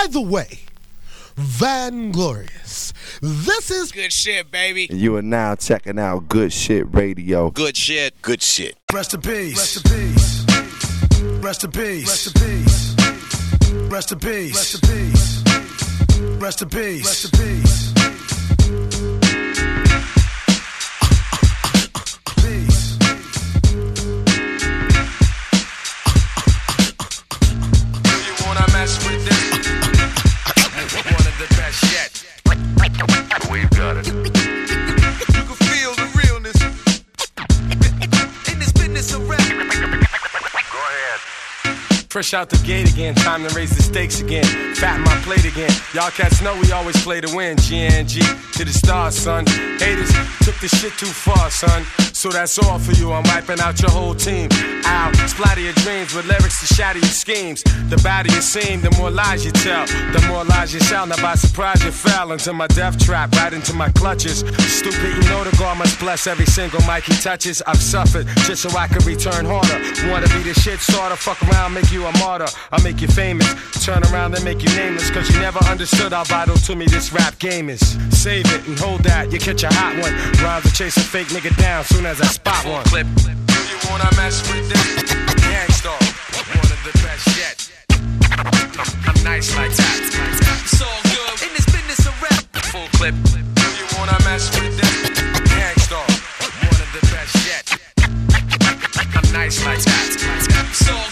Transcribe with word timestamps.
By 0.00 0.06
the 0.06 0.22
way, 0.22 0.60
Van 1.36 2.10
Glorious, 2.10 2.94
this 3.20 3.70
is 3.70 3.92
good 3.92 4.10
shit, 4.10 4.50
baby. 4.50 4.88
You 4.90 5.16
are 5.16 5.22
now 5.22 5.56
checking 5.56 5.98
out 5.98 6.26
Good 6.26 6.54
Shit 6.54 6.86
Radio. 6.94 7.50
Good 7.50 7.76
shit. 7.76 8.14
Good 8.22 8.40
shit. 8.40 8.78
Rest 8.94 9.12
in 9.12 9.20
peace. 9.20 9.58
Rest 9.58 9.76
in 9.76 9.90
peace. 9.90 10.46
Rest 11.42 11.64
in 11.64 11.70
peace. 11.70 12.08
Rest 12.08 12.26
in 12.28 12.32
peace. 12.32 12.96
Rest 13.90 14.12
in 14.12 14.18
peace. 14.20 14.54
Rest 14.56 14.74
in 14.74 14.80
peace. 14.80 15.42
Rest 16.40 16.62
in 16.62 16.68
peace. 16.70 17.04
Rest 17.04 17.24
in 17.26 17.38
peace. 17.38 17.89
Fresh 42.10 42.34
out 42.34 42.50
the 42.50 42.56
gate 42.66 42.90
again, 42.92 43.14
time 43.14 43.46
to 43.46 43.54
raise 43.54 43.70
the 43.70 43.80
stakes 43.84 44.20
again. 44.20 44.69
Fatten 44.80 45.04
my 45.04 45.14
plate 45.16 45.44
again. 45.44 45.70
Y'all 45.92 46.10
cats 46.10 46.40
know 46.40 46.58
we 46.58 46.72
always 46.72 46.96
play 47.04 47.20
to 47.20 47.36
win. 47.36 47.54
GNG 47.58 48.24
to 48.56 48.64
the 48.64 48.72
stars, 48.72 49.14
son. 49.14 49.44
Haters 49.78 50.10
took 50.40 50.56
the 50.60 50.68
shit 50.68 50.94
too 50.94 51.04
far, 51.04 51.50
son. 51.50 51.84
So 52.14 52.30
that's 52.30 52.58
all 52.58 52.78
for 52.78 52.92
you. 52.92 53.12
I'm 53.12 53.22
wiping 53.24 53.60
out 53.60 53.80
your 53.82 53.90
whole 53.90 54.14
team. 54.14 54.48
Ow, 54.84 55.12
splatter 55.26 55.60
your 55.60 55.74
dreams 55.84 56.14
with 56.14 56.26
lyrics 56.26 56.60
to 56.60 56.74
shatter 56.74 56.98
your 56.98 57.08
schemes. 57.08 57.62
The 57.88 58.00
badder 58.02 58.32
you 58.32 58.40
seem, 58.40 58.80
the 58.80 58.90
more 58.92 59.10
lies 59.10 59.44
you 59.44 59.52
tell. 59.52 59.84
The 59.86 60.24
more 60.28 60.44
lies 60.44 60.72
you 60.72 60.80
sell. 60.80 61.06
Now 61.06 61.20
by 61.20 61.34
surprise 61.34 61.84
you 61.84 61.90
fell 61.90 62.32
into 62.32 62.52
my 62.54 62.66
death 62.66 62.98
trap, 62.98 63.32
right 63.32 63.52
into 63.52 63.74
my 63.74 63.90
clutches. 63.90 64.40
Stupid, 64.40 65.12
you 65.16 65.28
know 65.28 65.44
the 65.44 65.54
God 65.58 65.76
must 65.76 66.00
bless 66.00 66.26
every 66.26 66.46
single 66.46 66.80
mic 66.86 67.04
he 67.04 67.12
touches. 67.14 67.60
I've 67.66 67.82
suffered 67.82 68.26
just 68.48 68.62
so 68.62 68.70
I 68.78 68.86
can 68.86 69.04
return 69.04 69.44
harder. 69.44 69.78
Wanna 70.10 70.28
be 70.28 70.42
the 70.42 70.54
shit 70.54 70.80
starter, 70.80 71.16
fuck 71.16 71.42
around, 71.48 71.74
make 71.74 71.92
you 71.92 72.06
a 72.06 72.12
martyr. 72.18 72.48
I'll 72.72 72.82
make 72.82 73.00
you 73.02 73.08
famous. 73.08 73.48
Turn 73.84 74.02
around 74.12 74.34
and 74.34 74.44
make 74.44 74.62
you 74.62 74.69
nameless. 74.76 75.10
Cause 75.10 75.28
you 75.30 75.40
never 75.40 75.58
understood 75.64 76.12
how 76.12 76.24
vital 76.24 76.56
to 76.56 76.76
me 76.76 76.86
this 76.86 77.12
rap 77.12 77.38
game 77.38 77.68
is. 77.68 77.80
Save 78.10 78.46
it 78.52 78.66
and 78.66 78.78
hold 78.78 79.02
that, 79.04 79.32
you 79.32 79.38
catch 79.38 79.62
a 79.62 79.72
hot 79.72 79.96
one. 80.02 80.14
Rhymes 80.44 80.64
to 80.64 80.72
chase 80.72 80.96
a 80.96 81.00
fake 81.00 81.28
nigga 81.28 81.56
down 81.56 81.84
soon 81.84 82.06
as 82.06 82.20
I 82.20 82.26
spot 82.26 82.64
one. 82.66 82.84
Clip. 82.84 83.06
Do 83.16 83.30
you 83.70 83.78
wanna 83.88 84.10
mess 84.16 84.42
with 84.50 84.68
this? 84.68 85.14
Gang 85.44 85.70
Starr. 85.70 85.98
One 86.56 86.70
of 86.70 86.80
the 86.84 86.92
best 87.02 87.26
yet. 87.38 87.56
I'm 89.06 89.24
nice 89.24 89.54
like 89.56 89.72
that. 89.72 89.98
It's 90.62 90.82
all 90.82 91.00
good 91.04 91.48
in 91.48 91.52
this 91.54 91.66
business 91.66 92.06
of 92.06 92.14
rap. 92.22 92.44
Full 92.72 92.88
clip. 92.98 93.14
Do 93.24 93.66
you 93.78 93.86
wanna 93.98 94.18
mess 94.24 94.50
with 94.58 94.76
this? 94.76 95.20
Gang 95.48 95.76
Starr. 95.78 96.06
One 96.68 96.80
of 96.80 96.90
the 96.92 97.02
best 97.12 97.34
yet. 97.46 97.64
I'm 99.16 99.32
nice 99.32 99.64
like 99.64 99.82
that. 99.82 100.06
It's 100.08 100.22
all 100.24 100.36
good. 100.46 100.74
So 100.74 100.94
I 100.94 101.09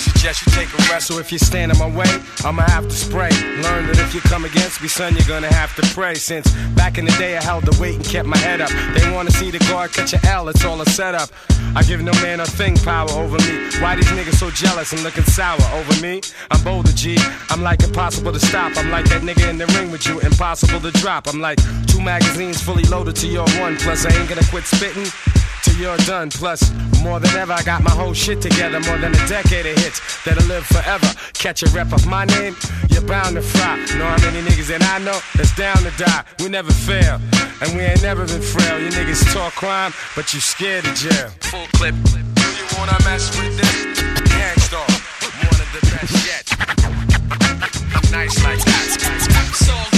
suggest 0.00 0.44
you 0.44 0.52
take 0.52 0.72
a 0.72 0.76
rest. 0.92 1.08
So 1.08 1.18
if 1.18 1.30
you 1.30 1.38
stand 1.38 1.72
in 1.72 1.78
my 1.78 1.88
way, 1.88 2.10
I'ma 2.44 2.62
have 2.62 2.88
to 2.88 2.94
spray. 2.94 3.30
Learn 3.62 3.86
that 3.86 3.98
if 3.98 4.14
you 4.14 4.20
come 4.22 4.44
against 4.44 4.82
me, 4.82 4.88
son, 4.88 5.14
you're 5.14 5.28
gonna 5.28 5.52
have 5.52 5.74
to 5.76 5.82
pray. 5.94 6.14
Since 6.14 6.50
back 6.74 6.98
in 6.98 7.04
the 7.04 7.12
day, 7.12 7.36
I 7.36 7.42
held 7.42 7.64
the 7.64 7.78
weight 7.80 7.96
and 7.96 8.04
kept 8.04 8.26
my 8.26 8.38
head 8.38 8.60
up. 8.60 8.70
They 8.94 9.10
wanna 9.12 9.30
see 9.30 9.50
the 9.50 9.58
guard 9.70 9.92
catch 9.92 10.12
a 10.12 10.20
L, 10.26 10.48
it's 10.48 10.64
all 10.64 10.80
a 10.80 10.86
setup. 10.86 11.30
I 11.76 11.82
give 11.82 12.02
no 12.02 12.12
man 12.22 12.40
a 12.40 12.46
thing 12.46 12.76
power 12.76 13.10
over 13.10 13.38
me. 13.38 13.70
Why 13.80 13.94
these 13.94 14.10
niggas 14.16 14.34
so 14.34 14.50
jealous 14.50 14.92
and 14.92 15.02
looking 15.02 15.24
sour 15.24 15.60
over 15.74 16.00
me? 16.00 16.20
I'm 16.50 16.62
bolder, 16.64 16.92
G. 16.92 17.16
I'm 17.48 17.62
like 17.62 17.82
impossible 17.82 18.32
to 18.32 18.40
stop. 18.40 18.76
I'm 18.76 18.90
like 18.90 19.08
that 19.10 19.22
nigga 19.22 19.48
in 19.48 19.58
the 19.58 19.66
ring 19.78 19.90
with 19.90 20.06
you, 20.06 20.18
impossible 20.20 20.80
to 20.80 20.90
drop. 20.98 21.28
I'm 21.28 21.40
like 21.40 21.58
two 21.86 22.00
magazines 22.00 22.60
fully 22.60 22.84
loaded 22.84 23.16
to 23.16 23.28
your 23.28 23.48
one. 23.60 23.76
Plus, 23.76 24.04
I 24.04 24.10
ain't 24.18 24.28
gonna 24.28 24.46
quit 24.50 24.64
spitting 24.64 25.06
till 25.62 25.76
you're 25.76 25.96
done. 25.98 26.30
Plus, 26.30 26.72
more 27.02 27.20
than 27.20 27.34
ever, 27.36 27.52
I 27.52 27.62
got 27.62 27.82
my 27.82 27.90
whole 27.90 28.14
shit 28.14 28.40
together. 28.40 28.80
More 28.80 28.98
than 28.98 29.12
a 29.14 29.26
decade 29.26 29.66
of 29.66 29.76
hits 29.78 30.00
that'll 30.24 30.46
live 30.46 30.64
forever. 30.66 31.06
Catch 31.34 31.62
a 31.62 31.68
rep 31.70 31.92
of 31.92 32.06
my 32.06 32.24
name, 32.24 32.56
you're 32.90 33.02
bound 33.02 33.36
to 33.36 33.42
fry. 33.42 33.76
Know 33.96 34.06
how 34.06 34.20
many 34.24 34.46
niggas 34.46 34.68
that 34.68 34.82
I 34.82 34.98
know 35.04 35.18
that's 35.34 35.54
down 35.56 35.78
to 35.78 35.92
die. 35.96 36.24
We 36.40 36.48
never 36.48 36.72
fail, 36.72 37.20
and 37.60 37.76
we 37.76 37.82
ain't 37.82 38.02
never 38.02 38.26
been 38.26 38.42
frail. 38.42 38.80
You 38.80 38.90
niggas 38.90 39.32
talk 39.32 39.54
crime, 39.54 39.92
but 40.14 40.32
you 40.34 40.40
scared 40.40 40.86
of 40.86 40.94
jail. 40.94 41.30
Full 41.50 41.66
clip. 41.74 41.94
You 41.94 42.66
wanna 42.78 42.98
mess 43.04 43.30
with 43.38 43.56
this? 43.56 44.02
Gang 44.30 44.58
Starr. 44.58 44.86
One 45.48 45.60
of 45.60 45.70
the 45.72 45.82
best 45.92 46.14
yet. 46.26 46.44
I'm 47.94 48.10
nice 48.12 48.42
like 48.44 48.62
that. 48.64 48.84
It's 48.86 49.89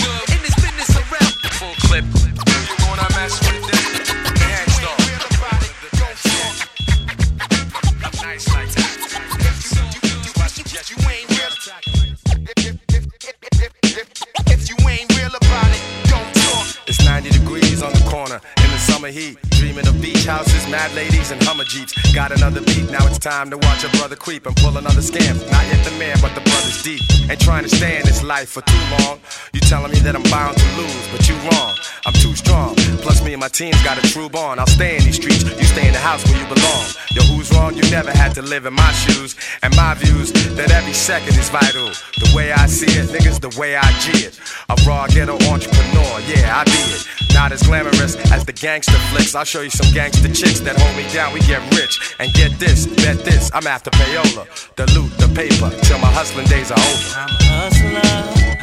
heat. 19.12 19.38
Dreaming 19.50 19.86
of 19.86 20.00
beach 20.00 20.24
houses, 20.24 20.61
mad 20.72 20.92
ladies, 20.94 21.30
and 21.30 21.40
Hummer 21.44 21.64
Jeeps. 21.64 21.92
Got 22.14 22.32
another 22.32 22.62
beat, 22.62 22.90
now 22.90 23.06
it's 23.06 23.18
time 23.18 23.50
to 23.50 23.58
watch 23.58 23.84
a 23.84 23.90
brother 23.98 24.16
creep 24.16 24.46
and 24.46 24.56
pull 24.56 24.76
another 24.78 25.04
scam. 25.04 25.36
Not 25.52 25.64
yet 25.68 25.84
the 25.84 25.92
man, 26.00 26.16
but 26.22 26.34
the 26.34 26.40
brother's 26.40 26.82
deep. 26.82 27.02
Ain't 27.28 27.40
trying 27.40 27.64
to 27.64 27.68
stay 27.68 28.00
in 28.00 28.04
this 28.06 28.22
life 28.22 28.48
for 28.48 28.62
too 28.62 28.84
long. 28.96 29.20
You 29.52 29.60
telling 29.60 29.92
me 29.92 29.98
that 30.00 30.16
I'm 30.16 30.24
bound 30.32 30.56
to 30.56 30.68
lose, 30.80 31.06
but 31.12 31.28
you 31.28 31.36
wrong. 31.44 31.76
I'm 32.06 32.14
too 32.14 32.34
strong. 32.34 32.74
Plus, 33.04 33.22
me 33.22 33.34
and 33.34 33.40
my 33.40 33.48
team's 33.48 33.80
got 33.84 34.02
a 34.02 34.04
true 34.08 34.30
bond. 34.30 34.58
I'll 34.58 34.66
stay 34.66 34.96
in 34.96 35.04
these 35.04 35.16
streets, 35.16 35.44
you 35.44 35.68
stay 35.68 35.86
in 35.86 35.92
the 35.92 36.00
house 36.00 36.24
where 36.24 36.40
you 36.40 36.48
belong. 36.48 36.84
Yo, 37.12 37.22
who's 37.28 37.52
wrong? 37.52 37.76
You 37.76 37.84
never 37.90 38.10
had 38.10 38.34
to 38.36 38.42
live 38.42 38.64
in 38.64 38.72
my 38.72 38.92
shoes. 38.92 39.36
And 39.62 39.76
my 39.76 39.92
views 39.94 40.32
that 40.56 40.72
every 40.72 40.94
second 40.94 41.36
is 41.36 41.50
vital. 41.50 41.92
The 42.16 42.32
way 42.34 42.50
I 42.50 42.66
see 42.66 42.90
it, 42.98 43.12
niggas, 43.12 43.40
the 43.40 43.52
way 43.60 43.76
I 43.76 43.92
G 44.00 44.24
it. 44.24 44.40
A 44.70 44.76
raw 44.88 45.06
ghetto 45.06 45.36
entrepreneur, 45.52 46.12
yeah, 46.26 46.56
I 46.56 46.64
be 46.64 46.80
it. 46.96 47.06
Not 47.34 47.52
as 47.52 47.62
glamorous 47.62 48.16
as 48.30 48.44
the 48.44 48.52
gangster 48.52 48.98
flicks. 49.10 49.34
I'll 49.34 49.44
show 49.44 49.62
you 49.62 49.70
some 49.70 49.92
gangster 49.94 50.28
chicks 50.28 50.60
that 50.64 50.78
hold 50.78 50.96
me 50.96 51.04
down. 51.12 51.32
We 51.32 51.40
get 51.40 51.60
rich. 51.74 52.14
And 52.18 52.32
get 52.34 52.58
this, 52.58 52.86
bet 52.86 53.18
this, 53.24 53.50
I'm 53.52 53.66
after 53.66 53.90
payola. 53.90 54.46
The 54.76 54.86
loot, 54.94 55.10
the 55.18 55.28
paper, 55.34 55.70
till 55.84 55.98
my 55.98 56.10
hustling 56.12 56.46
days 56.46 56.70
are 56.70 56.78
over. 56.78 57.18
I'm 57.18 57.28
a 57.28 57.44
hustler, 57.50 58.12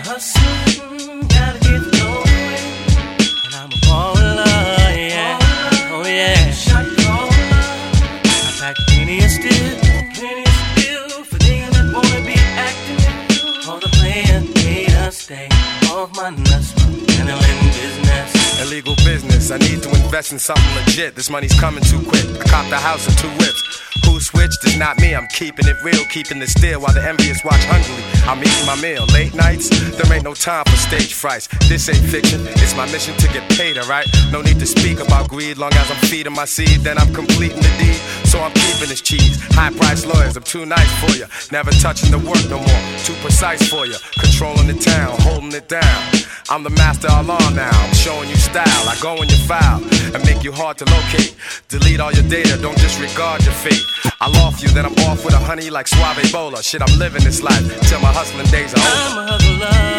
hustler, 0.07 1.27
gotta 1.27 1.59
get 1.59 1.83
going. 1.99 2.79
And 3.45 3.53
I'm 3.55 3.67
a 3.67 3.79
baller, 3.83 4.45
yeah, 4.95 5.91
oh 5.91 6.03
yeah. 6.05 6.51
Shot 6.51 6.85
caller, 7.03 7.31
I 8.23 8.55
pack 8.59 8.75
plenty 8.87 9.17
of 9.23 9.31
steel, 9.31 9.75
plenty 10.15 10.43
of 10.47 10.55
steel 10.71 11.23
for 11.25 11.39
niggas 11.43 11.73
that 11.75 11.87
wanna 11.93 12.21
be 12.25 12.37
acting. 12.67 13.01
All 13.67 13.79
the 13.79 13.89
player 13.99 14.39
haters 14.55 15.17
stay 15.17 15.47
off 15.91 16.15
my 16.15 16.29
nuts, 16.29 16.73
my 16.75 16.78
handling 16.78 16.78
business. 16.78 16.78
Illegal 18.61 18.95
business, 18.97 19.51
I 19.51 19.57
need 19.57 19.81
to 19.83 19.89
invest 19.89 20.33
in 20.33 20.39
something 20.39 20.75
legit. 20.75 21.15
This 21.15 21.29
money's 21.29 21.57
coming 21.59 21.83
too 21.83 22.01
quick. 22.03 22.25
I 22.41 22.43
copped 22.43 22.71
a 22.71 22.77
house 22.77 23.07
and 23.07 23.17
two 23.17 23.29
whips. 23.39 23.88
Who 24.09 24.19
switched? 24.19 24.65
It's 24.65 24.75
not 24.77 24.97
me. 24.97 25.13
I'm 25.13 25.27
keeping 25.27 25.67
it 25.67 25.77
real, 25.83 26.03
keeping 26.05 26.41
it 26.41 26.49
still 26.49 26.81
while 26.81 26.93
the 26.93 27.03
envious 27.07 27.43
watch 27.43 27.63
hungrily. 27.69 28.03
I'm 28.25 28.41
eating 28.41 28.65
my 28.65 28.75
meal. 28.81 29.05
Late 29.13 29.35
nights, 29.35 29.69
there 29.69 30.11
ain't 30.11 30.23
no 30.23 30.33
time 30.33 30.65
for 30.65 30.77
stage 30.77 31.13
frights. 31.13 31.47
This 31.69 31.87
ain't 31.89 32.03
fiction, 32.09 32.41
it's 32.57 32.75
my 32.75 32.85
mission 32.91 33.15
to 33.17 33.27
get 33.29 33.47
paid, 33.51 33.77
alright? 33.77 34.07
No 34.31 34.41
need 34.41 34.59
to 34.59 34.65
speak 34.65 34.99
about 34.99 35.29
greed, 35.29 35.57
long 35.57 35.73
as 35.73 35.91
I'm 35.91 36.01
feeding 36.09 36.33
my 36.33 36.45
seed, 36.45 36.81
then 36.81 36.97
I'm 36.97 37.13
completing 37.13 37.61
the 37.61 37.73
deed. 37.77 37.99
So 38.25 38.41
I'm 38.41 38.53
keeping 38.53 38.89
this 38.89 39.01
cheese. 39.01 39.37
High 39.53 39.71
price 39.71 40.05
lawyers, 40.05 40.35
I'm 40.35 40.43
too 40.43 40.65
nice 40.65 40.91
for 40.99 41.15
you. 41.15 41.25
Never 41.51 41.71
touching 41.71 42.11
the 42.11 42.19
work 42.19 42.43
no 42.49 42.57
more. 42.57 42.81
Too 43.05 43.15
precise 43.21 43.69
for 43.69 43.85
you. 43.85 43.95
Controlling 44.19 44.67
the 44.67 44.77
town, 44.77 45.15
holding 45.21 45.53
it 45.53 45.69
down. 45.69 45.99
I'm 46.49 46.63
the 46.63 46.71
master 46.71 47.07
alarm 47.09 47.55
now. 47.55 47.69
I'm 47.69 47.93
showing 47.93 48.27
you 48.27 48.35
style. 48.35 48.89
I 48.89 48.97
go 49.01 49.21
in 49.21 49.29
your 49.29 49.43
file 49.45 49.81
and 50.13 50.25
make 50.25 50.43
you 50.43 50.51
hard 50.51 50.77
to 50.79 50.85
locate. 50.85 51.35
Delete 51.67 51.99
all 51.99 52.11
your 52.11 52.27
data, 52.27 52.57
don't 52.59 52.77
disregard 52.77 53.45
your 53.45 53.53
fate. 53.53 53.81
I'll 54.21 54.35
off 54.37 54.61
you, 54.61 54.69
then 54.69 54.85
I'm 54.85 54.97
off 55.09 55.23
with 55.25 55.33
a 55.33 55.39
honey 55.39 55.69
like 55.69 55.87
Suave 55.87 56.31
Bola. 56.31 56.63
Shit, 56.63 56.81
I'm 56.81 56.99
living 56.99 57.23
this 57.23 57.41
life 57.41 57.65
till 57.89 57.99
my 58.01 58.11
hustling 58.11 58.47
days 58.47 58.73
are 58.73 58.79
over. 58.79 59.19
I'm 59.21 59.27
a 59.27 59.31
hustler, 59.31 59.98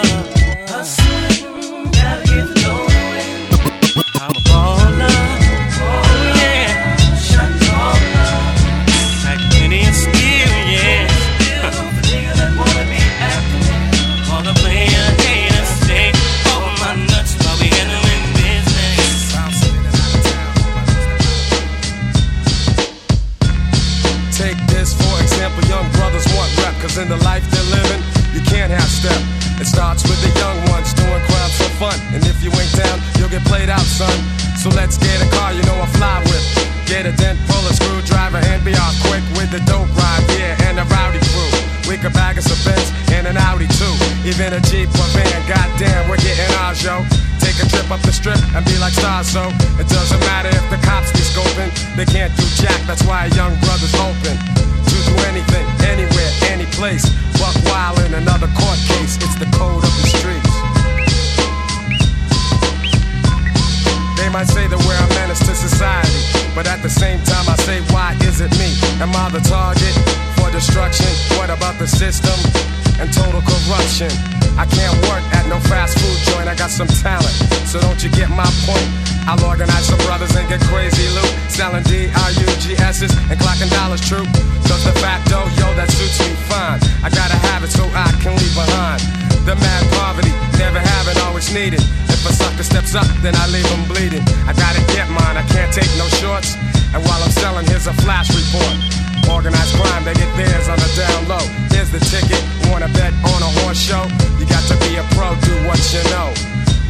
step. 29.00 29.20
It 29.56 29.64
starts 29.64 30.04
with 30.04 30.20
the 30.20 30.32
young 30.36 30.56
ones 30.68 30.92
doing 30.92 31.22
crimes 31.24 31.56
for 31.56 31.72
fun. 31.80 31.96
And 32.12 32.20
if 32.28 32.44
you 32.44 32.52
ain't 32.52 32.74
down, 32.76 33.00
you'll 33.16 33.32
get 33.32 33.44
played 33.48 33.72
out, 33.72 33.84
son. 33.84 34.12
So 34.60 34.68
let's 34.76 35.00
get 35.00 35.16
a 35.24 35.28
car, 35.32 35.52
you 35.56 35.64
know 35.64 35.76
I 35.80 35.88
fly 35.96 36.20
with. 36.28 36.44
Get 36.84 37.08
a 37.08 37.12
dent, 37.16 37.40
pull 37.48 37.64
a 37.64 37.72
screwdriver, 37.72 38.44
and 38.44 38.60
be 38.60 38.76
off 38.76 38.96
quick 39.08 39.24
with 39.40 39.48
the 39.48 39.60
dope 39.64 39.88
ride, 39.96 40.24
yeah, 40.36 40.68
and 40.68 40.76
a 40.76 40.84
rowdy 40.92 41.20
crew. 41.32 41.48
We 41.88 41.96
could 41.96 42.12
bag 42.12 42.36
us 42.36 42.48
a 42.52 42.56
Benz 42.60 42.92
and 43.16 43.24
an 43.26 43.36
Audi 43.36 43.68
too. 43.80 43.94
Even 44.28 44.52
a 44.52 44.60
Jeep 44.68 44.92
or 45.00 45.08
van, 45.16 45.40
goddamn, 45.48 46.08
we're 46.10 46.20
getting 46.20 46.50
ours, 46.60 46.84
yo. 46.84 47.00
Take 47.40 47.56
a 47.56 47.66
trip 47.72 47.88
up 47.88 48.02
the 48.04 48.12
strip 48.12 48.40
and 48.52 48.64
be 48.68 48.76
like 48.78 48.92
stars, 48.92 49.32
so 49.32 49.48
it 49.80 49.88
doesn't 49.88 50.20
matter 50.28 50.52
if 50.52 50.66
the 50.68 50.76
cops 50.84 51.08
be 51.12 51.24
scoping. 51.24 51.72
They 51.96 52.04
can't 52.04 52.34
do 52.36 52.44
jack, 52.60 52.80
that's 52.84 53.04
why 53.04 53.26
a 53.26 53.30
young 53.32 53.56
brother's 53.64 53.96
open. 53.96 54.69
Do 54.90 54.98
anything, 55.30 55.66
anywhere, 55.86 56.30
any 56.50 56.66
place. 56.74 57.06
Buck 57.38 57.54
wild 57.70 58.00
in 58.00 58.14
another 58.14 58.48
court 58.58 58.78
case, 58.90 59.14
it's 59.22 59.38
the 59.38 59.46
code 59.54 59.84
of 59.84 59.92
the 60.02 60.06
streets. 60.10 60.50
They 64.18 64.28
might 64.28 64.50
say 64.50 64.66
that 64.66 64.78
we're 64.82 64.98
a 64.98 65.08
menace 65.14 65.38
to 65.46 65.54
society, 65.54 66.22
but 66.54 66.66
at 66.66 66.82
the 66.82 66.90
same 66.90 67.22
time, 67.22 67.46
I 67.48 67.56
say, 67.62 67.80
why 67.94 68.18
is 68.26 68.40
it 68.40 68.50
me? 68.58 68.74
Am 69.00 69.14
I 69.14 69.30
the 69.30 69.40
target 69.46 69.94
for 70.34 70.50
destruction? 70.50 71.08
What 71.38 71.50
about 71.50 71.78
the 71.78 71.86
system 71.86 72.34
and 72.98 73.12
total 73.14 73.40
corruption? 73.46 74.10
I 74.58 74.66
can't 74.66 74.98
work 75.06 75.22
at 75.32 75.46
no 75.46 75.58
fast 75.70 75.98
food 75.98 76.18
joint, 76.34 76.48
I 76.48 76.54
got 76.54 76.70
some 76.70 76.88
talent, 76.88 77.34
so 77.70 77.80
don't 77.80 78.02
you 78.02 78.10
get 78.10 78.28
my 78.28 78.50
point? 78.66 79.09
I'll 79.26 79.42
organize 79.44 79.86
some 79.86 79.98
brothers 80.06 80.34
and 80.36 80.48
get 80.48 80.60
crazy 80.68 81.08
loot, 81.12 81.32
selling 81.50 81.82
D-R-U-G-S's 81.84 83.12
and 83.28 83.36
clocking 83.40 83.70
dollars 83.70 84.00
true. 84.00 84.24
So 84.68 84.74
the 84.86 84.94
facto, 85.00 85.44
yo, 85.58 85.66
that 85.76 85.90
suits 85.90 86.20
me 86.20 86.32
fine. 86.48 86.80
I 87.04 87.10
gotta 87.10 87.36
have 87.50 87.64
it 87.64 87.70
so 87.70 87.84
I 87.92 88.10
can 88.22 88.36
leave 88.38 88.54
behind. 88.54 89.02
The 89.44 89.56
mad 89.56 89.82
poverty, 89.96 90.32
never 90.60 90.78
having, 90.78 91.18
always 91.24 91.52
needed. 91.52 91.80
If 92.12 92.22
a 92.28 92.32
sucker 92.32 92.62
steps 92.62 92.94
up, 92.94 93.08
then 93.24 93.34
I 93.34 93.48
leave 93.48 93.66
him 93.66 93.84
bleeding. 93.88 94.22
I 94.46 94.52
gotta 94.52 94.84
get 94.92 95.08
mine, 95.08 95.36
I 95.36 95.44
can't 95.48 95.72
take 95.72 95.90
no 95.96 96.06
shorts. 96.20 96.56
And 96.92 97.00
while 97.04 97.20
I'm 97.22 97.32
selling, 97.32 97.66
here's 97.66 97.86
a 97.86 97.94
flash 98.04 98.28
report. 98.30 98.76
Organized 99.28 99.74
crime, 99.76 100.04
they 100.04 100.14
get 100.14 100.30
theirs 100.36 100.68
on 100.68 100.78
the 100.78 100.90
down 100.96 101.28
low. 101.28 101.44
Here's 101.70 101.90
the 101.90 102.00
ticket, 102.00 102.42
wanna 102.70 102.88
bet 102.94 103.14
on 103.32 103.40
a 103.42 103.50
horse 103.62 103.80
show? 103.80 104.04
You 104.38 104.46
got 104.46 104.64
to 104.68 104.76
be 104.86 104.96
a 104.96 105.04
pro, 105.14 105.34
do 105.40 105.54
what 105.66 105.80
you 105.94 106.02
know. 106.10 106.30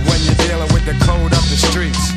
When 0.08 0.20
you're 0.22 0.34
dealing 0.46 0.72
with 0.72 0.84
the 0.86 0.96
code 1.04 1.32
of 1.32 1.44
the 1.50 1.56
streets. 1.56 2.12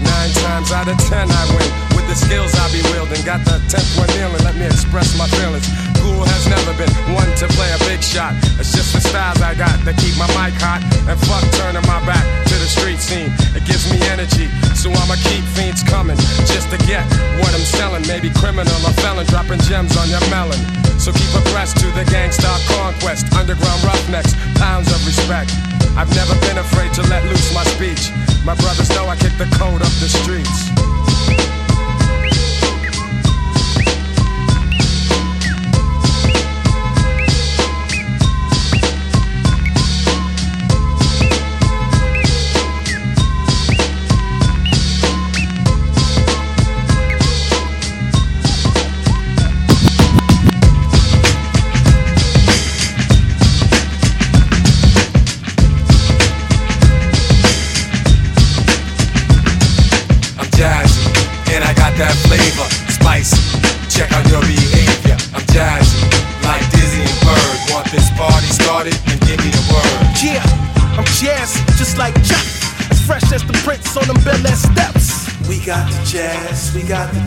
Nine 0.00 0.32
times 0.32 0.72
out 0.72 0.88
of 0.88 0.98
ten 1.08 1.30
I 1.30 1.56
win 1.56 1.83
the 2.14 2.26
skills 2.26 2.54
I 2.54 2.70
be 2.70 2.82
wielding. 2.94 3.18
Got 3.26 3.42
the 3.42 3.58
tenth 3.66 3.90
one 3.98 4.06
kneeling, 4.14 4.38
let 4.46 4.54
me 4.54 4.66
express 4.70 5.18
my 5.18 5.26
feelings. 5.34 5.66
Cool 5.98 6.22
has 6.22 6.46
never 6.46 6.70
been 6.78 6.90
one 7.10 7.26
to 7.42 7.46
play 7.58 7.66
a 7.74 7.80
big 7.90 8.02
shot. 8.02 8.38
It's 8.54 8.70
just 8.70 8.94
the 8.94 9.02
styles 9.02 9.42
I 9.42 9.58
got 9.58 9.74
that 9.82 9.98
keep 9.98 10.14
my 10.14 10.30
mic 10.38 10.54
hot. 10.62 10.78
And 11.10 11.18
fuck 11.26 11.42
turning 11.58 11.82
my 11.90 11.98
back 12.06 12.22
to 12.22 12.54
the 12.54 12.70
street 12.70 13.02
scene. 13.02 13.34
It 13.58 13.66
gives 13.66 13.90
me 13.90 13.98
energy, 14.14 14.46
so 14.78 14.94
I'ma 14.94 15.18
keep 15.26 15.42
fiends 15.58 15.82
coming 15.82 16.16
just 16.46 16.70
to 16.70 16.78
get 16.86 17.02
what 17.42 17.50
I'm 17.50 17.66
selling. 17.66 18.06
Maybe 18.06 18.30
criminal 18.30 18.78
or 18.86 18.94
felon 19.02 19.26
dropping 19.26 19.62
gems 19.66 19.98
on 19.98 20.06
your 20.06 20.22
melon. 20.30 20.60
So 21.02 21.10
keep 21.10 21.32
abreast 21.34 21.82
to 21.82 21.90
the 21.98 22.06
gangsta 22.06 22.46
conquest. 22.78 23.26
Underground 23.34 23.82
roughnecks, 23.82 24.38
pounds 24.54 24.86
of 24.94 25.02
respect. 25.02 25.50
I've 25.98 26.10
never 26.14 26.38
been 26.46 26.58
afraid 26.62 26.94
to 26.94 27.02
let 27.10 27.26
loose 27.26 27.50
my 27.54 27.66
speech. 27.74 28.14
My 28.46 28.54
brothers 28.54 28.90
know 28.94 29.10
I 29.10 29.16
kick 29.18 29.34
the 29.34 29.50
code 29.58 29.82
up 29.82 29.94
the 29.98 30.10
streets. 30.10 30.70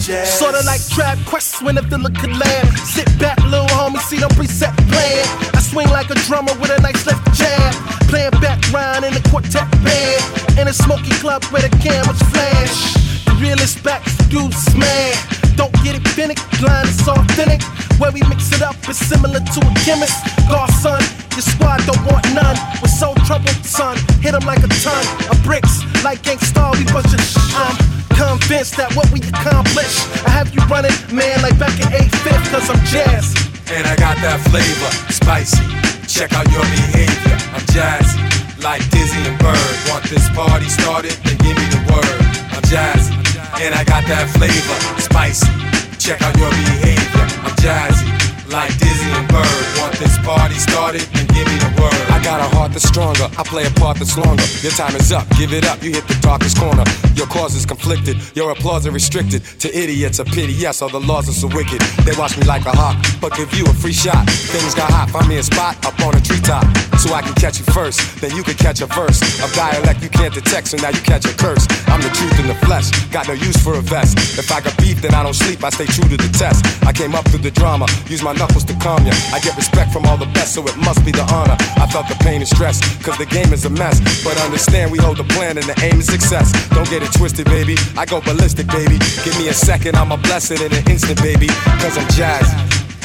Jazz. 0.07 0.39
Sorta 0.39 0.63
like 0.63 0.79
Trap 0.87 1.19
Quest 1.25 1.61
when 1.61 1.77
a 1.77 1.81
could 2.15 2.31
land. 2.31 2.67
Sit 2.79 3.11
back, 3.19 3.35
little 3.43 3.67
homie, 3.75 3.99
see 4.07 4.15
them 4.15 4.29
preset 4.39 4.71
playing. 4.87 5.27
I 5.51 5.59
swing 5.59 5.89
like 5.89 6.09
a 6.09 6.15
drummer 6.23 6.53
with 6.63 6.71
a 6.71 6.79
nice 6.81 7.05
left 7.05 7.27
jab. 7.35 7.73
Playing 8.07 8.31
background 8.39 9.03
in 9.03 9.11
a 9.11 9.21
quartet 9.27 9.67
band. 9.83 10.23
In 10.57 10.69
a 10.69 10.73
smoky 10.73 11.11
club 11.19 11.43
where 11.51 11.61
the 11.61 11.67
cameras 11.83 12.21
flash. 12.31 12.95
The 13.27 13.35
realest 13.43 13.83
back 13.83 14.01
dudes 14.31 14.73
man. 14.79 15.11
Don't 15.59 15.75
get 15.83 15.99
it 15.99 16.07
finick, 16.15 16.39
blind 16.63 16.87
is 16.87 17.03
authentic. 17.05 17.61
Where 17.99 18.11
we 18.11 18.21
mix 18.31 18.47
it 18.55 18.61
up 18.61 18.79
is 18.87 18.95
similar 18.95 19.43
to 19.43 19.59
a 19.59 19.71
chemist. 19.83 20.23
Godson, 20.47 21.03
your 21.35 21.43
squad 21.43 21.83
don't 21.83 21.99
want 22.07 22.23
none. 22.31 22.55
We're 22.79 22.95
so 22.95 23.11
troubled, 23.27 23.59
son. 23.65 23.97
Hit 24.23 24.33
'em 24.33 24.45
like 24.47 24.63
a 24.63 24.71
ton 24.79 25.03
of 25.27 25.35
bricks. 25.43 25.83
Like 26.01 26.23
Gang 26.23 26.39
Starr, 26.39 26.71
we 26.79 26.85
your 27.11 27.19
sh- 27.19 27.35
I'm 27.59 27.96
convinced 28.17 28.75
that 28.81 28.89
what 28.97 29.05
we 29.13 29.21
accomplish. 29.21 30.01
I 30.25 30.33
have 30.33 30.49
you 30.49 30.61
running, 30.65 30.93
man, 31.13 31.37
like 31.45 31.53
back 31.61 31.77
in 31.77 31.85
8th, 31.93 32.49
cause 32.49 32.67
I'm 32.67 32.81
jazz. 32.89 33.37
And 33.69 33.85
I 33.85 33.93
got 33.95 34.17
that 34.25 34.41
flavor, 34.49 34.89
spicy. 35.13 35.61
Check 36.09 36.33
out 36.33 36.49
your 36.49 36.65
behavior. 36.73 37.37
I'm 37.53 37.61
jazzy, 37.69 38.17
like 38.65 38.81
Dizzy 38.89 39.21
and 39.21 39.37
Bird. 39.37 39.75
Want 39.85 40.03
this 40.09 40.25
party 40.33 40.65
started? 40.65 41.13
Then 41.21 41.37
give 41.45 41.53
me 41.53 41.67
the 41.69 41.81
word. 41.93 42.19
I'm 42.57 42.65
jazzy, 42.65 43.13
and 43.61 43.77
I 43.77 43.85
got 43.85 44.01
that 44.09 44.25
flavor, 44.33 44.77
spicy. 44.97 45.53
Check 46.01 46.25
out 46.25 46.33
your 46.41 46.49
behavior. 46.49 47.25
I'm 47.45 47.53
jazzy, 47.61 48.09
like 48.49 48.73
Dizzy 48.81 49.09
and 49.13 49.29
Bird. 49.29 49.65
Want 49.77 49.93
this 50.01 50.17
party 50.25 50.57
started? 50.57 51.05
Then 51.13 51.27
give 51.29 51.45
me 51.45 51.57
the 51.61 51.71
word. 51.77 52.16
Got 52.27 52.41
a 52.41 52.55
heart 52.57 52.73
that's 52.73 52.83
stronger. 52.83 53.23
I 53.39 53.43
play 53.47 53.63
a 53.63 53.71
part 53.79 53.95
that's 53.99 54.17
longer. 54.17 54.43
Your 54.59 54.73
time 54.73 54.93
is 54.97 55.13
up. 55.13 55.23
Give 55.39 55.53
it 55.53 55.63
up. 55.63 55.81
You 55.81 55.93
hit 55.93 56.09
the 56.09 56.19
darkest 56.19 56.57
corner. 56.59 56.83
Your 57.15 57.25
cause 57.27 57.55
is 57.55 57.65
conflicted. 57.65 58.19
Your 58.35 58.51
applause 58.51 58.85
is 58.85 58.91
restricted. 58.91 59.45
To 59.63 59.71
idiots, 59.71 60.19
a 60.19 60.25
pity. 60.25 60.51
Yes, 60.51 60.81
all 60.81 60.89
the 60.89 60.99
laws 60.99 61.29
are 61.29 61.37
so 61.39 61.47
wicked. 61.47 61.79
They 62.03 62.11
watch 62.19 62.35
me 62.37 62.43
like 62.43 62.65
a 62.65 62.75
hawk, 62.75 62.99
but 63.21 63.31
give 63.39 63.53
you 63.53 63.63
a 63.63 63.73
free 63.73 63.95
shot. 63.95 64.27
Things 64.51 64.75
got 64.75 64.91
hot. 64.91 65.09
Find 65.09 65.29
me 65.29 65.37
a 65.37 65.43
spot 65.43 65.79
up 65.87 65.97
on 66.03 66.19
a 66.19 66.21
treetop, 66.21 66.67
so 66.99 67.15
I 67.15 67.21
can 67.21 67.33
catch 67.35 67.59
you 67.59 67.65
first. 67.71 68.03
Then 68.19 68.35
you 68.35 68.43
can 68.43 68.55
catch 68.55 68.81
a 68.81 68.87
verse 68.87 69.23
of 69.39 69.47
dialect 69.55 70.03
you 70.03 70.09
can't 70.09 70.33
detect. 70.33 70.67
So 70.67 70.75
now 70.83 70.89
you 70.89 70.99
catch 71.07 71.23
a 71.23 71.31
curse. 71.31 71.63
I'm 71.87 72.01
the 72.01 72.11
truth 72.11 72.37
in 72.43 72.47
the 72.47 72.59
flesh. 72.67 72.91
Got 73.07 73.29
no 73.29 73.39
use 73.39 73.55
for 73.55 73.75
a 73.79 73.81
vest. 73.81 74.19
If 74.37 74.51
I 74.51 74.59
got 74.59 74.75
beef, 74.77 75.01
then 75.01 75.15
I 75.15 75.23
don't 75.23 75.33
sleep. 75.33 75.63
I 75.63 75.69
stay 75.69 75.87
true 75.87 76.09
to 76.11 76.17
the 76.17 76.31
test. 76.35 76.59
I 76.83 76.91
came 76.91 77.15
up 77.15 77.23
through 77.29 77.47
the 77.47 77.51
drama. 77.51 77.87
Use 78.11 78.21
my 78.21 78.33
knuckles 78.33 78.65
to 78.65 78.75
calm 78.83 79.07
ya. 79.07 79.15
I 79.31 79.39
get 79.39 79.55
respect 79.55 79.93
from 79.93 80.03
all 80.05 80.17
the 80.17 80.29
best, 80.35 80.53
so 80.55 80.67
it 80.67 80.75
must 80.75 81.05
be 81.05 81.11
the 81.15 81.23
honor. 81.31 81.55
I 81.79 81.87
felt 81.87 82.09
the 82.11 82.16
pain 82.19 82.41
and 82.41 82.47
stress, 82.47 82.81
cause 83.03 83.17
the 83.17 83.25
game 83.25 83.53
is 83.53 83.65
a 83.65 83.69
mess. 83.69 83.99
But 84.23 84.37
understand 84.41 84.91
we 84.91 84.97
hold 84.97 85.17
the 85.17 85.27
plan 85.35 85.57
and 85.57 85.65
the 85.65 85.77
aim 85.83 85.99
is 85.99 86.07
success. 86.07 86.51
Don't 86.69 86.89
get 86.89 87.03
it 87.03 87.11
twisted, 87.13 87.45
baby. 87.45 87.75
I 87.97 88.05
go 88.05 88.21
ballistic, 88.21 88.67
baby. 88.67 88.97
Give 89.23 89.37
me 89.37 89.49
a 89.49 89.53
second, 89.53 89.95
I'ma 89.95 90.17
bless 90.17 90.51
it 90.51 90.61
in 90.61 90.71
an 90.73 90.83
instant, 90.89 91.21
baby. 91.21 91.47
Cause 91.81 91.97
I'm 91.97 92.07
jazzy. 92.13 92.57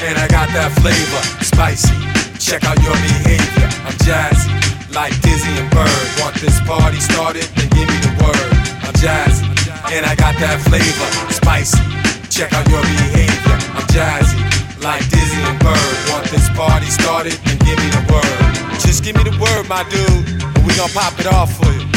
And 0.03 0.17
I 0.17 0.27
got 0.27 0.49
that 0.51 0.71
flavor, 0.83 1.21
spicy. 1.43 1.95
Check 2.43 2.65
out 2.65 2.75
your 2.83 2.95
behavior. 2.99 3.69
I'm 3.87 3.95
jazzy, 4.03 4.51
like 4.93 5.15
Dizzy 5.21 5.53
and 5.55 5.69
Bird. 5.71 6.03
Want 6.19 6.35
this 6.43 6.59
party 6.67 6.99
started? 6.99 7.47
Then 7.55 7.69
give 7.71 7.87
me 7.87 7.97
the 8.03 8.11
word. 8.19 8.51
I'm 8.83 8.91
jazzy, 8.99 9.47
and 9.95 10.05
I 10.05 10.13
got 10.15 10.35
that 10.43 10.59
flavor, 10.67 11.07
spicy. 11.31 11.79
Check 12.27 12.51
out 12.51 12.67
your 12.67 12.81
behavior. 12.81 13.57
I'm 13.79 13.87
jazzy, 13.95 14.35
like 14.83 15.07
Dizzy 15.09 15.41
and 15.41 15.59
Bird. 15.59 15.95
Want 16.11 16.25
this 16.29 16.49
party 16.49 16.87
started? 16.87 17.33
Then 17.45 17.57
give 17.59 17.79
me 17.79 17.89
the 17.89 18.03
word. 18.11 18.79
Just 18.81 19.03
give 19.03 19.15
me 19.15 19.23
the 19.23 19.35
word, 19.39 19.67
my 19.69 19.83
dude, 19.89 20.43
and 20.55 20.65
we 20.67 20.75
gon' 20.75 20.89
pop 20.89 21.17
it 21.19 21.27
off 21.27 21.55
for 21.55 21.71
you. 21.71 21.87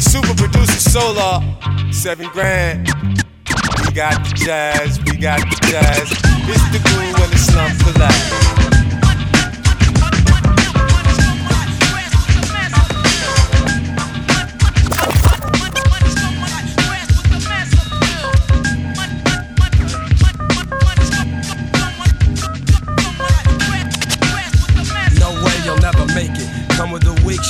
Super 0.00 0.34
producer 0.34 0.80
Solar, 0.90 1.40
seven 1.92 2.28
grand. 2.28 2.88
We 3.86 3.92
got 3.94 4.18
the 4.24 4.32
jazz, 4.34 4.98
we 5.04 5.16
got 5.16 5.40
the 5.40 5.58
jazz. 5.70 6.10
It's 6.50 6.66
the 6.74 6.80
groove 6.82 7.14
when 7.18 7.30
the 7.30 7.38
slum 7.38 7.70
collapse. 7.78 8.63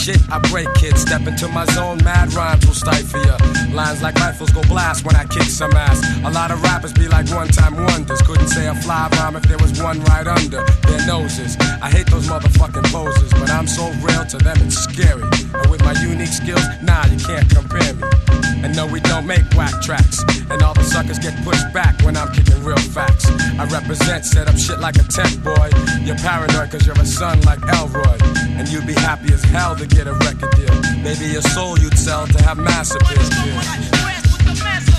I 0.07 0.39
break 0.51 0.69
kids, 0.75 1.01
step 1.01 1.27
into 1.27 1.49
my 1.49 1.65
zone, 1.67 1.97
mad 2.05 2.31
rhymes 2.35 2.67
will 2.67 2.75
stifle 2.75 3.25
ya. 3.25 3.39
Lines 3.73 4.03
like 4.03 4.15
rifles 4.17 4.51
go 4.51 4.61
blast 4.65 5.03
when 5.07 5.17
I 5.17 5.25
kick 5.25 5.45
some 5.45 5.73
ass. 5.73 5.99
A 6.27 6.31
lot 6.31 6.51
of 6.51 6.63
rappers 6.63 6.93
be 6.93 7.09
like 7.09 7.27
one 7.31 7.49
time 7.49 7.75
wonders. 7.75 8.21
Couldn't 8.21 8.49
say 8.49 8.67
a 8.67 8.75
fly 8.75 9.09
rhyme 9.13 9.37
if 9.37 9.45
there 9.45 9.57
was 9.57 9.81
one 9.81 10.03
right 10.05 10.27
under 10.27 10.63
their 10.87 11.07
noses. 11.07 11.57
I 11.81 11.89
hate 11.91 12.07
those 12.09 12.27
motherfucking 12.27 12.85
poses, 12.93 13.31
but 13.33 13.49
I'm 13.49 13.67
so 13.67 13.93
real 14.03 14.27
to 14.27 14.37
them 14.37 14.59
it's 14.61 14.77
scary. 14.77 15.23
And 15.55 15.71
with 15.71 15.83
my 15.83 15.95
unique 16.03 16.29
skills, 16.29 16.65
nah, 16.83 17.07
you 17.07 17.19
can't 17.19 17.49
compare 17.49 17.95
me. 17.95 18.24
And 18.65 18.75
no, 18.75 18.87
we 18.87 18.99
don't 19.01 19.27
make 19.27 19.45
whack 19.55 19.83
tracks. 19.83 20.25
And 20.49 20.63
all 20.63 20.73
the 20.73 20.85
suckers 20.85 21.19
get 21.19 21.37
pushed 21.45 21.71
back 21.75 22.01
when 22.01 22.17
I'm 22.17 22.33
kicking 22.33 22.65
real 22.65 22.79
facts. 22.79 23.27
I 23.61 23.67
represent, 23.67 24.25
set 24.25 24.49
up 24.49 24.57
shit 24.57 24.81
like 24.81 24.97
a 24.97 25.03
tech 25.03 25.31
boy. 25.45 25.69
You're 26.01 26.17
paranoid 26.17 26.71
cause 26.71 26.87
you're 26.87 26.99
a 26.99 27.05
son 27.05 27.43
like 27.43 27.61
Elroy. 27.69 28.17
And 28.57 28.67
you'd 28.69 28.87
be 28.87 28.95
happy 28.95 29.35
as 29.35 29.45
hell 29.45 29.77
to 29.77 29.87
get 29.87 30.07
a 30.07 30.15
record 30.15 30.51
deal. 30.57 30.75
Maybe 31.03 31.27
your 31.27 31.43
soul 31.43 31.79
you'd 31.79 31.99
sell 31.99 32.27
to 32.27 32.43
have 32.43 32.57
massive 32.57 33.03
appeal. 33.03 34.94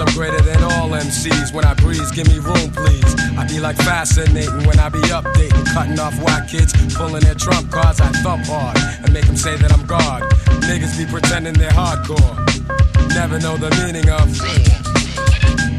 I'm 0.00 0.14
greater 0.14 0.40
than 0.40 0.62
all 0.62 0.88
MCs. 0.88 1.52
When 1.52 1.64
I 1.64 1.74
breeze, 1.74 2.10
give 2.10 2.26
me 2.26 2.38
room, 2.38 2.70
please. 2.72 3.14
I 3.36 3.46
be 3.46 3.60
like 3.60 3.76
fascinating 3.76 4.64
when 4.66 4.78
I 4.78 4.88
be 4.88 5.00
updating, 5.12 5.66
cutting 5.74 5.98
off 5.98 6.16
white 6.22 6.48
kids, 6.48 6.72
pulling 6.94 7.20
their 7.20 7.34
trump 7.34 7.70
cards. 7.70 8.00
I 8.00 8.08
thump 8.22 8.46
hard 8.46 8.78
and 9.04 9.12
make 9.12 9.26
them 9.26 9.36
say 9.36 9.56
that 9.56 9.72
I'm 9.72 9.84
God. 9.86 10.22
Niggas 10.64 10.96
be 10.96 11.04
pretending 11.04 11.54
they're 11.54 11.70
hardcore. 11.70 12.36
Never 13.14 13.38
know 13.40 13.56
the 13.56 13.70
meaning 13.84 14.08
of. 14.08 14.30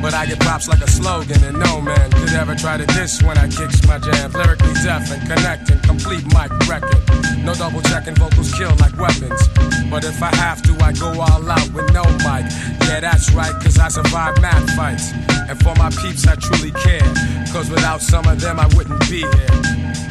But 0.02 0.14
I 0.14 0.26
get 0.26 0.40
props 0.40 0.68
like 0.68 0.82
a 0.82 0.90
slogan, 0.90 1.44
and 1.44 1.60
no 1.60 1.82
man 1.82 2.12
could 2.12 2.34
ever 2.34 2.56
try 2.56 2.78
to 2.78 2.86
diss 2.86 3.22
when 3.22 3.38
I 3.38 3.48
kicks 3.48 3.86
my 3.88 3.98
jams. 3.98 4.34
Lyrically 4.36 4.74
deaf 4.84 5.12
and 5.12 5.22
connecting, 5.28 5.80
complete 5.80 6.26
mic 6.26 6.52
wrecking. 6.68 7.11
No 7.40 7.54
double 7.54 7.82
checking, 7.82 8.16
vocals 8.16 8.54
kill 8.54 8.74
like 8.78 8.96
weapons. 8.98 9.48
But 9.90 10.04
if 10.04 10.22
I 10.22 10.34
have 10.36 10.62
to, 10.64 10.74
I 10.84 10.94
go 10.94 11.10
all 11.20 11.50
out 11.50 11.72
with 11.74 11.92
no 11.94 12.04
mic. 12.24 12.46
Yeah, 12.88 13.00
that's 13.02 13.32
right, 13.32 13.54
cause 13.64 13.78
I 13.80 13.90
survive 13.90 14.40
mad 14.42 14.70
fights. 14.76 15.12
And 15.50 15.60
for 15.62 15.76
my 15.76 15.90
peeps, 15.90 16.28
I 16.28 16.36
truly 16.36 16.72
care. 16.72 17.08
Cause 17.52 17.70
without 17.70 18.02
some 18.02 18.26
of 18.28 18.40
them, 18.40 18.60
I 18.60 18.68
wouldn't 18.76 19.02
be 19.10 19.20
here. 19.20 19.52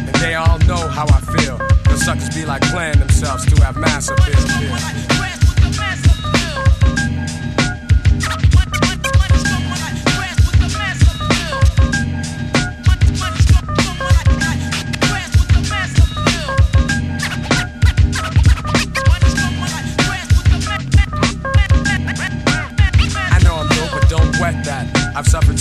And 0.07 0.15
they 0.17 0.35
all 0.35 0.59
know 0.61 0.89
how 0.89 1.07
I 1.09 1.21
feel. 1.37 1.59
The 1.85 1.97
suckers 1.97 2.35
be 2.35 2.45
like 2.45 2.63
playing 2.63 2.99
themselves 2.99 3.47
to 3.47 3.65
have 3.65 3.77
mass 3.77 4.09
appeal. 4.09 5.30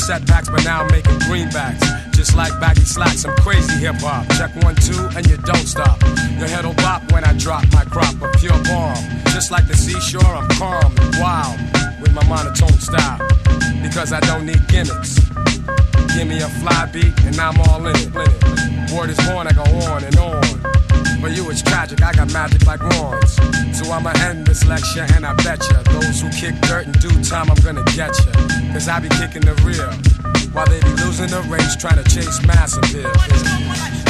Setbacks, 0.09 0.49
but 0.49 0.63
now 0.63 0.81
I'm 0.81 0.91
making 0.91 1.19
greenbacks. 1.29 1.85
Just 2.15 2.35
like 2.35 2.51
baggy 2.59 2.81
slacks, 2.81 3.25
I'm 3.25 3.35
crazy 3.45 3.73
hip 3.73 3.97
hop. 3.99 4.27
Check 4.39 4.49
one, 4.63 4.73
two, 4.73 5.07
and 5.15 5.23
you 5.29 5.37
don't 5.37 5.67
stop. 5.67 6.01
Your 6.39 6.47
head'll 6.47 6.73
bop 6.73 7.11
when 7.11 7.23
I 7.23 7.33
drop 7.37 7.63
my 7.73 7.83
crop 7.85 8.19
of 8.19 8.33
pure 8.41 8.57
bomb. 8.63 8.97
Just 9.35 9.51
like 9.51 9.67
the 9.67 9.75
seashore, 9.75 10.25
I'm 10.25 10.49
calm 10.57 10.97
and 10.97 11.15
wild 11.21 11.59
with 12.01 12.11
my 12.13 12.25
monotone 12.27 12.79
style. 12.79 13.19
Because 13.83 14.11
I 14.11 14.19
don't 14.21 14.47
need 14.47 14.67
gimmicks. 14.67 15.28
Give 16.19 16.27
me 16.27 16.41
a 16.41 16.49
fly 16.49 16.85
beat, 16.91 17.17
and 17.23 17.39
I'm 17.39 17.57
all 17.61 17.87
in 17.87 17.95
it. 17.95 18.91
Word 18.91 19.09
is 19.09 19.17
born, 19.25 19.47
I 19.47 19.53
go 19.53 19.63
on 19.87 20.03
and 20.03 20.17
on. 20.17 20.43
For 21.21 21.29
you 21.29 21.49
it's 21.49 21.61
tragic, 21.61 22.03
I 22.03 22.11
got 22.11 22.29
magic 22.33 22.67
like 22.67 22.81
wands. 22.81 23.35
So 23.71 23.89
I'ma 23.89 24.11
end 24.27 24.45
this 24.45 24.65
lecture 24.65 25.07
and 25.15 25.25
I 25.25 25.33
bet 25.35 25.63
ya 25.71 25.81
Those 25.83 26.19
who 26.19 26.29
kick 26.31 26.59
dirt 26.67 26.87
in 26.87 26.91
due 26.99 27.23
time, 27.23 27.49
I'm 27.49 27.63
gonna 27.63 27.85
get 27.95 28.11
ya 28.25 28.33
Cause 28.73 28.89
I 28.89 28.99
be 28.99 29.07
kicking 29.07 29.43
the 29.43 29.55
real 29.63 29.93
While 30.51 30.67
they 30.67 30.81
be 30.81 30.91
losing 31.01 31.27
the 31.27 31.41
race 31.43 31.77
trying 31.77 32.03
to 32.03 32.09
chase 32.09 32.45
mass 32.45 32.75
appeal 32.75 34.08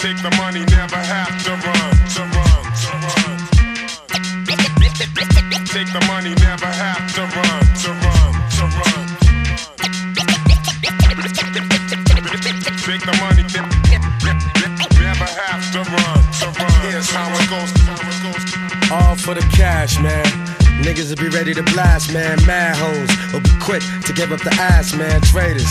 Take 0.00 0.16
the 0.22 0.34
money, 0.38 0.64
never 0.64 0.96
have 0.96 1.44
to 1.44 1.50
run, 1.50 1.92
to 2.16 2.22
run, 2.32 2.64
to 2.72 2.92
run. 3.04 3.36
Take 5.68 5.92
the 5.92 6.00
money, 6.08 6.32
never 6.40 6.64
have 6.64 7.04
to 7.16 7.20
run, 7.20 7.60
to 7.84 7.92
run, 8.00 8.32
to 8.56 8.64
run. 8.80 9.04
Take 12.80 13.04
the 13.04 13.12
money, 13.20 13.44
never 14.96 15.28
have 15.36 15.68
to 15.68 15.84
run, 15.84 16.20
to 16.40 16.46
run. 16.48 16.80
Here's 16.80 17.10
how 17.10 17.28
it 17.36 17.44
goes. 17.52 17.70
All 18.90 19.16
for 19.16 19.34
the 19.34 19.46
cash, 19.54 20.00
man. 20.00 20.24
Niggas 20.82 21.10
will 21.10 21.22
be 21.22 21.28
ready 21.28 21.52
to 21.52 21.62
blast, 21.74 22.10
man. 22.10 22.38
Mad 22.46 22.74
hoes 22.74 23.10
will 23.34 23.42
be 23.42 23.50
quick 23.60 23.82
to 24.06 24.14
give 24.14 24.32
up 24.32 24.40
the 24.40 24.54
ass, 24.54 24.94
man. 24.94 25.20
Traitors, 25.20 25.68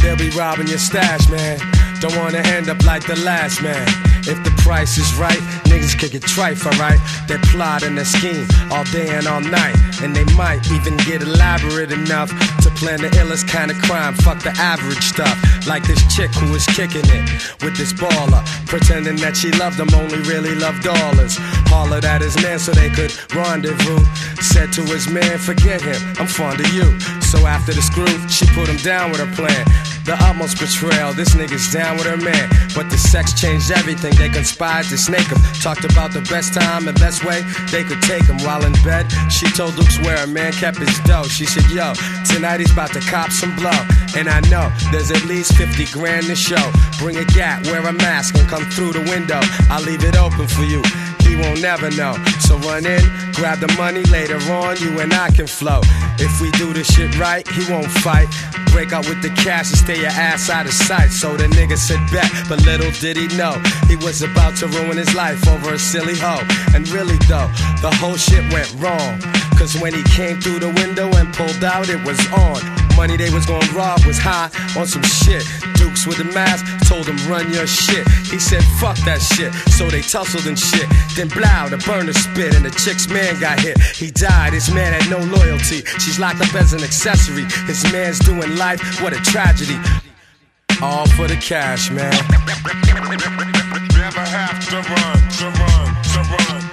they'll 0.00 0.16
be 0.16 0.30
robbing 0.38 0.68
your 0.68 0.78
stash, 0.78 1.28
man. 1.28 1.75
Don't 2.00 2.16
wanna 2.16 2.38
end 2.38 2.68
up 2.68 2.84
like 2.84 3.06
the 3.06 3.16
last 3.24 3.62
man. 3.62 3.86
If 4.28 4.42
the 4.42 4.50
price 4.58 4.98
is 4.98 5.14
right, 5.14 5.38
niggas 5.64 5.98
kick 5.98 6.12
get 6.12 6.22
trife, 6.22 6.66
alright? 6.66 7.00
They 7.28 7.38
plot 7.50 7.82
and 7.82 7.96
they 7.96 8.04
scheme 8.04 8.46
all 8.70 8.84
day 8.84 9.08
and 9.14 9.26
all 9.26 9.40
night. 9.40 9.76
And 10.02 10.14
they 10.14 10.24
might 10.34 10.70
even 10.70 10.96
get 10.98 11.22
elaborate 11.22 11.92
enough 11.92 12.30
plan 12.76 13.00
the 13.00 13.08
illest 13.16 13.48
kind 13.48 13.70
of 13.70 13.78
crime. 13.82 14.14
Fuck 14.14 14.42
the 14.42 14.54
average 14.60 15.02
stuff. 15.02 15.36
Like 15.66 15.82
this 15.86 16.00
chick 16.14 16.30
who 16.34 16.52
was 16.52 16.64
kicking 16.66 17.04
it 17.04 17.24
with 17.62 17.76
this 17.76 17.92
baller. 17.92 18.44
Pretending 18.66 19.16
that 19.16 19.36
she 19.36 19.50
loved 19.52 19.80
him, 19.80 19.88
only 19.94 20.20
really 20.28 20.54
loved 20.54 20.82
dollars. 20.82 21.36
Hollered 21.72 22.04
at 22.04 22.20
his 22.20 22.36
man 22.42 22.58
so 22.58 22.72
they 22.72 22.90
could 22.90 23.12
rendezvous. 23.34 24.04
Said 24.40 24.72
to 24.74 24.82
his 24.82 25.08
man, 25.08 25.38
forget 25.38 25.80
him, 25.80 26.00
I'm 26.18 26.26
fond 26.26 26.60
of 26.60 26.68
you. 26.72 26.86
So 27.20 27.46
after 27.46 27.72
the 27.72 27.82
screw, 27.82 28.06
she 28.28 28.46
put 28.54 28.68
him 28.68 28.78
down 28.84 29.10
with 29.10 29.20
her 29.20 29.32
plan. 29.34 29.64
The 30.06 30.14
utmost 30.22 30.60
betrayal, 30.60 31.12
this 31.12 31.34
nigga's 31.34 31.72
down 31.72 31.96
with 31.96 32.06
her 32.06 32.16
man. 32.16 32.46
But 32.76 32.90
the 32.90 32.96
sex 32.96 33.34
changed 33.34 33.72
everything, 33.72 34.14
they 34.14 34.28
conspired 34.28 34.86
to 34.86 34.96
snake 34.96 35.26
him. 35.26 35.42
Talked 35.60 35.84
about 35.84 36.12
the 36.12 36.22
best 36.30 36.54
time 36.54 36.86
and 36.86 36.96
best 37.00 37.24
way 37.24 37.42
they 37.72 37.82
could 37.82 38.00
take 38.02 38.22
him. 38.22 38.38
While 38.46 38.64
in 38.64 38.72
bed, 38.84 39.10
she 39.32 39.50
told 39.50 39.74
Luke's 39.74 39.98
where 40.06 40.22
a 40.22 40.26
man 40.26 40.52
kept 40.52 40.78
his 40.78 40.94
dough. 41.00 41.26
She 41.26 41.44
said, 41.44 41.66
Yo, 41.74 41.92
tonight 42.22 42.60
about 42.70 42.92
to 42.92 43.00
cop 43.00 43.30
some 43.30 43.54
blow. 43.56 43.78
And 44.16 44.28
I 44.28 44.40
know 44.48 44.72
there's 44.90 45.10
at 45.10 45.24
least 45.24 45.56
50 45.56 45.86
grand 45.86 46.26
to 46.26 46.36
show. 46.36 46.72
Bring 46.98 47.16
a 47.16 47.24
gat, 47.24 47.66
wear 47.66 47.86
a 47.86 47.92
mask, 47.92 48.36
and 48.36 48.48
come 48.48 48.64
through 48.70 48.92
the 48.92 49.02
window. 49.10 49.40
I'll 49.70 49.82
leave 49.82 50.04
it 50.04 50.16
open 50.16 50.46
for 50.46 50.62
you. 50.62 50.82
Won't 51.42 51.60
never 51.62 51.90
know. 51.90 52.14
So 52.40 52.56
run 52.58 52.86
in, 52.86 53.02
grab 53.34 53.60
the 53.60 53.72
money 53.76 54.02
later 54.04 54.38
on, 54.52 54.76
you 54.78 55.00
and 55.00 55.12
I 55.12 55.30
can 55.30 55.46
flow. 55.46 55.80
If 56.18 56.40
we 56.40 56.50
do 56.52 56.72
this 56.72 56.86
shit 56.94 57.18
right, 57.18 57.46
he 57.48 57.70
won't 57.70 57.90
fight. 58.04 58.28
Break 58.72 58.92
out 58.92 59.08
with 59.08 59.22
the 59.22 59.30
cash 59.30 59.70
and 59.70 59.78
stay 59.78 60.00
your 60.00 60.12
ass 60.12 60.50
out 60.50 60.66
of 60.66 60.72
sight. 60.72 61.10
So 61.10 61.36
the 61.36 61.48
nigga 61.48 61.76
said 61.76 62.00
back, 62.12 62.30
but 62.48 62.64
little 62.64 62.90
did 63.00 63.16
he 63.16 63.28
know 63.36 63.52
he 63.88 63.96
was 63.96 64.22
about 64.22 64.56
to 64.58 64.66
ruin 64.66 64.96
his 64.96 65.14
life 65.14 65.46
over 65.48 65.74
a 65.74 65.78
silly 65.78 66.16
hoe. 66.16 66.44
And 66.74 66.88
really 66.88 67.16
though, 67.28 67.48
the 67.80 67.90
whole 68.00 68.16
shit 68.16 68.44
went 68.52 68.72
wrong. 68.78 69.20
Cause 69.58 69.78
when 69.80 69.94
he 69.94 70.02
came 70.04 70.40
through 70.40 70.60
the 70.60 70.72
window 70.80 71.08
and 71.16 71.32
pulled 71.32 71.64
out, 71.64 71.88
it 71.88 72.04
was 72.04 72.20
on. 72.32 72.85
Money 72.96 73.16
they 73.16 73.30
was 73.30 73.46
gonna 73.46 73.66
rob 73.72 74.04
was 74.04 74.18
high 74.18 74.50
on 74.78 74.86
some 74.86 75.02
shit. 75.02 75.44
Dukes 75.74 76.06
with 76.06 76.18
the 76.18 76.24
mask 76.24 76.64
told 76.88 77.06
him 77.06 77.16
run 77.30 77.52
your 77.52 77.66
shit. 77.66 78.08
He 78.32 78.38
said 78.38 78.64
fuck 78.80 78.96
that 79.04 79.20
shit. 79.20 79.52
So 79.76 79.88
they 79.88 80.00
tussled 80.00 80.46
and 80.46 80.58
shit. 80.58 80.88
Then 81.14 81.28
blow, 81.28 81.68
the 81.68 81.78
burner 81.86 82.12
spit, 82.12 82.54
and 82.54 82.64
the 82.64 82.70
chick's 82.70 83.08
man 83.08 83.38
got 83.38 83.60
hit. 83.60 83.78
He 83.94 84.10
died. 84.10 84.52
His 84.52 84.72
man 84.72 84.92
had 84.92 85.10
no 85.10 85.18
loyalty. 85.18 85.84
She's 86.00 86.18
locked 86.18 86.40
up 86.40 86.54
as 86.54 86.72
an 86.72 86.82
accessory. 86.82 87.44
His 87.66 87.84
man's 87.92 88.18
doing 88.18 88.56
life. 88.56 88.80
What 89.02 89.12
a 89.12 89.20
tragedy. 89.20 89.78
All 90.82 91.06
for 91.08 91.26
the 91.26 91.36
cash, 91.36 91.90
man. 91.90 92.12
Never 93.96 94.20
have 94.20 94.58
to 94.68 94.76
run, 94.76 95.18
to 95.38 95.46
run, 95.60 96.02
to 96.02 96.52
run. 96.52 96.65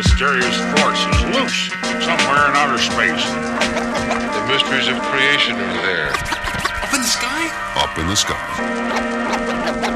Mysterious 0.00 0.56
force 0.80 1.04
is 1.12 1.20
loose 1.36 1.68
somewhere 2.00 2.48
in 2.48 2.56
outer 2.56 2.80
space. 2.80 3.20
The 3.20 4.44
mysteries 4.48 4.88
of 4.88 4.96
creation 5.12 5.60
are 5.60 5.82
there. 5.84 6.08
Up 6.80 6.88
in 6.96 7.04
the 7.04 7.12
sky? 7.20 7.52
Up 7.76 7.92
in 8.00 8.06
the 8.08 8.16
sky. 8.16 8.40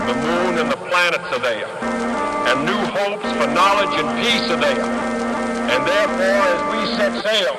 The 0.05 0.17
moon 0.21 0.61
and 0.61 0.69
the 0.69 0.77
planets 0.77 1.25
are 1.33 1.41
there. 1.41 1.65
And 2.53 2.69
new 2.69 2.85
hopes 2.93 3.25
for 3.25 3.49
knowledge 3.57 3.97
and 3.97 4.13
peace 4.21 4.45
are 4.53 4.61
there. 4.61 4.85
And 5.73 5.81
therefore, 5.89 6.41
as 6.53 6.61
we 6.69 6.81
set 7.01 7.13
sail, 7.25 7.57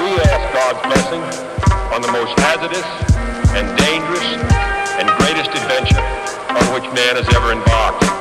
we 0.00 0.08
ask 0.32 0.44
God's 0.56 0.80
blessing 0.88 1.20
on 1.92 2.00
the 2.00 2.10
most 2.10 2.40
hazardous 2.40 2.88
and 3.52 3.68
dangerous 3.76 4.28
and 4.96 5.04
greatest 5.20 5.50
adventure 5.52 6.00
on 6.56 6.64
which 6.72 6.88
man 6.96 7.20
has 7.20 7.28
ever 7.36 7.52
embarked. 7.52 8.17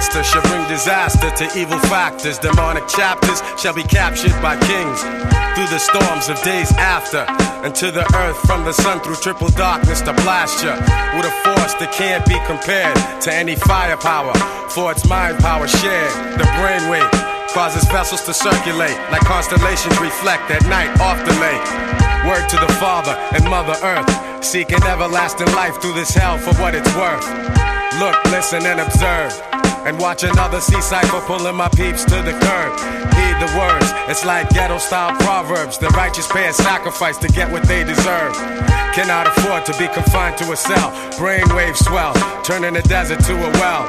Master, 0.00 0.24
shall 0.24 0.42
bring 0.48 0.66
disaster 0.66 1.28
to 1.28 1.44
evil 1.60 1.78
factors. 1.92 2.38
Demonic 2.38 2.88
chapters 2.88 3.42
shall 3.60 3.74
be 3.74 3.82
captured 3.82 4.32
by 4.40 4.56
kings 4.64 5.04
through 5.52 5.68
the 5.68 5.76
storms 5.76 6.30
of 6.32 6.40
days 6.40 6.72
after. 6.80 7.28
And 7.60 7.74
to 7.74 7.90
the 7.90 8.08
earth 8.16 8.40
from 8.48 8.64
the 8.64 8.72
sun 8.72 9.00
through 9.00 9.16
triple 9.16 9.48
darkness 9.48 10.00
to 10.08 10.14
blast 10.24 10.64
you 10.64 10.72
with 11.12 11.28
a 11.28 11.34
force 11.44 11.76
that 11.76 11.92
can't 11.92 12.24
be 12.24 12.40
compared 12.48 12.96
to 12.96 13.28
any 13.28 13.56
firepower. 13.56 14.32
For 14.72 14.90
its 14.90 15.04
mind 15.06 15.36
power 15.44 15.68
shared, 15.68 16.40
the 16.40 16.48
brainwave 16.56 17.12
causes 17.52 17.84
vessels 17.92 18.24
to 18.24 18.32
circulate 18.32 18.96
like 19.12 19.20
constellations 19.28 20.00
reflect 20.00 20.48
at 20.48 20.64
night 20.64 20.96
off 20.96 21.20
the 21.28 21.36
lake. 21.44 21.68
Word 22.24 22.48
to 22.48 22.56
the 22.56 22.72
Father 22.80 23.12
and 23.36 23.44
Mother 23.44 23.76
Earth, 23.84 24.08
seeking 24.42 24.80
everlasting 24.80 25.52
life 25.52 25.76
through 25.82 25.92
this 25.92 26.16
hell 26.16 26.38
for 26.38 26.56
what 26.56 26.74
it's 26.74 26.88
worth. 26.96 27.28
Look, 28.00 28.16
listen, 28.32 28.64
and 28.64 28.80
observe. 28.80 29.49
And 29.86 29.98
watch 29.98 30.22
another 30.22 30.60
sea 30.60 30.80
cycle 30.80 31.20
pulling 31.22 31.56
my 31.56 31.68
peeps 31.68 32.04
to 32.04 32.16
the 32.22 32.32
curb. 32.32 32.72
Heed 33.16 33.36
the 33.40 33.50
words, 33.58 33.88
it's 34.08 34.24
like 34.24 34.50
ghetto 34.50 34.78
style 34.78 35.16
proverbs. 35.20 35.78
The 35.78 35.88
righteous 35.88 36.26
pay 36.30 36.48
a 36.48 36.52
sacrifice 36.52 37.18
to 37.18 37.28
get 37.28 37.50
what 37.50 37.62
they 37.64 37.84
deserve. 37.84 38.34
Cannot 38.94 39.26
afford 39.26 39.64
to 39.66 39.72
be 39.78 39.86
confined 39.88 40.36
to 40.38 40.52
a 40.52 40.56
cell. 40.56 40.90
Brainwave 41.18 41.76
swell, 41.76 42.14
turning 42.42 42.74
the 42.74 42.82
desert 42.82 43.20
to 43.24 43.34
a 43.34 43.50
well. 43.58 43.86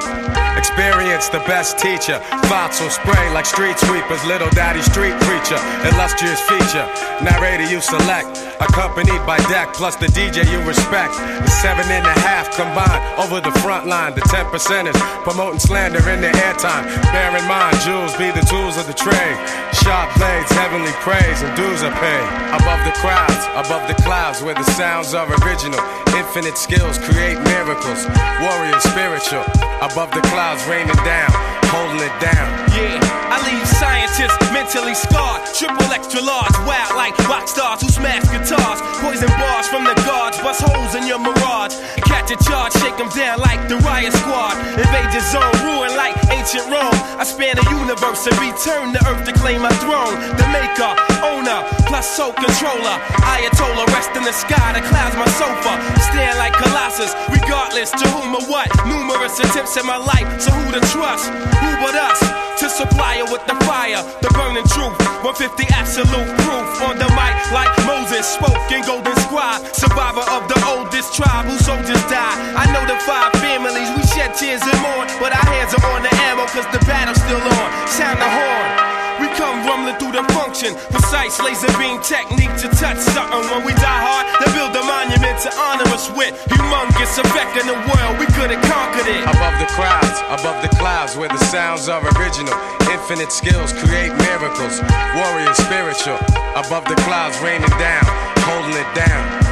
Experience 0.58 1.28
the 1.30 1.40
best 1.50 1.80
teacher. 1.80 2.20
Thoughts 2.46 2.80
will 2.80 2.90
spray 2.90 3.34
like 3.34 3.46
street 3.46 3.78
sweepers. 3.80 4.24
Little 4.26 4.50
daddy 4.52 4.82
street 4.82 5.18
preacher. 5.26 5.58
Illustrious 5.90 6.40
feature. 6.42 6.86
Narrator 7.26 7.66
you 7.66 7.82
select. 7.82 8.38
Accompanied 8.62 9.26
by 9.26 9.38
deck 9.50 9.74
plus 9.74 9.96
the 9.96 10.06
DJ 10.08 10.46
you 10.52 10.62
respect. 10.68 11.14
The 11.18 11.50
seven 11.50 11.86
and 11.90 12.06
a 12.06 12.16
half 12.22 12.54
combined 12.56 13.02
over 13.18 13.42
the 13.42 13.52
front 13.60 13.88
line. 13.88 14.14
The 14.14 14.22
ten 14.22 14.46
percenters 14.54 15.00
promoting 15.24 15.60
slander 15.82 16.10
in 16.10 16.22
their 16.22 16.34
airtime. 16.34 16.86
Bear 17.12 17.34
in 17.36 17.48
mind, 17.48 17.76
jewels 17.82 18.14
be 18.14 18.30
the 18.30 18.46
tools 18.46 18.78
of 18.78 18.86
the 18.86 18.94
trade. 18.94 19.38
Sharp 19.82 20.14
blades, 20.14 20.52
heavenly 20.52 20.94
praise, 21.02 21.42
and 21.42 21.50
dues 21.58 21.82
are 21.82 21.96
paid. 21.98 22.28
Above 22.54 22.86
the 22.86 22.94
crowds, 23.02 23.42
above 23.58 23.88
the 23.88 23.98
clouds, 24.04 24.44
where 24.44 24.54
the 24.54 24.64
sounds 24.78 25.16
are 25.16 25.26
original. 25.42 25.82
Infinite 26.14 26.58
skills 26.58 27.00
create 27.00 27.40
miracles. 27.42 28.06
Warrior 28.46 28.80
spiritual. 28.82 29.46
Above 29.82 30.14
the 30.14 30.22
clouds, 30.30 30.62
raining 30.70 31.02
down, 31.02 31.34
holding 31.72 32.04
it 32.04 32.16
down. 32.20 32.48
Yeah, 32.76 33.00
I 33.32 33.40
leave 33.48 33.64
scientists 33.64 34.36
mentally 34.52 34.94
scarred. 34.94 35.48
Triple 35.56 35.88
extra 35.96 36.20
large, 36.20 36.52
wild 36.68 37.00
like 37.00 37.16
rock 37.32 37.48
stars 37.48 37.80
who 37.80 37.88
smash 37.88 38.28
guitars. 38.28 38.80
Poison 39.00 39.32
bars 39.40 39.68
from 39.72 39.88
the 39.88 39.96
guards, 40.04 40.38
bust 40.44 40.68
holes 40.68 40.94
in 41.00 41.08
your 41.08 41.20
mirage. 41.20 41.74
Catch 42.04 42.36
a 42.36 42.38
charge, 42.44 42.76
shake 42.84 43.00
them 43.00 43.08
down 43.16 43.40
like 43.40 43.64
the 43.72 43.80
riot 43.88 44.12
squad. 44.12 44.60
Invade 44.76 45.16
your 45.16 45.24
zone, 45.32 45.56
ruin 45.64 45.96
like 45.96 46.16
ancient 46.28 46.68
Rome. 46.68 47.00
I 47.16 47.24
span 47.24 47.56
the 47.56 47.68
universe 47.72 48.28
and 48.28 48.36
return 48.44 48.92
to 48.92 49.00
earth 49.08 49.24
to 49.24 49.34
claim 49.40 49.64
my 49.64 49.72
throne. 49.80 50.20
The 50.36 50.48
maker, 50.52 50.92
owner, 51.24 51.64
plus 51.88 52.04
soul 52.04 52.36
controller. 52.36 53.00
Ayatollah, 53.24 53.88
rest 53.96 54.12
in 54.20 54.28
the 54.28 54.36
sky, 54.36 54.76
the 54.76 54.84
clouds 54.92 55.16
my 55.16 55.30
sofa. 55.40 55.80
Stand 56.12 56.36
like 56.36 56.54
Colossus, 56.54 57.16
regardless 57.32 57.92
to 57.96 58.06
whom 58.12 58.36
or 58.36 58.44
what. 58.52 58.68
Numerous 58.84 59.40
attempts 59.40 59.78
in 59.80 59.86
my 59.88 59.98
life, 59.98 60.28
so 60.42 60.52
who 60.52 60.76
to 60.76 60.84
trust? 60.92 61.32
Who 61.62 61.72
but 61.80 61.96
us? 61.96 62.20
To 62.62 62.70
supply 62.70 63.22
her 63.22 63.28
with 63.32 63.46
the 63.46 63.58
fire, 63.66 64.02
the 64.22 64.30
burning 64.38 64.66
truth. 64.70 64.94
150 65.26 65.66
absolute 65.74 66.30
proof 66.46 66.68
on 66.86 66.98
the 66.98 67.10
mic, 67.18 67.36
like 67.54 67.74
Moses 67.86 68.26
spoke 68.26 68.70
in 68.70 68.82
Golden 68.86 69.16
Scribe. 69.26 69.62
Survivor 69.74 70.26
of 70.30 70.46
the 70.50 70.58
oldest 70.66 71.14
tribe 71.14 71.46
whose 71.46 71.66
soldiers 71.66 72.02
died. 72.10 72.38
I 72.54 72.66
know 72.74 72.86
the 72.86 72.98
five 73.06 73.34
families, 73.42 73.90
we 73.98 74.04
shed 74.14 74.34
tears 74.38 74.62
and 74.62 74.80
mourn. 74.82 75.08
But 75.18 75.34
our 75.34 75.48
hands 75.50 75.74
are 75.74 75.86
on 75.94 76.04
the 76.04 76.14
ammo, 76.30 76.46
cause 76.50 76.70
the 76.74 76.82
battle's 76.86 77.18
still 77.18 77.42
on. 77.42 77.70
Sound 77.88 78.20
the 78.22 78.30
horn. 78.30 78.91
We 79.22 79.30
come 79.38 79.62
rumbling 79.70 79.96
through 80.02 80.18
the 80.18 80.26
function. 80.34 80.74
Precise 80.90 81.38
laser 81.38 81.70
beam 81.78 82.02
technique 82.02 82.50
to 82.66 82.68
touch 82.82 82.98
something. 83.14 83.46
When 83.54 83.62
we 83.62 83.78
die 83.78 84.02
hard, 84.02 84.26
they 84.42 84.50
build 84.58 84.74
a 84.74 84.82
monument 84.82 85.38
to 85.46 85.50
honor 85.62 85.86
us 85.94 86.10
with. 86.18 86.34
Humongous 86.50 87.22
effect 87.22 87.54
in 87.62 87.70
the 87.70 87.78
world, 87.94 88.18
we 88.18 88.26
could 88.34 88.50
have 88.50 88.64
conquered 88.66 89.06
it. 89.06 89.22
Above 89.30 89.56
the 89.62 89.70
crowds, 89.78 90.18
above 90.34 90.58
the 90.66 90.74
clouds, 90.82 91.14
where 91.16 91.30
the 91.30 91.42
sounds 91.54 91.86
are 91.88 92.02
original. 92.18 92.58
Infinite 92.90 93.32
skills 93.32 93.78
create 93.86 94.10
miracles. 94.26 94.82
Warrior 95.14 95.54
spiritual. 95.54 96.18
Above 96.58 96.90
the 96.90 96.98
clouds, 97.06 97.38
raining 97.46 97.70
down, 97.78 98.06
holding 98.42 98.74
it 98.74 98.90
down. 98.98 99.51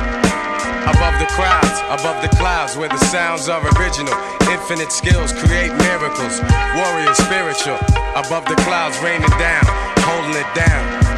Above 0.90 1.20
the 1.20 1.28
crowds, 1.28 1.80
above 1.90 2.22
the 2.22 2.36
clouds, 2.36 2.76
where 2.76 2.90
the 2.90 2.98
sounds 2.98 3.48
are 3.48 3.62
original. 3.78 4.14
Infinite 4.50 4.92
skills 4.92 5.32
create 5.32 5.72
miracles. 5.86 6.42
Warrior 6.76 7.14
spiritual. 7.14 7.78
Above 8.16 8.46
the 8.46 8.56
clouds, 8.66 8.98
raining 9.00 9.30
down, 9.38 9.66
holding 10.00 10.34
it 10.34 10.56
down. 10.56 11.09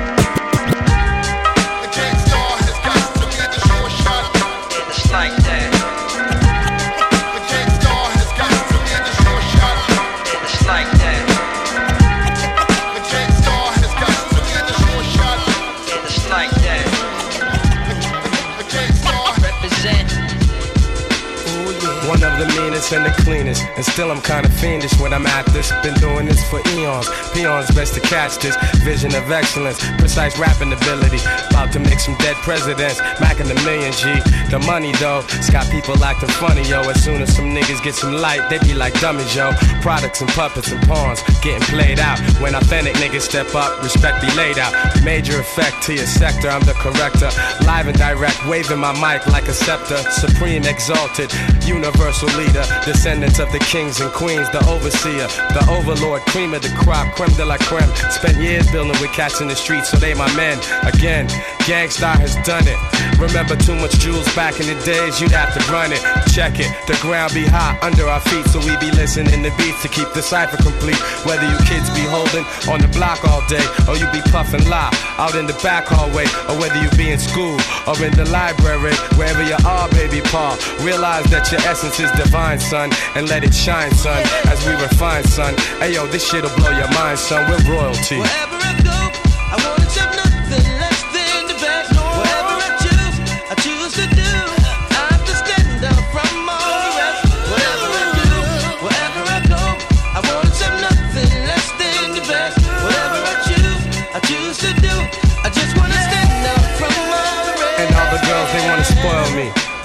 The 22.82 22.96
and 22.98 23.06
the 23.06 23.12
cleanest. 23.22 23.64
And 23.76 23.86
still 23.86 24.12
I'm 24.12 24.22
kinda 24.22 24.50
fiendish 24.50 24.98
when 25.00 25.14
I'm 25.14 25.28
at 25.28 25.46
this. 25.54 25.72
Been 25.84 25.94
doing 25.96 26.26
this 26.26 26.42
for 26.50 26.60
eons. 26.74 27.08
Peons 27.32 27.70
best 27.76 27.94
to 27.94 28.00
catch 28.02 28.38
this. 28.40 28.56
Vision 28.84 29.14
of 29.14 29.32
excellence, 29.32 29.78
precise 30.00 30.38
rapping 30.40 30.74
ability. 30.74 31.20
About 31.52 31.72
to 31.74 31.80
make 31.80 32.00
some 32.00 32.16
dead 32.18 32.36
presidents. 32.38 33.00
Macking 33.22 33.48
the 33.48 33.56
million 33.66 33.94
G. 33.94 34.18
The 34.50 34.60
money 34.66 34.94
though, 34.94 35.22
it's 35.38 35.50
got 35.52 35.70
people 35.70 35.94
acting 36.04 36.30
funny, 36.30 36.64
yo. 36.68 36.82
As 36.90 37.04
soon 37.04 37.22
as 37.22 37.36
some 37.36 37.54
niggas 37.54 37.84
get 37.84 37.94
some 37.94 38.14
light, 38.14 38.50
they 38.50 38.58
be 38.58 38.74
like 38.74 39.00
dummies, 39.00 39.36
yo. 39.36 39.52
Products 39.82 40.22
and 40.22 40.30
puppets 40.32 40.72
and 40.72 40.82
pawns 40.88 41.22
getting 41.42 41.62
played 41.68 42.00
out. 42.00 42.20
When 42.42 42.56
authentic 42.56 42.96
niggas 42.96 43.22
step 43.22 43.54
up, 43.54 43.84
respect 43.84 44.22
be 44.22 44.32
laid 44.36 44.58
out. 44.58 44.74
Major 45.04 45.40
effect 45.40 45.84
to 45.84 45.94
your 45.94 46.08
sector, 46.08 46.50
I'm 46.50 46.66
the 46.66 46.74
corrector. 46.74 47.30
Live 47.64 47.88
and 47.88 47.98
direct, 47.98 48.40
waving 48.48 48.80
my 48.80 48.94
mic 48.94 49.28
like 49.28 49.48
a 49.48 49.54
scepter. 49.54 49.98
Supreme 50.10 50.64
exalted, 50.66 51.32
universal 51.64 52.30
leader. 52.40 52.66
Descendants 52.86 53.40
of 53.40 53.52
the 53.52 53.60
kings 53.60 54.00
and 54.00 54.12
queens, 54.12 54.50
the 54.52 54.64
overseer, 54.68 55.28
the 55.54 55.66
overlord, 55.70 56.22
cream 56.34 56.54
of 56.54 56.62
the 56.62 56.74
crop, 56.82 57.14
creme 57.16 57.34
de 57.36 57.46
la 57.46 57.58
creme. 57.58 57.90
Spent 58.10 58.38
years 58.38 58.70
building 58.72 59.00
with 59.02 59.12
cats 59.12 59.42
in 59.42 59.48
the 59.48 59.56
streets, 59.56 59.90
so 59.90 59.98
they 59.98 60.14
my 60.14 60.32
men. 60.36 60.58
Again, 60.84 61.28
Gang 61.68 61.90
Starr 61.90 62.18
has 62.18 62.36
done 62.48 62.68
it. 62.68 62.78
Remember 63.20 63.56
too 63.56 63.76
much 63.76 63.94
jewels 64.00 64.26
back 64.36 64.60
in 64.60 64.66
the 64.66 64.78
days, 64.84 65.22
you'd 65.22 65.32
have 65.32 65.54
to 65.54 65.62
run 65.72 65.94
it. 65.94 66.02
Check 66.34 66.58
it, 66.58 66.72
the 66.88 66.98
ground 67.02 67.34
be 67.34 67.46
hot 67.46 67.78
under 67.84 68.08
our 68.08 68.22
feet, 68.22 68.46
so 68.48 68.58
we 68.60 68.74
be 68.82 68.90
listening 68.98 69.44
to 69.44 69.52
beats 69.58 69.82
to 69.84 69.90
keep 69.90 70.10
the 70.14 70.22
cipher 70.22 70.58
complete. 70.58 70.98
Whether 71.26 71.46
you 71.46 71.58
kids 71.70 71.90
be 71.94 72.02
holding 72.10 72.46
on 72.66 72.82
the 72.82 72.90
block 72.98 73.22
all 73.26 73.46
day, 73.48 73.62
or 73.86 73.98
you 73.98 74.10
be 74.10 74.22
puffing 74.32 74.66
loud 74.70 74.94
out 75.22 75.36
in 75.36 75.46
the 75.46 75.58
back 75.62 75.86
hallway, 75.86 76.26
or 76.50 76.58
whether 76.58 76.80
you 76.82 76.90
be 76.98 77.12
in 77.12 77.20
school 77.20 77.58
or 77.86 77.98
in 78.02 78.14
the 78.18 78.26
library, 78.32 78.94
wherever 79.18 79.44
you 79.44 79.58
are, 79.66 79.90
baby 79.94 80.22
Paul. 80.34 80.58
Realize 80.82 81.26
that 81.30 81.52
your 81.52 81.62
essence 81.62 82.00
is 82.00 82.10
divine, 82.18 82.60
son, 82.62 82.90
and 83.16 83.28
let 83.28 83.44
it 83.44 83.54
shine, 83.54 83.92
son, 83.92 84.22
as 84.46 84.66
we 84.66 84.74
refine, 84.74 85.24
son. 85.24 85.54
Hey 85.80 85.94
yo, 85.94 86.08
this 86.08 86.24
shit'll 86.30 86.56
blow 86.56 86.72
your 86.72 86.92
mind, 86.92 87.20
son. 87.20 87.50
We're 87.50 87.76
royalty. 87.76 88.20
Wherever 88.20 88.61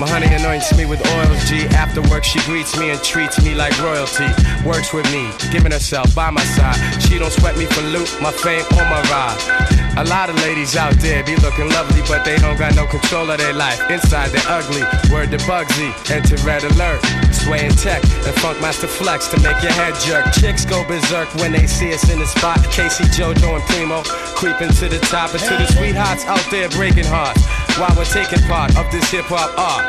Honey 0.09 0.33
anoints 0.35 0.77
me 0.77 0.87
with 0.87 1.01
oils, 1.19 1.45
G. 1.49 1.67
After 1.75 2.01
work, 2.09 2.25
she 2.25 2.39
greets 2.41 2.79
me 2.79 2.91
and 2.91 3.03
treats 3.03 3.43
me 3.43 3.55
like 3.55 3.77
royalty. 3.83 4.29
Works 4.65 4.93
with 4.93 5.05
me, 5.13 5.31
giving 5.51 5.73
herself 5.73 6.15
by 6.15 6.31
my 6.31 6.45
side. 6.57 6.79
She 7.03 7.19
don't 7.19 7.33
sweat 7.33 7.57
me 7.57 7.67
for 7.67 7.83
loot, 7.83 8.09
my 8.21 8.33
fame 8.33 8.65
or 8.73 8.85
my 8.87 9.03
ride. 9.11 9.77
A 9.99 10.05
lot 10.05 10.29
of 10.29 10.37
ladies 10.37 10.77
out 10.77 10.93
there 11.01 11.25
be 11.25 11.37
looking 11.37 11.71
lovely, 11.71 12.03
but 12.07 12.25
they 12.25 12.37
don't 12.37 12.59
got 12.59 12.75
no 12.77 12.87
control 12.87 13.31
of 13.31 13.39
their 13.39 13.55
life. 13.55 13.81
Inside 13.91 14.29
they're 14.29 14.49
ugly. 14.49 14.83
Word 15.11 15.31
to 15.31 15.39
Bugsy, 15.49 15.89
enter 16.11 16.37
red 16.45 16.65
alert. 16.65 17.01
Sway 17.33 17.69
tech 17.81 18.03
and 18.05 18.37
Funkmaster 18.37 18.89
Flex 18.89 19.29
to 19.29 19.41
make 19.41 19.61
your 19.63 19.73
head 19.73 19.95
jerk. 20.05 20.33
Chicks 20.35 20.65
go 20.67 20.87
berserk 20.87 21.35
when 21.37 21.53
they 21.53 21.67
see 21.67 21.95
us 21.95 22.11
in 22.11 22.19
the 22.19 22.27
spot. 22.27 22.63
K-Ci, 22.71 23.05
JoJo, 23.17 23.57
and 23.57 23.65
Primo 23.65 24.03
creeping 24.37 24.69
to 24.69 24.89
the 24.89 24.99
top 25.09 25.33
and 25.33 25.41
to 25.41 25.57
the 25.57 25.67
sweethearts 25.73 26.27
out 26.27 26.45
there 26.51 26.69
breaking 26.71 27.07
hearts 27.07 27.66
while 27.79 27.93
we're 27.97 28.09
taking 28.09 28.41
part 28.49 28.75
of 28.77 28.91
this 28.91 29.11
hip 29.11 29.27
hop 29.29 29.53
art. 29.59 29.85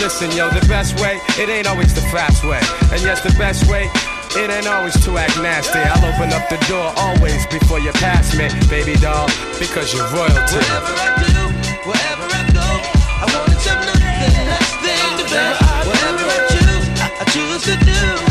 Listen, 0.00 0.30
yo, 0.32 0.48
the 0.48 0.64
best 0.68 0.98
way, 1.00 1.20
it 1.36 1.48
ain't 1.48 1.66
always 1.66 1.94
the 1.94 2.00
fast 2.12 2.44
way. 2.44 2.60
And 2.92 3.00
yes, 3.02 3.20
the 3.20 3.34
best 3.36 3.68
way, 3.68 3.90
it 4.36 4.48
ain't 4.50 4.66
always 4.66 4.96
to 5.04 5.18
act 5.18 5.36
nasty. 5.40 5.78
I'll 5.78 6.04
open 6.04 6.32
up 6.32 6.48
the 6.48 6.56
door 6.68 6.92
always 6.96 7.46
before 7.46 7.80
you 7.80 7.92
pass 7.92 8.32
me, 8.36 8.48
baby 8.68 8.96
doll, 9.00 9.28
because 9.60 9.92
you're 9.92 10.08
royalty. 10.16 10.60
Wherever 10.60 10.94
I 10.96 11.10
do, 11.20 11.36
wherever 11.84 12.26
I 12.28 12.42
go, 12.56 12.68
I 13.20 13.24
wanna 13.28 13.52
accept 13.52 13.84
nothing 13.84 14.46
less 14.48 14.70
than 14.80 15.08
the 15.20 15.26
best. 15.28 15.60
Whatever 15.88 16.24
I 16.24 16.40
choose, 16.52 16.86
I 17.20 17.24
choose 17.32 17.62
to 17.68 17.76
do. 17.84 18.25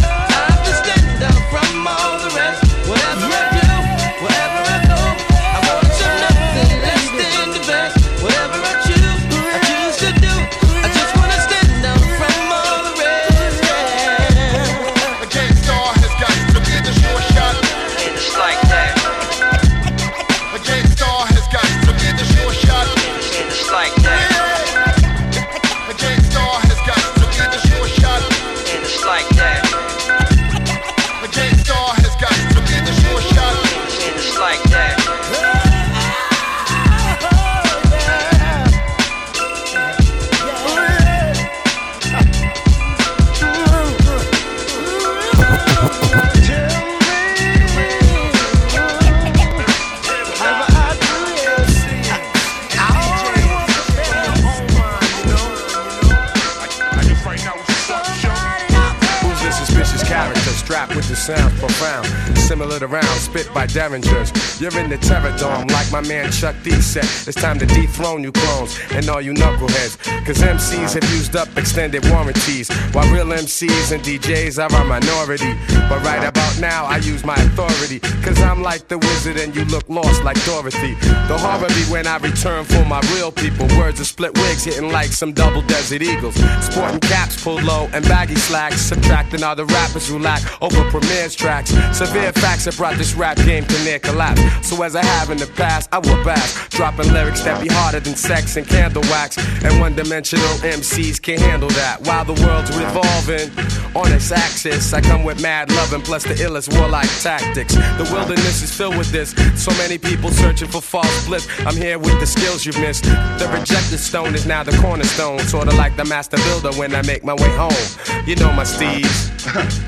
Rounds 62.88 63.15
spit 63.36 63.54
by 63.54 63.66
derringers. 63.68 64.32
You're 64.62 64.78
in 64.80 64.90
the 64.90 64.98
terror 64.98 65.36
dome 65.38 65.68
like 65.68 65.92
my 65.92 66.02
man 66.02 66.32
Chuck 66.32 66.56
D 66.64 66.72
said. 66.82 67.04
It's 67.28 67.36
time 67.36 67.60
to 67.60 67.66
dethrone 67.66 68.24
you 68.24 68.32
clones 68.32 68.80
and 68.92 69.08
all 69.10 69.22
you 69.22 69.34
knuckleheads. 69.34 69.98
Cause 70.26 70.42
MCs 70.42 70.94
have 70.94 71.04
used 71.12 71.36
up 71.36 71.50
extended 71.58 72.08
warranties. 72.10 72.70
While 72.94 73.12
real 73.12 73.26
MCs 73.26 73.92
and 73.92 74.02
DJs 74.04 74.58
are 74.64 74.74
a 74.82 74.86
minority. 74.86 75.54
But 75.90 76.02
right 76.04 76.24
about 76.24 76.60
now, 76.60 76.86
I 76.86 76.98
use 76.98 77.26
my 77.26 77.36
authority. 77.36 78.00
Cause 78.24 78.42
I'm 78.42 78.62
like 78.62 78.88
the 78.88 78.98
wizard 78.98 79.38
and 79.38 79.54
you 79.56 79.66
look 79.66 79.88
lost 79.90 80.24
like 80.24 80.44
Dorothy. 80.46 80.94
The 81.28 81.38
horror 81.38 81.68
be 81.68 81.84
when 81.92 82.08
I 82.08 82.18
return 82.18 82.64
for 82.64 82.86
my 82.86 83.02
real 83.16 83.32
people. 83.32 83.68
Words 83.78 84.00
of 84.00 84.08
split 84.08 84.34
wigs 84.38 84.64
hitting 84.64 84.92
like 84.92 85.12
some 85.12 85.34
double 85.34 85.62
desert 85.64 86.02
eagles. 86.02 86.36
Sporting 86.64 87.02
caps 87.02 87.44
pulled 87.44 87.64
low 87.64 87.90
and 87.92 88.06
baggy 88.06 88.36
slacks. 88.36 88.82
Subtracting 88.82 89.44
all 89.44 89.56
the 89.56 89.66
rappers 89.66 90.08
who 90.08 90.20
lack 90.20 90.42
over 90.62 90.90
Premier's 90.90 91.36
tracks. 91.36 91.72
Severe 91.92 92.32
facts 92.32 92.66
have 92.66 92.78
brought 92.78 92.98
this 92.98 93.14
rap 93.14 93.25
game 93.34 93.66
to 93.66 93.84
near 93.84 93.98
collapse. 93.98 94.42
So 94.68 94.84
as 94.84 94.96
I 94.96 95.04
have 95.04 95.32
in 95.32 95.38
the 95.38 95.48
past, 95.48 95.90
I 95.92 95.98
will 95.98 96.24
bash. 96.24 96.70
Dropping 96.70 97.12
lyrics 97.12 97.42
that 97.44 97.60
be 97.60 97.68
harder 97.68 98.00
than 98.00 98.16
sex 98.16 98.56
and 98.56 98.68
candle 98.68 99.02
wax. 99.04 99.38
And 99.64 99.80
one 99.80 99.96
dimensional 99.96 100.46
MCs 100.62 101.20
can't 101.20 101.42
handle 101.42 101.70
that. 101.70 102.02
While 102.06 102.26
the 102.26 102.34
world's 102.46 102.70
revolving 102.78 103.50
on 103.96 104.14
its 104.14 104.32
axis, 104.32 104.94
I 104.94 105.02
come 105.02 105.24
with 105.24 105.42
mad 105.42 105.72
loving 105.72 106.02
plus 106.02 106.24
the 106.24 106.36
illest 106.36 106.78
warlike 106.78 107.10
tactics. 107.22 107.74
The 107.74 108.08
wilderness 108.14 108.62
is 108.62 108.72
filled 108.72 108.98
with 108.98 109.12
this. 109.12 109.34
So 109.56 109.72
many 109.72 109.98
people 109.98 110.30
searching 110.30 110.68
for 110.68 110.82
false 110.82 111.26
bliss. 111.26 111.48
I'm 111.66 111.76
here 111.76 111.98
with 111.98 112.20
the 112.20 112.28
skills 112.28 112.64
you've 112.66 112.80
missed. 112.80 113.06
The 113.06 113.50
rejected 113.52 113.98
stone 113.98 114.36
is 114.36 114.46
now 114.46 114.62
the 114.62 114.78
cornerstone. 114.78 115.40
Sorta 115.40 115.76
like 115.76 115.96
the 115.98 116.06
master 116.06 116.38
builder 116.38 116.78
when 116.78 116.94
I 116.94 117.02
make 117.02 117.24
my 117.24 117.34
way 117.34 117.50
home. 117.56 118.28
You 118.28 118.36
know 118.36 118.52
my 118.54 118.66
steeds. 118.66 119.32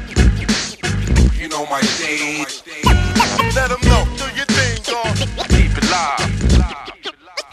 You 1.38 1.48
know 1.50 1.68
my 1.68 1.82
stage. 1.82 2.87
Let 3.58 3.70
them 3.72 3.82
know. 3.90 4.06
Do 4.18 4.26
your 4.36 4.46
thing, 4.46 4.78
dog. 4.84 5.18
Keep 5.50 5.76
it 5.80 5.90
live. 5.90 6.22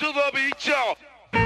To 0.01 0.12
the 0.12 0.31
beat, 0.35 0.67
y'all. 0.67 0.99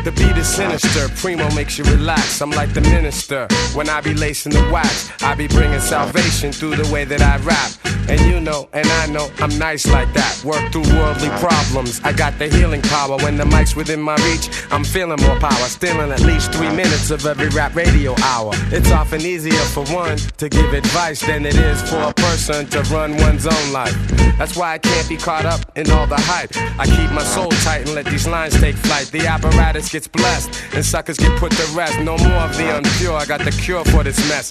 The 0.05 0.13
beat 0.13 0.37
is 0.37 0.49
sinister, 0.49 1.09
Primo 1.17 1.53
makes 1.55 1.77
you 1.79 1.85
relax. 1.85 2.41
I'm 2.41 2.51
like 2.51 2.73
the 2.73 2.81
minister 2.81 3.47
when 3.75 3.89
I 3.89 4.01
be 4.01 4.15
lacing 4.15 4.53
the 4.53 4.71
wax. 4.73 5.11
I 5.23 5.35
be 5.35 5.49
bringing 5.49 5.81
salvation 5.81 6.53
through 6.53 6.77
the 6.77 6.93
way 6.93 7.05
that 7.05 7.21
I 7.21 7.37
rap. 7.39 7.73
And 8.09 8.21
you 8.23 8.41
know, 8.41 8.69
and 8.73 8.87
I 8.87 9.07
know, 9.07 9.29
I'm 9.39 9.59
nice 9.59 9.87
like 9.87 10.11
that. 10.15 10.43
Work 10.43 10.73
through 10.73 10.89
worldly 10.97 11.29
problems. 11.41 12.01
I 12.05 12.13
got 12.13 12.39
the 12.39 12.49
healing 12.49 12.81
power 12.81 13.19
when 13.19 13.37
the 13.37 13.45
mic's 13.45 13.77
within 13.77 14.01
my 14.01 14.17
reach. 14.29 14.49
I'm 14.71 14.85
feeling 14.85 15.21
more 15.21 15.39
power, 15.39 15.69
stealing 15.69 16.11
at 16.11 16.21
least 16.21 16.53
three 16.53 16.71
minutes 16.71 17.11
of 17.11 17.27
every 17.27 17.49
rap 17.51 17.75
radio 17.75 18.15
hour. 18.23 18.53
It's 18.73 18.91
often 18.91 19.21
easier 19.21 19.65
for 19.75 19.85
one 19.87 20.17
to 20.39 20.49
give 20.49 20.73
advice 20.73 21.21
than 21.21 21.45
it 21.45 21.57
is 21.57 21.83
for 21.91 22.01
a 22.01 22.15
person 22.15 22.67
to 22.69 22.83
run 22.85 23.15
one's 23.19 23.47
own 23.47 23.73
life. 23.73 23.95
That's 24.39 24.57
why 24.57 24.75
I 24.75 24.79
can't 24.79 25.09
be 25.09 25.19
caught 25.19 25.45
up 25.45 25.61
in 25.77 25.91
all 25.91 26.07
the 26.07 26.17
hype. 26.17 26.57
I 26.79 26.87
keep 26.87 27.11
my 27.11 27.25
soul 27.25 27.51
tight 27.51 27.83
and 27.87 27.95
let 27.95 28.07
these 28.07 28.27
lines 28.27 28.59
take 28.59 28.77
flight. 28.77 29.07
The 29.09 29.27
apparatus 29.27 29.78
gets 29.87 30.09
blessed 30.09 30.51
and 30.75 30.85
suckers 30.85 31.19
get 31.19 31.39
put 31.39 31.53
to 31.53 31.65
rest. 31.77 31.99
No 32.01 32.19
more 32.19 32.43
of 32.43 32.57
the 32.57 32.65
unpure. 32.65 33.17
I 33.17 33.25
got 33.25 33.41
the 33.41 33.53
cure 33.53 33.85
for 33.85 34.03
this 34.03 34.19
mess. 34.29 34.51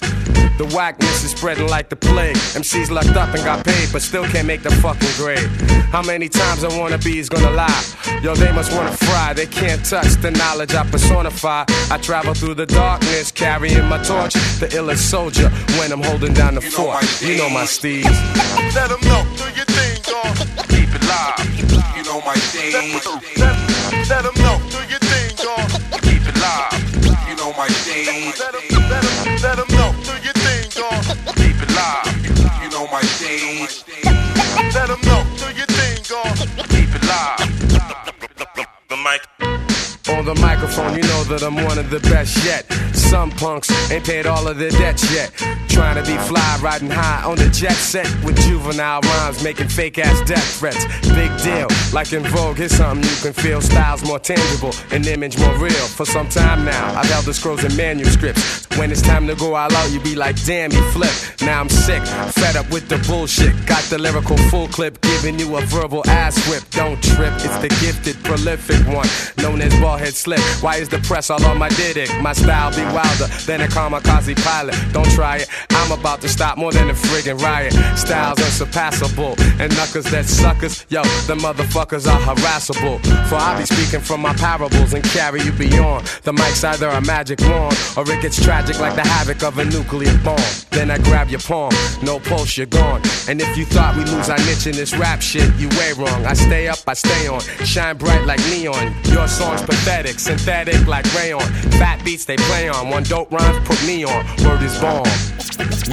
The 0.58 0.64
whackness 0.74 1.22
is 1.22 1.32
spreading 1.32 1.68
like 1.68 1.88
the 1.88 1.96
plague. 1.96 2.36
MCs 2.56 2.90
lucked 2.90 3.16
up 3.16 3.34
and 3.34 3.44
got 3.44 3.64
paid, 3.64 3.92
but 3.92 4.00
still 4.00 4.24
can't 4.24 4.46
make 4.46 4.62
the 4.62 4.70
fucking 4.70 5.14
grade. 5.16 5.46
How 5.92 6.02
many 6.02 6.28
times 6.28 6.64
I 6.64 6.76
wanna 6.78 6.98
be 6.98 7.18
is 7.18 7.28
gonna 7.28 7.50
lie? 7.50 7.84
Yo, 8.22 8.34
they 8.34 8.50
must 8.52 8.72
wanna 8.72 8.92
fry. 8.92 9.34
They 9.34 9.46
can't 9.46 9.84
touch 9.84 10.14
the 10.22 10.30
knowledge 10.30 10.74
I 10.74 10.84
personify. 10.84 11.64
I 11.90 11.98
travel 11.98 12.34
through 12.34 12.54
the 12.54 12.66
darkness, 12.66 13.30
carrying 13.30 13.86
my 13.88 14.02
torch. 14.02 14.32
The 14.58 14.68
illest 14.72 15.04
soldier 15.10 15.48
when 15.78 15.92
I'm 15.92 16.02
holding 16.02 16.32
down 16.32 16.54
the 16.54 16.62
fort. 16.62 17.04
You 17.20 17.36
know 17.36 17.50
my 17.50 17.66
steeds. 17.66 18.08
Let 18.74 18.88
them 18.88 19.00
know. 19.02 19.22
Do 19.36 19.44
your 19.54 19.68
thing, 19.76 20.02
dog. 20.02 20.36
Keep 20.68 20.90
it 20.94 21.04
live. 21.06 21.96
You 21.96 22.04
know 22.04 22.20
my 22.24 22.34
stage. 22.34 23.06
Let, 23.36 24.08
let 24.08 24.22
them 24.24 24.34
know. 24.42 24.57
The 40.28 40.34
microphone, 40.42 40.94
you 40.94 41.02
know 41.04 41.24
that 41.24 41.42
I'm 41.42 41.54
one 41.54 41.78
of 41.78 41.88
the 41.88 42.00
best 42.00 42.44
yet. 42.44 42.70
Some 42.94 43.30
punks 43.30 43.70
ain't 43.90 44.04
paid 44.04 44.26
all 44.26 44.46
of 44.46 44.58
their 44.58 44.68
debts 44.68 45.10
yet. 45.10 45.32
Trying 45.70 45.94
to 45.94 46.02
be 46.02 46.18
fly, 46.18 46.58
riding 46.60 46.90
high 46.90 47.22
on 47.24 47.36
the 47.36 47.48
jet 47.48 47.72
set 47.72 48.04
with 48.22 48.36
juvenile 48.42 49.00
rhymes, 49.00 49.42
making 49.42 49.68
fake 49.68 49.96
ass 49.96 50.20
death 50.28 50.58
threats. 50.58 50.84
Big 51.14 51.30
deal, 51.42 51.68
like 51.94 52.12
in 52.12 52.24
Vogue, 52.24 52.58
here's 52.58 52.72
something 52.72 53.08
you 53.08 53.16
can 53.22 53.32
feel. 53.32 53.62
Styles 53.62 54.04
more 54.04 54.18
tangible, 54.18 54.74
an 54.90 55.06
image 55.06 55.38
more 55.38 55.56
real. 55.56 55.70
For 55.70 56.04
some 56.04 56.28
time 56.28 56.64
now, 56.64 56.98
I've 56.98 57.08
held 57.08 57.24
the 57.24 57.32
scrolls 57.32 57.64
and 57.64 57.74
manuscripts. 57.74 58.66
When 58.76 58.90
it's 58.92 59.02
time 59.02 59.26
to 59.28 59.34
go 59.34 59.54
all 59.54 59.72
out, 59.72 59.90
you 59.90 60.00
be 60.00 60.14
like, 60.14 60.36
damn, 60.44 60.70
you 60.72 60.82
flip. 60.90 61.10
Now 61.40 61.60
I'm 61.60 61.68
sick, 61.68 62.02
fed 62.32 62.56
up 62.56 62.70
with 62.70 62.88
the 62.88 62.98
bullshit. 63.08 63.54
Got 63.66 63.82
the 63.84 63.98
lyrical 63.98 64.36
full 64.50 64.68
clip, 64.68 65.00
giving 65.00 65.38
you 65.38 65.56
a 65.56 65.60
verbal 65.62 66.02
ass 66.08 66.36
whip. 66.50 66.64
Don't 66.70 67.02
trip, 67.02 67.32
it's 67.36 67.58
the 67.58 67.68
gifted, 67.80 68.22
prolific 68.24 68.84
one, 68.86 69.08
known 69.38 69.62
as 69.62 69.72
Baldhead 69.74 70.17
Slick. 70.18 70.40
Why 70.60 70.76
is 70.76 70.88
the 70.88 70.98
press 70.98 71.30
all 71.30 71.44
on 71.44 71.58
my 71.58 71.68
dick? 71.70 72.10
My 72.20 72.32
style 72.32 72.70
be 72.74 72.82
wilder 72.92 73.28
than 73.46 73.60
a 73.60 73.68
kamikaze 73.68 74.34
pilot. 74.44 74.74
Don't 74.92 75.10
try 75.12 75.36
it. 75.38 75.48
I'm 75.70 75.92
about 75.92 76.20
to 76.22 76.28
stop 76.28 76.58
more 76.58 76.72
than 76.72 76.90
a 76.90 76.92
friggin' 76.92 77.40
riot. 77.40 77.72
Styles 77.96 78.40
unsurpassable, 78.40 79.36
and 79.60 79.74
knuckers 79.76 80.04
that 80.06 80.26
suckers, 80.26 80.84
yo, 80.88 81.02
the 81.26 81.34
motherfuckers 81.34 82.06
are 82.06 82.20
harassable. 82.20 82.98
For 83.28 83.36
I 83.36 83.58
be 83.58 83.64
speaking 83.64 84.00
from 84.00 84.20
my 84.20 84.34
parables 84.34 84.92
and 84.92 85.04
carry 85.04 85.40
you 85.42 85.52
beyond. 85.52 86.06
The 86.24 86.32
mic's 86.32 86.64
either 86.64 86.88
a 86.88 87.00
magic 87.00 87.40
wand, 87.40 87.76
or 87.96 88.02
it 88.10 88.20
gets 88.20 88.42
tragic 88.42 88.80
like 88.80 88.96
the 88.96 89.06
havoc 89.06 89.42
of 89.42 89.58
a 89.58 89.64
nuclear 89.64 90.16
bomb. 90.24 90.40
Then 90.70 90.90
I 90.90 90.98
grab 90.98 91.28
your 91.28 91.40
palm, 91.40 91.72
no 92.02 92.18
pulse, 92.18 92.56
you're 92.56 92.66
gone. 92.66 93.02
And 93.28 93.40
if 93.40 93.56
you 93.56 93.64
thought 93.64 93.96
we 93.96 94.04
lose 94.04 94.28
our 94.28 94.38
niche 94.38 94.66
in 94.66 94.74
this 94.74 94.94
rap 94.96 95.22
shit, 95.22 95.48
you 95.56 95.68
way 95.70 95.92
wrong. 95.96 96.26
I 96.26 96.34
stay 96.34 96.68
up, 96.68 96.78
I 96.86 96.94
stay 96.94 97.28
on, 97.28 97.40
shine 97.64 97.96
bright 97.96 98.24
like 98.26 98.40
neon. 98.50 98.94
Your 99.04 99.28
song's 99.28 99.62
pathetic, 99.62 100.07
synthetic 100.16 100.86
like 100.86 101.04
rayon. 101.14 101.40
Fat 101.78 102.02
beats 102.04 102.24
they 102.24 102.36
play 102.36 102.68
on, 102.68 102.88
one 102.88 103.02
dope 103.02 103.30
rhyme 103.30 103.64
put 103.64 103.84
me 103.86 104.04
on. 104.04 104.24
Word 104.44 104.62
is 104.62 104.78
bomb. 104.80 105.04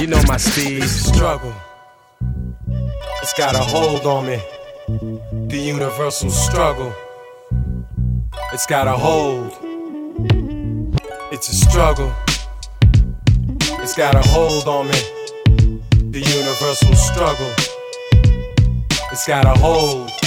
You 0.00 0.06
know 0.06 0.22
my 0.26 0.36
steez 0.36 0.84
struggle. 0.84 1.52
It's 3.20 3.34
got 3.36 3.54
a 3.54 3.58
hold 3.58 4.06
on 4.06 4.26
me. 4.26 4.40
The 5.48 5.58
universal 5.58 6.30
struggle. 6.30 6.94
It's 8.52 8.66
got 8.66 8.86
a 8.86 8.92
hold. 8.92 9.52
It's 11.32 11.48
a 11.48 11.54
struggle. 11.54 12.12
It's 13.82 13.94
got 13.94 14.14
a 14.14 14.22
hold 14.28 14.68
on 14.68 14.86
me. 14.86 15.00
The 16.10 16.20
universal 16.20 16.94
struggle. 16.94 17.52
It's 19.12 19.26
got 19.26 19.44
a 19.44 19.58
hold. 19.58 20.25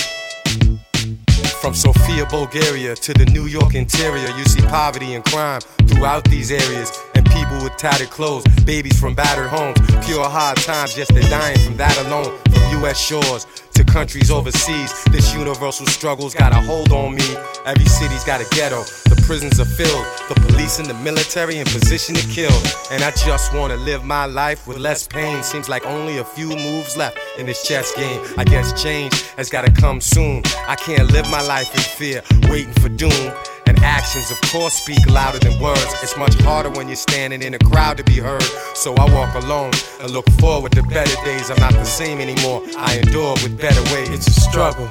From 1.62 1.74
Sofia, 1.74 2.26
Bulgaria 2.26 2.96
to 2.96 3.14
the 3.14 3.26
New 3.26 3.48
York 3.48 3.76
interior, 3.76 4.30
you 4.38 4.46
see 4.46 4.62
poverty 4.62 5.16
and 5.16 5.26
crime 5.26 5.60
throughout 5.88 6.24
these 6.24 6.52
areas. 6.52 6.90
And 7.16 7.26
people 7.32 7.62
with 7.62 7.76
tattered 7.76 8.10
clothes, 8.10 8.46
babies 8.64 8.98
from 8.98 9.14
battered 9.14 9.50
homes, 9.50 9.78
pure 10.06 10.24
hard 10.24 10.58
times, 10.60 10.98
yes, 10.98 11.12
they're 11.12 11.30
dying 11.30 11.60
from 11.60 11.76
that 11.76 11.98
alone. 12.06 12.38
From 12.50 12.84
US 12.86 12.98
shores 12.98 13.46
to 13.80 13.86
countries 13.86 14.30
overseas, 14.30 14.92
this 15.06 15.34
universal 15.34 15.86
struggle's 15.86 16.36
got 16.36 16.52
a 16.52 16.56
hold 16.56 16.92
on 16.92 17.16
me. 17.16 17.30
Every 17.66 17.86
city's 17.86 18.26
got 18.26 18.42
a 18.42 18.56
ghetto, 18.56 18.84
the 19.08 19.22
prisons 19.26 19.58
are 19.60 19.72
filled, 19.80 20.06
the 20.28 20.36
police 20.48 20.80
and 20.80 20.88
the 20.88 20.94
military 20.96 21.60
in 21.60 21.66
position 21.66 22.14
to 22.16 22.28
kill. 22.28 22.52
And 22.92 23.04
I 23.04 23.12
just 23.12 23.54
wanna 23.54 23.78
live 23.78 24.04
my 24.04 24.26
life 24.26 24.68
with 24.68 24.78
less 24.78 25.08
pain. 25.08 25.44
Seems 25.44 25.70
like 25.70 25.86
only 25.86 26.18
a 26.18 26.26
few 26.26 26.50
moves 26.50 26.98
left 26.98 27.18
in 27.38 27.46
this 27.46 27.66
chess 27.66 27.96
game. 27.96 28.22
I 28.38 28.44
guess 28.44 28.82
change 28.82 29.14
has 29.38 29.50
gotta 29.50 29.72
come 29.72 30.02
soon. 30.02 30.44
I 30.68 30.76
can't 30.76 31.10
live 31.12 31.30
my 31.30 31.42
life 31.42 31.74
in 31.74 31.82
fear, 31.82 32.22
waiting 32.50 32.74
for 32.74 32.90
doom. 32.90 33.32
And 33.70 33.78
actions, 33.84 34.32
of 34.32 34.42
course, 34.50 34.74
speak 34.74 35.06
louder 35.06 35.38
than 35.38 35.62
words. 35.62 35.86
It's 36.02 36.18
much 36.18 36.34
harder 36.42 36.72
when 36.72 36.88
you're 36.88 36.96
standing 36.96 37.44
in 37.44 37.54
a 37.54 37.60
crowd 37.60 37.98
to 37.98 38.04
be 38.04 38.18
heard. 38.18 38.42
So 38.74 38.96
I 38.96 39.06
walk 39.14 39.36
alone 39.36 39.70
and 40.02 40.10
look 40.10 40.28
forward 40.42 40.72
to 40.72 40.82
better 40.82 41.16
days. 41.24 41.52
I'm 41.52 41.60
not 41.60 41.74
the 41.74 41.84
same 41.84 42.20
anymore. 42.20 42.64
I 42.76 42.98
endure 42.98 43.34
with 43.44 43.62
better 43.62 43.84
ways. 43.94 44.10
It's 44.10 44.26
a 44.26 44.42
struggle. 44.42 44.90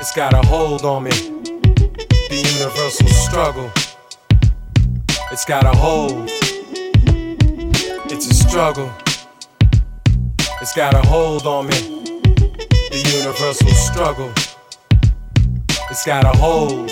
It's 0.00 0.16
got 0.16 0.32
a 0.32 0.40
hold 0.46 0.86
on 0.86 1.04
me. 1.04 1.10
The 1.10 2.56
universal 2.56 3.06
struggle. 3.08 3.70
It's 5.30 5.44
got 5.44 5.66
a 5.66 5.76
hold. 5.76 6.30
It's 8.10 8.26
a 8.26 8.34
struggle. 8.34 8.90
It's 10.62 10.74
got 10.74 10.94
a 10.94 11.06
hold 11.06 11.46
on 11.46 11.66
me. 11.66 11.78
The 12.88 13.02
universal 13.18 13.68
struggle. 13.68 14.32
It's 15.92 16.06
got 16.06 16.24
a 16.24 16.34
hold. 16.38 16.90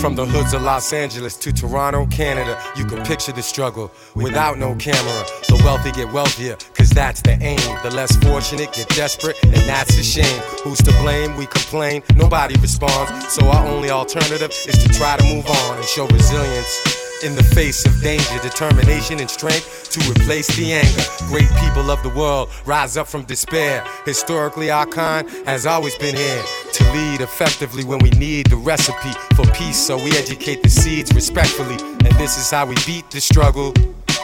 From 0.00 0.14
the 0.14 0.24
hoods 0.24 0.54
of 0.54 0.62
Los 0.62 0.90
Angeles 0.94 1.36
to 1.36 1.52
Toronto, 1.52 2.06
Canada, 2.06 2.58
you 2.76 2.86
can 2.86 3.04
picture 3.04 3.30
the 3.30 3.42
struggle 3.42 3.92
without 4.14 4.56
no 4.56 4.74
camera. 4.76 5.26
The 5.46 5.60
wealthy 5.62 5.92
get 5.92 6.10
wealthier, 6.14 6.56
cause 6.72 6.88
that's 6.88 7.20
the 7.20 7.32
aim. 7.42 7.60
The 7.82 7.90
less 7.90 8.16
fortunate 8.24 8.72
get 8.72 8.88
desperate, 8.96 9.36
and 9.44 9.52
that's 9.68 9.98
a 9.98 10.02
shame. 10.02 10.40
Who's 10.64 10.78
to 10.78 10.92
blame? 11.02 11.36
We 11.36 11.44
complain, 11.44 12.02
nobody 12.16 12.58
responds. 12.58 13.28
So 13.28 13.44
our 13.48 13.66
only 13.66 13.90
alternative 13.90 14.52
is 14.66 14.82
to 14.82 14.88
try 14.88 15.18
to 15.18 15.24
move 15.24 15.46
on 15.46 15.76
and 15.76 15.84
show 15.84 16.06
resilience. 16.06 16.99
In 17.22 17.36
the 17.36 17.42
face 17.42 17.84
of 17.84 18.00
danger, 18.00 18.38
determination 18.40 19.20
and 19.20 19.28
strength 19.28 19.90
to 19.90 20.00
replace 20.10 20.46
the 20.56 20.72
anger. 20.72 21.02
Great 21.28 21.50
people 21.60 21.90
of 21.90 22.02
the 22.02 22.08
world 22.08 22.48
rise 22.64 22.96
up 22.96 23.08
from 23.08 23.24
despair. 23.24 23.84
Historically, 24.06 24.70
our 24.70 24.86
kind 24.86 25.28
has 25.44 25.66
always 25.66 25.94
been 25.96 26.16
here 26.16 26.42
to 26.72 26.92
lead 26.94 27.20
effectively 27.20 27.84
when 27.84 27.98
we 27.98 28.08
need 28.12 28.46
the 28.46 28.56
recipe 28.56 29.12
for 29.36 29.44
peace. 29.52 29.78
So 29.78 30.02
we 30.02 30.12
educate 30.12 30.62
the 30.62 30.70
seeds 30.70 31.12
respectfully, 31.12 31.74
and 31.74 32.12
this 32.18 32.38
is 32.38 32.50
how 32.50 32.64
we 32.64 32.76
beat 32.86 33.10
the 33.10 33.20
struggle. 33.20 33.74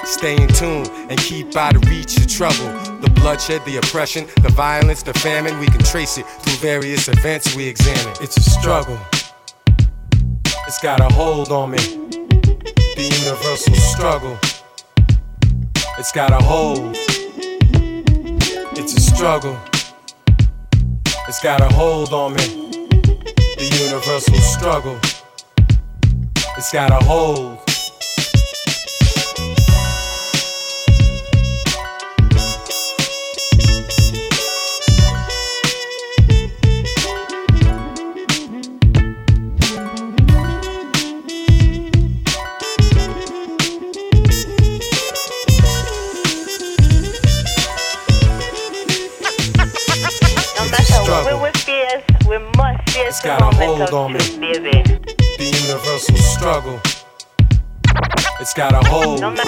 Stay 0.04 0.40
in 0.40 0.48
tune 0.48 0.86
and 1.10 1.18
keep 1.18 1.54
out 1.54 1.76
of 1.76 1.84
reach 1.90 2.16
of 2.16 2.26
trouble. 2.28 2.72
The 3.02 3.10
bloodshed, 3.16 3.62
the 3.66 3.76
oppression, 3.76 4.26
the 4.40 4.48
violence, 4.48 5.02
the 5.02 5.12
famine, 5.12 5.58
we 5.58 5.66
can 5.66 5.82
trace 5.82 6.16
it 6.16 6.24
through 6.24 6.56
various 6.66 7.08
events 7.08 7.54
we 7.54 7.68
examine. 7.68 8.14
It's 8.22 8.38
a 8.38 8.42
struggle. 8.42 8.98
It's 10.66 10.80
got 10.80 11.00
a 11.00 11.12
hold 11.12 11.52
on 11.52 11.72
me. 11.72 12.06
The 12.96 13.02
universal 13.02 13.74
struggle. 13.74 14.38
It's 15.98 16.12
got 16.12 16.32
a 16.32 16.42
hold. 16.42 16.96
It's 18.74 18.94
a 18.96 19.00
struggle. 19.02 19.58
It's 21.28 21.42
got 21.42 21.60
a 21.60 21.68
hold 21.74 22.14
on 22.14 22.32
me. 22.32 22.70
The 23.58 23.68
universal 23.84 24.36
struggle. 24.36 24.98
It's 26.56 26.72
got 26.72 26.90
a 26.90 27.04
hold. 27.04 27.65
Got 53.26 53.42
a 53.42 53.56
hold 53.56 53.90
on 53.92 54.12
me. 54.12 54.18
baby. 54.38 54.82
The 55.36 55.44
universal 55.66 56.16
struggle. 56.16 56.80
It's 58.38 58.54
got 58.54 58.72
a 58.72 58.88
hold. 58.88 59.20
No, 59.20 59.30
ma- 59.30 59.42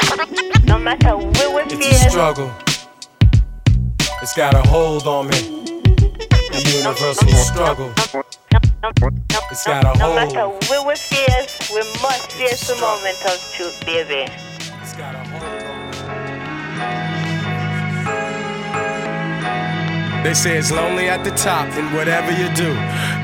no 0.65 0.79
matter 0.79 1.17
what 1.17 1.71
we 1.71 1.77
It's 1.77 2.07
a 2.07 2.11
struggle. 2.11 2.51
It's 4.21 4.35
got 4.35 4.55
a 4.55 4.69
hold 4.69 5.07
on 5.07 5.29
me. 5.29 5.41
The 6.51 6.75
universal 6.77 7.29
struggle. 7.29 7.93
It's 9.53 9.65
got 9.65 9.85
a 9.85 9.89
hold. 9.91 9.99
no 10.01 10.15
matter 10.17 10.49
what 10.49 10.87
we 10.89 10.97
face, 10.97 11.71
we 11.71 11.79
must 12.03 12.33
face 12.33 12.67
the 12.67 12.75
moment 12.81 13.25
of 13.27 13.39
truth, 13.55 13.81
baby. 13.87 14.27
They 20.25 20.35
say 20.35 20.59
it's 20.59 20.73
lonely 20.73 21.09
at 21.09 21.23
the 21.23 21.31
top, 21.31 21.69
and 21.79 21.95
whatever 21.95 22.33
you 22.33 22.53
do, 22.55 22.75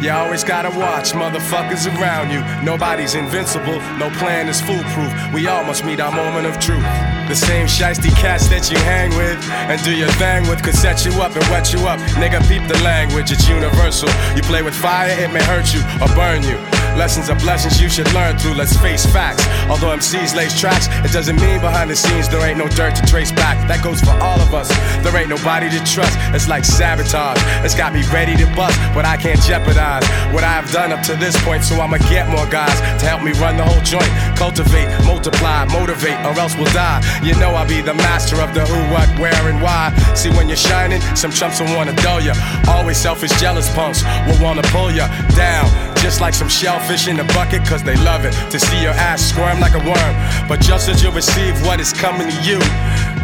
you 0.01 0.13
always 0.13 0.45
gotta 0.45 0.71
watch 0.71 1.13
motherfuckers 1.13 1.87
around 1.99 2.31
you. 2.31 2.41
Nobody's 2.65 3.15
invincible, 3.15 3.81
no 3.99 4.11
plan 4.19 4.49
is 4.49 4.61
foolproof. 4.61 5.13
We 5.35 5.49
all 5.49 5.65
must 5.65 5.85
meet 5.85 5.99
our 5.99 6.13
moment 6.13 6.47
of 6.47 6.59
truth. 6.61 6.87
The 7.29 7.35
same 7.35 7.67
shiesty 7.67 8.15
cats 8.15 8.49
that 8.49 8.71
you 8.71 8.79
hang 8.79 9.11
with 9.17 9.43
and 9.51 9.83
do 9.83 9.95
your 9.97 10.11
thing 10.21 10.47
with 10.49 10.63
could 10.63 10.77
set 10.77 11.05
you 11.05 11.13
up 11.21 11.35
and 11.35 11.45
wet 11.49 11.73
you 11.73 11.81
up. 11.89 11.99
Nigga, 12.21 12.41
peep 12.47 12.63
the 12.69 12.79
language, 12.85 13.33
it's 13.33 13.49
universal. 13.49 14.09
You 14.37 14.43
play 14.43 14.63
with 14.63 14.75
fire, 14.75 15.11
it 15.19 15.33
may 15.33 15.43
hurt 15.43 15.75
you 15.75 15.81
or 16.01 16.09
burn 16.15 16.43
you. 16.43 16.84
Lessons 16.97 17.29
are 17.29 17.39
blessings 17.41 17.81
you 17.81 17.89
should 17.89 18.11
learn 18.15 18.39
through, 18.39 18.55
let's 18.55 18.77
face 18.79 19.05
facts. 19.05 19.43
Although 19.69 19.97
MCs 19.97 20.35
lace 20.37 20.59
tracks, 20.59 20.87
it 21.05 21.13
doesn't 21.13 21.37
mean 21.41 21.61
behind 21.61 21.91
the 21.91 21.97
scenes 21.97 22.29
there 22.29 22.47
ain't 22.47 22.59
no 22.59 22.69
dirt 22.69 22.95
to 22.95 23.03
trace 23.03 23.33
back. 23.33 23.59
That 23.67 23.83
goes 23.83 24.01
for 24.01 24.13
all 24.23 24.41
of 24.41 24.55
us. 24.55 24.69
There 25.03 25.15
ain't 25.17 25.29
nobody 25.29 25.69
to 25.71 25.81
trust. 25.85 26.17
It's 26.33 26.49
like 26.49 26.65
sabotage. 26.65 27.39
It's 27.65 27.75
got 27.75 27.93
me 27.93 28.03
ready 28.13 28.37
to 28.37 28.47
bust, 28.55 28.79
but 28.95 29.05
I 29.05 29.17
can't 29.17 29.41
jeopardize 29.43 30.07
what 30.33 30.45
I 30.45 30.55
have 30.55 30.71
done 30.71 30.93
up 30.93 31.03
to 31.11 31.17
this 31.17 31.35
point. 31.43 31.65
So 31.65 31.81
I'ma 31.81 31.99
get 32.11 32.29
more 32.31 32.47
guys 32.47 32.79
to 33.03 33.07
help 33.07 33.23
me 33.23 33.33
run 33.43 33.57
the 33.57 33.65
whole 33.65 33.83
joint. 33.83 34.11
Cultivate, 34.39 34.87
multiply, 35.05 35.65
motivate, 35.67 36.19
or 36.23 36.39
else 36.39 36.55
we'll 36.57 36.73
die. 36.73 37.03
You 37.23 37.35
know 37.43 37.51
I'll 37.59 37.69
be 37.69 37.81
the 37.81 37.95
master 37.95 38.41
of 38.41 38.55
the 38.55 38.65
who, 38.67 38.79
what, 38.95 39.09
where, 39.19 39.49
and 39.51 39.61
why. 39.61 39.91
See, 40.15 40.31
when 40.31 40.49
you're 40.49 40.57
shining, 40.57 41.01
some 41.17 41.33
chumps 41.33 41.61
will 41.61 41.75
wanna 41.75 41.95
dull 41.97 42.21
ya. 42.21 42.35
Always 42.69 42.99
selfish, 42.99 43.33
jealous 43.41 43.73
punks 43.75 44.05
will 44.27 44.41
wanna 44.43 44.63
pull 44.71 44.91
ya 44.91 45.09
down. 45.35 45.94
Just 46.05 46.21
like 46.21 46.35
some 46.35 46.51
shellfish 46.51 47.09
in 47.09 47.17
the 47.17 47.25
bucket, 47.33 47.65
cause 47.65 47.83
they 47.83 47.97
love 48.05 48.27
it 48.27 48.35
to 48.51 48.61
see 48.61 48.83
your 48.83 48.93
ass 48.93 49.23
squirm 49.23 49.59
like 49.59 49.73
a 49.73 49.79
worm. 49.79 50.15
But 50.47 50.61
just 50.61 50.87
as 50.91 51.03
you 51.03 51.11
receive 51.11 51.57
what 51.65 51.81
is 51.81 51.95
coming 51.95 52.29
to 52.29 52.43
you, 52.43 52.59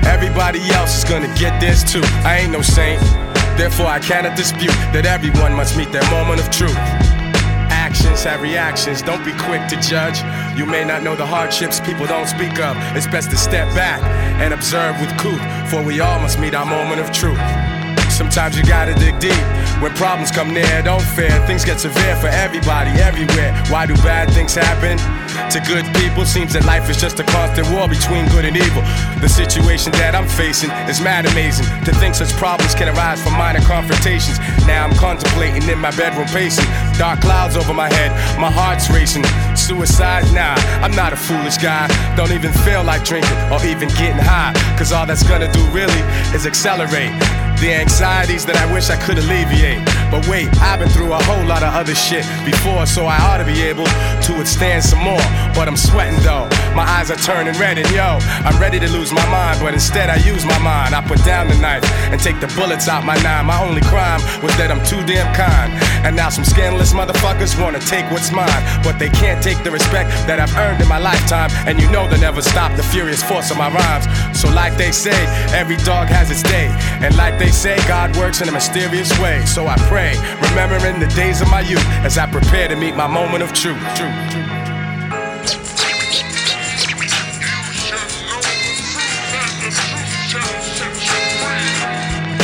everybody 0.09 0.61
else 0.71 0.97
is 0.97 1.05
gonna 1.05 1.29
get 1.37 1.61
this 1.61 1.85
too. 1.85 2.01
I 2.25 2.39
ain't 2.39 2.53
no 2.53 2.63
saint, 2.63 2.99
therefore 3.59 3.85
I 3.85 3.99
cannot 3.99 4.35
dispute 4.35 4.73
that 4.97 5.05
everyone 5.05 5.53
must 5.53 5.77
meet 5.77 5.93
their 5.93 6.09
moment 6.11 6.41
of 6.41 6.49
truth. 6.51 6.75
Actions 7.69 8.25
have 8.25 8.41
reactions, 8.41 9.03
don't 9.03 9.25
be 9.27 9.33
quick 9.33 9.69
to 9.69 9.77
judge. 9.77 10.17
You 10.57 10.65
may 10.65 10.83
not 10.83 11.03
know 11.03 11.15
the 11.15 11.27
hardships 11.27 11.81
people 11.81 12.07
don't 12.07 12.29
speak 12.29 12.59
of. 12.61 12.79
It's 12.97 13.07
best 13.07 13.31
to 13.31 13.37
step 13.37 13.69
back 13.75 14.01
and 14.41 14.55
observe 14.55 14.99
with 15.03 15.11
couth, 15.19 15.71
for 15.71 15.85
we 15.85 16.01
all 16.01 16.19
must 16.19 16.41
meet 16.41 16.55
our 16.55 16.65
moment 16.65 17.03
of 17.03 17.13
truth. 17.13 17.80
Sometimes 18.21 18.55
you 18.55 18.63
gotta 18.65 18.93
dig 19.01 19.19
deep. 19.19 19.45
When 19.81 19.95
problems 19.97 20.31
come 20.31 20.53
near, 20.53 20.83
don't 20.83 21.01
fear. 21.17 21.33
Things 21.47 21.65
get 21.65 21.81
severe 21.81 22.15
for 22.17 22.29
everybody, 22.29 22.91
everywhere. 23.01 23.57
Why 23.73 23.87
do 23.87 23.95
bad 24.05 24.29
things 24.37 24.55
happen? 24.55 25.01
To 25.49 25.59
good 25.65 25.89
people, 25.97 26.27
seems 26.27 26.53
that 26.53 26.67
life 26.67 26.91
is 26.91 27.01
just 27.01 27.19
a 27.19 27.25
constant 27.25 27.73
war 27.73 27.89
between 27.89 28.29
good 28.29 28.45
and 28.45 28.55
evil. 28.55 28.83
The 29.25 29.29
situation 29.29 29.93
that 29.93 30.15
I'm 30.15 30.29
facing 30.29 30.69
is 30.85 31.01
mad 31.01 31.25
amazing. 31.25 31.65
To 31.89 31.97
think 31.97 32.15
such 32.15 32.29
problems 32.37 32.75
can 32.75 32.93
arise 32.93 33.25
from 33.25 33.41
minor 33.41 33.65
confrontations. 33.65 34.39
Now 34.69 34.85
I'm 34.85 34.95
contemplating 35.01 35.65
in 35.65 35.79
my 35.81 35.91
bedroom 35.97 36.29
pacing. 36.29 36.69
Dark 37.01 37.25
clouds 37.25 37.57
over 37.57 37.73
my 37.73 37.89
head, 37.89 38.13
my 38.39 38.53
heart's 38.53 38.91
racing. 38.91 39.25
Suicide? 39.57 40.29
Nah, 40.37 40.61
I'm 40.85 40.93
not 40.93 41.15
a 41.15 41.17
foolish 41.17 41.57
guy. 41.57 41.89
Don't 42.21 42.37
even 42.37 42.53
feel 42.69 42.85
like 42.85 43.03
drinking 43.03 43.41
or 43.49 43.65
even 43.65 43.89
getting 43.97 44.21
high. 44.21 44.53
Cause 44.77 44.93
all 44.93 45.07
that's 45.07 45.25
gonna 45.25 45.51
do 45.51 45.65
really 45.73 46.05
is 46.37 46.45
accelerate 46.45 47.17
the 47.61 47.75
anxieties 47.75 48.47
that 48.47 48.57
I 48.57 48.65
wish 48.73 48.89
I 48.89 48.97
could 48.97 49.19
alleviate. 49.19 49.85
But 50.11 50.27
wait, 50.27 50.49
I've 50.65 50.81
been 50.81 50.89
through 50.89 51.13
a 51.13 51.23
whole 51.29 51.45
lot 51.45 51.63
of 51.63 51.75
other 51.77 51.95
shit 51.95 52.25
before, 52.49 52.87
so 52.87 53.05
I 53.05 53.21
ought 53.21 53.37
to 53.37 53.45
be 53.45 53.61
able 53.61 53.85
to 53.85 54.31
withstand 54.33 54.83
some 54.83 55.05
more. 55.05 55.21
But 55.53 55.69
I'm 55.69 55.77
sweating 55.77 56.19
though, 56.25 56.49
my 56.75 56.85
eyes 56.85 57.11
are 57.11 57.17
turning 57.17 57.59
red, 57.59 57.79
and 57.79 57.91
yo, 57.91 58.19
I'm 58.47 58.59
ready 58.61 58.79
to 58.81 58.89
lose 58.91 59.13
my 59.13 59.25
mind, 59.31 59.61
but 59.61 59.75
instead 59.75 60.11
I 60.11 60.17
use 60.17 60.45
my 60.45 60.59
mind. 60.59 60.95
I 60.95 61.03
put 61.03 61.23
down 61.25 61.49
the 61.49 61.59
knife 61.59 61.85
and 62.11 62.21
take 62.21 62.41
the 62.41 62.49
bullets 62.57 62.89
out 62.89 63.05
my 63.05 63.17
nine. 63.23 63.47
My 63.47 63.61
only 63.63 63.83
crime 63.83 64.21
was 64.43 64.57
that 64.57 64.71
I'm 64.71 64.83
too 64.85 65.05
damn 65.07 65.29
kind. 65.35 65.73
And 66.05 66.17
now 66.17 66.31
some 66.31 66.45
scandalous 66.45 66.93
motherfuckers 66.93 67.61
wanna 67.61 67.81
take 67.81 68.09
what's 68.11 68.33
mine, 68.33 68.63
but 68.83 68.99
they 68.99 69.09
can't 69.11 69.43
take 69.43 69.63
the 69.65 69.71
respect 69.71 70.11
that 70.27 70.41
I've 70.41 70.55
earned 70.57 70.81
in 70.81 70.89
my 70.89 70.99
lifetime. 70.99 71.51
And 71.67 71.81
you 71.81 71.91
know 71.91 72.09
they'll 72.09 72.21
never 72.21 72.43
stop 72.43 72.75
the 72.77 72.83
furious 72.83 73.23
force 73.23 73.51
of 73.51 73.59
my 73.59 73.71
rhymes. 73.71 74.07
So, 74.39 74.49
like 74.51 74.77
they 74.77 74.93
say, 74.93 75.19
every 75.53 75.77
dog 75.79 76.09
has 76.09 76.31
its 76.31 76.43
day, 76.43 76.69
and 77.05 77.17
like 77.17 77.39
they 77.39 77.51
say, 77.51 77.77
God 77.87 78.17
works 78.17 78.41
in 78.41 78.49
a 78.49 78.53
mysterious 78.53 79.11
way. 79.19 79.45
So 79.45 79.67
I 79.67 79.77
pray, 79.89 80.17
remembering 80.51 81.01
the 81.01 81.09
days 81.15 81.41
of 81.41 81.51
my 81.51 81.61
youth 81.61 81.85
as 82.05 82.19
I 82.19 82.31
prepare 82.31 82.69
to 82.69 82.77
meet 82.77 82.97
my 82.97 83.07
moment 83.07 83.43
of 83.43 83.53
truth. 83.53 83.81
truth, 83.97 84.31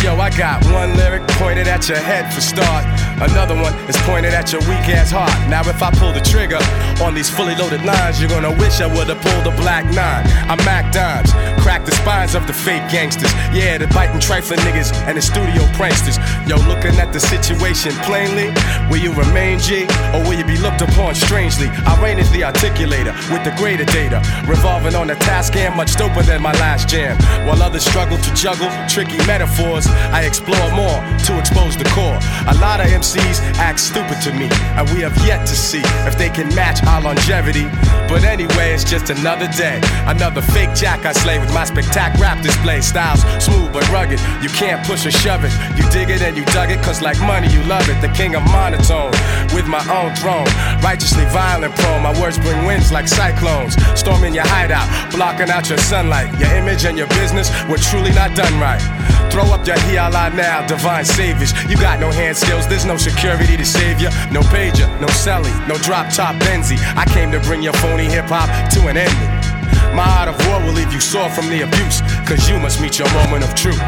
Yo, 0.06 0.14
I 0.14 0.30
got 0.30 0.64
one 0.66 0.96
lyric 0.96 1.26
pointed 1.30 1.66
at 1.66 1.88
your 1.88 1.98
head 1.98 2.32
for 2.32 2.40
start. 2.40 2.95
Another 3.20 3.54
one 3.54 3.72
is 3.88 3.96
pointed 4.04 4.34
at 4.34 4.52
your 4.52 4.60
weak 4.68 4.92
ass 4.92 5.10
heart. 5.10 5.32
Now, 5.48 5.62
if 5.64 5.82
I 5.82 5.90
pull 5.92 6.12
the 6.12 6.20
trigger 6.20 6.60
on 7.02 7.14
these 7.14 7.30
fully 7.30 7.54
loaded 7.54 7.82
lines, 7.82 8.20
you're 8.20 8.28
gonna 8.28 8.52
wish 8.52 8.80
I 8.80 8.86
would've 8.86 9.20
pulled 9.22 9.46
a 9.46 9.56
black 9.56 9.86
nine. 9.86 10.26
I'm 10.52 10.60
Mac 10.68 10.92
Dimes, 10.92 11.32
crack 11.64 11.86
the 11.86 11.92
spines 11.92 12.34
of 12.34 12.46
the 12.46 12.52
fake 12.52 12.84
gangsters. 12.92 13.32
Yeah, 13.56 13.78
the 13.78 13.86
biting 13.88 14.20
trifling 14.20 14.60
niggas 14.60 14.92
and 15.08 15.16
the 15.16 15.22
studio 15.22 15.64
pranksters. 15.72 16.20
Yo, 16.46 16.56
looking 16.68 17.00
at 17.00 17.12
the 17.12 17.20
situation 17.20 17.92
plainly, 18.04 18.52
will 18.90 19.00
you 19.00 19.12
remain 19.14 19.58
G 19.60 19.84
or 20.12 20.20
will 20.28 20.34
you 20.34 20.44
be 20.44 20.58
looked 20.58 20.82
upon 20.82 21.14
strangely? 21.14 21.68
I 21.88 21.96
reign 22.02 22.18
as 22.18 22.30
the 22.32 22.42
articulator 22.42 23.16
with 23.32 23.44
the 23.44 23.54
greater 23.56 23.86
data, 23.86 24.20
revolving 24.46 24.94
on 24.94 25.08
a 25.08 25.16
task 25.16 25.54
cam 25.54 25.74
much 25.74 25.96
doper 25.96 26.24
than 26.24 26.42
my 26.42 26.52
last 26.60 26.88
jam. 26.88 27.16
While 27.48 27.62
others 27.62 27.84
struggle 27.86 28.18
to 28.18 28.34
juggle 28.34 28.68
tricky 28.88 29.16
metaphors, 29.26 29.86
I 30.12 30.24
explore 30.24 30.68
more 30.76 31.00
to 31.24 31.38
expose 31.38 31.78
the 31.78 31.88
core. 31.96 32.20
A 32.48 32.54
lot 32.60 32.80
of 32.80 32.86
act 33.14 33.78
stupid 33.78 34.20
to 34.22 34.32
me, 34.32 34.48
and 34.74 34.88
we 34.90 35.00
have 35.00 35.16
yet 35.24 35.46
to 35.46 35.54
see 35.54 35.82
if 36.08 36.18
they 36.18 36.30
can 36.30 36.48
match 36.54 36.82
our 36.84 37.02
longevity. 37.02 37.66
But 38.08 38.24
anyway, 38.24 38.72
it's 38.74 38.84
just 38.84 39.10
another 39.10 39.46
day, 39.48 39.80
another 40.06 40.42
fake 40.42 40.74
jack 40.74 41.04
I 41.04 41.12
slay 41.12 41.38
with 41.38 41.52
my 41.52 41.64
spectac 41.64 42.18
rap 42.18 42.42
display. 42.42 42.80
Styles 42.80 43.22
smooth 43.42 43.72
but 43.72 43.88
rugged, 43.90 44.18
you 44.42 44.48
can't 44.48 44.84
push 44.86 45.06
or 45.06 45.10
shove 45.10 45.44
it. 45.44 45.52
You 45.76 45.88
dig 45.90 46.10
it 46.10 46.22
and 46.22 46.36
you 46.36 46.44
dug 46.46 46.70
it, 46.70 46.82
cause 46.82 47.02
like 47.02 47.20
money, 47.20 47.48
you 47.48 47.62
love 47.64 47.88
it. 47.88 48.00
The 48.00 48.12
king 48.14 48.34
of 48.34 48.42
monotone, 48.50 49.12
with 49.54 49.66
my 49.66 49.84
own 49.92 50.14
throne. 50.16 50.46
Righteously 50.82 51.24
violent 51.26 51.74
prone, 51.76 52.02
my 52.02 52.18
words 52.20 52.38
bring 52.38 52.64
winds 52.64 52.92
like 52.92 53.08
cyclones. 53.08 53.76
Storming 53.98 54.34
your 54.34 54.46
hideout, 54.46 54.88
blocking 55.12 55.50
out 55.50 55.68
your 55.68 55.78
sunlight. 55.78 56.32
Your 56.40 56.52
image 56.54 56.84
and 56.84 56.96
your 56.96 57.08
business 57.08 57.50
were 57.68 57.78
truly 57.78 58.12
not 58.12 58.34
done 58.34 58.58
right. 58.60 58.82
Throw 59.30 59.44
up 59.52 59.66
your 59.66 59.76
hiala 59.76 60.30
now, 60.34 60.66
divine 60.66 61.04
saviors. 61.04 61.52
You 61.68 61.76
got 61.76 62.00
no 62.00 62.10
hand 62.10 62.36
skills, 62.36 62.66
there's 62.66 62.86
no 62.86 62.95
security 62.98 63.56
to 63.56 63.64
save 63.64 64.00
you. 64.00 64.08
No 64.30 64.40
pager, 64.52 64.88
no 65.00 65.06
celly, 65.08 65.52
no 65.68 65.76
drop 65.78 66.12
top 66.12 66.36
Benzie. 66.36 66.78
I 66.96 67.04
came 67.12 67.30
to 67.32 67.40
bring 67.40 67.62
your 67.62 67.74
phony 67.74 68.04
hip 68.04 68.26
hop 68.28 68.48
to 68.74 68.88
an 68.88 68.96
ending. 68.96 69.56
My 69.94 70.04
art 70.04 70.28
of 70.28 70.36
war 70.46 70.60
will 70.60 70.72
leave 70.72 70.92
you 70.92 71.00
sore 71.00 71.30
from 71.30 71.48
the 71.48 71.62
abuse, 71.62 72.00
cause 72.28 72.48
you 72.48 72.58
must 72.58 72.80
meet 72.80 72.98
your 72.98 73.12
moment 73.14 73.44
of 73.44 73.54
truth. 73.54 73.80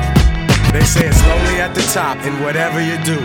They 0.73 0.85
say 0.85 1.07
it's 1.07 1.23
lonely 1.27 1.61
at 1.61 1.75
the 1.75 1.83
top 1.93 2.19
and 2.25 2.45
whatever 2.45 2.81
you 2.81 2.97
do. 3.05 3.19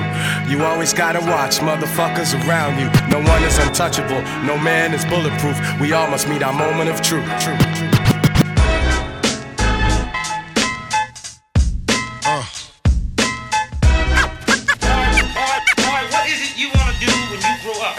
You 0.49 0.63
always 0.63 0.93
gotta 0.93 1.19
watch 1.19 1.59
motherfuckers 1.59 2.31
around 2.47 2.79
you. 2.79 2.87
No 3.09 3.19
one 3.19 3.43
is 3.43 3.57
untouchable, 3.59 4.21
no 4.45 4.57
man 4.57 4.93
is 4.93 5.03
bulletproof. 5.05 5.59
We 5.79 5.91
all 5.91 6.09
must 6.09 6.27
meet 6.29 6.41
our 6.41 6.53
moment 6.53 6.89
of 6.89 7.01
truth. 7.01 7.27
truth, 7.41 7.59
truth. 7.59 7.92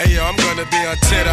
Hey 0.04 0.20
I'm 0.20 0.36
gonna 0.36 0.68
be 0.70 0.76
on 0.86 0.96
tit. 1.08 1.26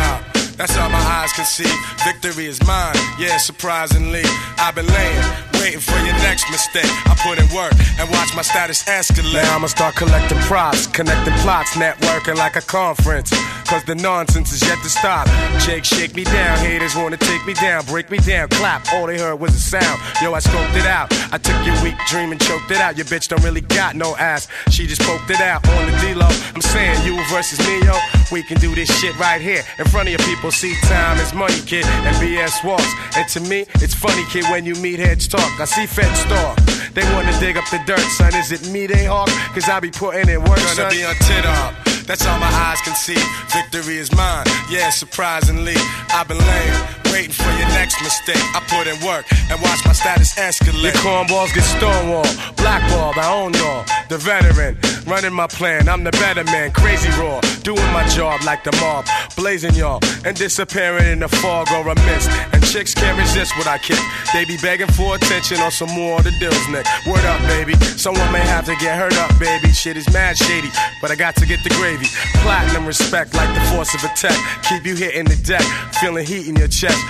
That's 0.58 0.78
all 0.78 0.90
my 0.90 1.00
eyes 1.00 1.34
can 1.34 1.46
see. 1.46 1.72
Victory 2.06 2.46
is 2.46 2.62
mine. 2.66 2.96
Yeah, 3.20 3.38
surprisingly, 3.38 4.24
I've 4.58 4.76
been 4.76 4.88
laying, 4.88 5.26
waiting 5.60 5.80
for 5.80 5.98
your 6.06 6.14
next 6.24 6.50
mistake. 6.52 6.92
I 7.06 7.16
put 7.20 7.40
in 7.40 7.48
work 7.56 7.74
and 8.00 8.10
watch 8.12 8.36
my 8.36 8.44
status 8.44 8.84
escalate. 8.84 9.34
Now 9.44 9.56
I'ma 9.56 9.68
start 9.68 9.96
collecting 9.96 10.38
props, 10.48 10.88
connecting 10.88 11.34
plots, 11.44 11.72
networking 11.72 12.36
like 12.36 12.56
a 12.56 12.62
conference. 12.62 13.32
Cause 13.72 13.86
the 13.86 13.96
nonsense 13.96 14.52
is 14.52 14.62
yet 14.68 14.78
to 14.84 14.90
stop. 14.90 15.28
Jake, 15.62 15.86
shake 15.86 16.14
me 16.14 16.26
down. 16.26 16.58
Haters 16.58 16.94
wanna 16.94 17.16
take 17.16 17.46
me 17.46 17.54
down, 17.54 17.86
break 17.86 18.12
me 18.12 18.18
down, 18.18 18.50
clap. 18.50 18.92
All 18.92 19.08
they 19.08 19.18
heard 19.18 19.40
was 19.40 19.56
a 19.56 19.60
sound. 19.60 20.02
Yo, 20.22 20.34
I 20.34 20.42
scoped 20.42 20.76
it 20.76 20.86
out. 20.86 21.08
I 21.32 21.38
took 21.38 21.56
your 21.66 21.82
weak 21.82 21.96
dream 22.10 22.34
and 22.34 22.42
choked 22.42 22.70
it 22.70 22.80
out. 22.80 22.98
Your 22.98 23.06
bitch 23.06 23.30
don't 23.30 23.42
really 23.46 23.62
got 23.62 23.96
no 23.96 24.14
ass. 24.18 24.50
She 24.72 24.88
just 24.88 25.00
poked 25.04 25.30
it 25.30 25.40
out 25.40 25.66
on 25.70 25.90
the 25.90 25.98
D-Lo. 26.00 26.28
I'm 26.54 26.60
saying 26.60 27.06
you 27.06 27.16
versus 27.30 27.66
me, 27.66 27.82
yo. 27.86 27.98
We 28.30 28.44
can 28.44 28.60
do 28.60 28.76
this 28.76 28.92
shit 29.00 29.18
right 29.18 29.40
here 29.40 29.64
in 29.80 29.86
front 29.86 30.10
of 30.10 30.12
your 30.12 30.28
people. 30.28 30.52
See, 30.52 30.76
time 30.92 31.18
is 31.20 31.34
money, 31.34 31.62
kid, 31.66 31.86
and 31.86 32.14
BS 32.18 32.66
walks. 32.66 32.92
And 33.16 33.26
to 33.30 33.40
me, 33.40 33.64
it's 33.76 33.96
funny, 33.96 34.26
kid, 34.32 34.44
when 34.52 34.66
you 34.66 34.76
meet 34.76 35.00
heads 35.00 35.30
talk. 35.30 35.50
I 35.62 35.64
see 35.64 35.86
feds 35.86 36.26
talk. 36.26 36.58
They 36.94 37.04
wanna 37.14 37.32
dig 37.40 37.56
up 37.56 37.70
the 37.72 37.80
dirt, 37.86 38.04
son. 38.20 38.36
Is 38.36 38.52
it 38.52 38.70
me 38.70 38.86
they 38.86 39.06
hawk? 39.06 39.30
Cause 39.54 39.70
I 39.70 39.80
be 39.80 39.92
putting 39.92 40.28
in 40.28 40.42
work, 40.42 40.58
Gonna 40.58 40.76
son. 40.76 40.92
be 40.92 41.06
on 41.06 41.16
tit 41.16 41.46
up. 41.46 41.91
That's 42.12 42.28
all 42.28 42.40
my 42.40 42.52
eyes 42.68 42.82
can 42.82 42.94
see. 42.94 43.16
Victory 43.56 43.96
is 43.96 44.14
mine. 44.14 44.44
Yeah, 44.70 44.90
surprisingly, 44.90 45.76
I've 46.10 46.28
been 46.28 46.40
laying, 46.40 47.01
waiting 47.12 47.36
for 47.36 47.52
your 47.60 47.68
next 47.76 48.02
mistake. 48.02 48.42
I 48.56 48.60
put 48.72 48.88
in 48.88 48.98
work 49.06 49.26
and 49.52 49.62
watch 49.62 49.86
my 49.86 49.94
status 49.94 50.34
escalate. 50.36 50.82
Your 50.82 50.98
cornballs 51.04 51.54
get 51.54 51.64
stonewalled, 51.64 52.32
blackballed. 52.58 53.18
I 53.18 53.28
own 53.32 53.54
y'all. 53.54 53.86
The 54.10 54.18
veteran, 54.18 54.78
running 55.06 55.34
my 55.34 55.48
plan. 55.48 55.88
I'm 55.88 56.04
the 56.04 56.12
better 56.12 56.44
man, 56.46 56.72
crazy 56.72 57.10
raw, 57.22 57.40
doing 57.64 57.92
my 57.94 58.08
job 58.10 58.42
like 58.44 58.64
the 58.64 58.72
mob, 58.82 59.06
blazing 59.36 59.76
y'all 59.76 60.02
and 60.26 60.38
disappearing 60.38 61.08
in 61.08 61.20
the 61.20 61.28
fog 61.28 61.68
or 61.72 61.88
a 61.88 61.96
mist. 61.96 62.30
And 62.54 62.64
chicks 62.66 62.94
can't 62.94 63.18
resist 63.18 63.58
what 63.58 63.68
I 63.68 63.78
kick. 63.78 64.00
They 64.34 64.46
be 64.46 64.58
begging 64.58 64.88
for 64.88 65.16
attention 65.16 65.60
on 65.60 65.72
some 65.72 65.90
more 65.90 66.18
of 66.18 66.24
the 66.24 66.32
deals, 66.40 66.68
Nick. 66.70 66.86
Word 67.08 67.26
up, 67.26 67.42
baby. 67.48 67.74
Someone 67.98 68.32
may 68.32 68.46
have 68.46 68.66
to 68.66 68.76
get 68.76 68.98
hurt 68.98 69.18
up, 69.18 69.38
baby. 69.40 69.72
Shit 69.72 69.98
is 69.98 70.12
mad 70.14 70.38
shady, 70.38 70.70
but 71.02 71.12
I 71.12 71.16
got 71.16 71.36
to 71.38 71.46
get 71.46 71.64
the 71.64 71.70
gravy. 71.76 72.06
Platinum 72.42 72.86
respect 72.86 73.34
like 73.34 73.54
the 73.54 73.62
force 73.72 73.94
of 73.96 74.04
a 74.04 74.14
tech. 74.16 74.38
Keep 74.64 74.86
you 74.86 74.96
hitting 74.96 75.26
the 75.26 75.36
deck, 75.38 75.64
feeling 76.00 76.26
heat 76.26 76.48
in 76.48 76.56
your 76.56 76.68
chest. 76.68 77.01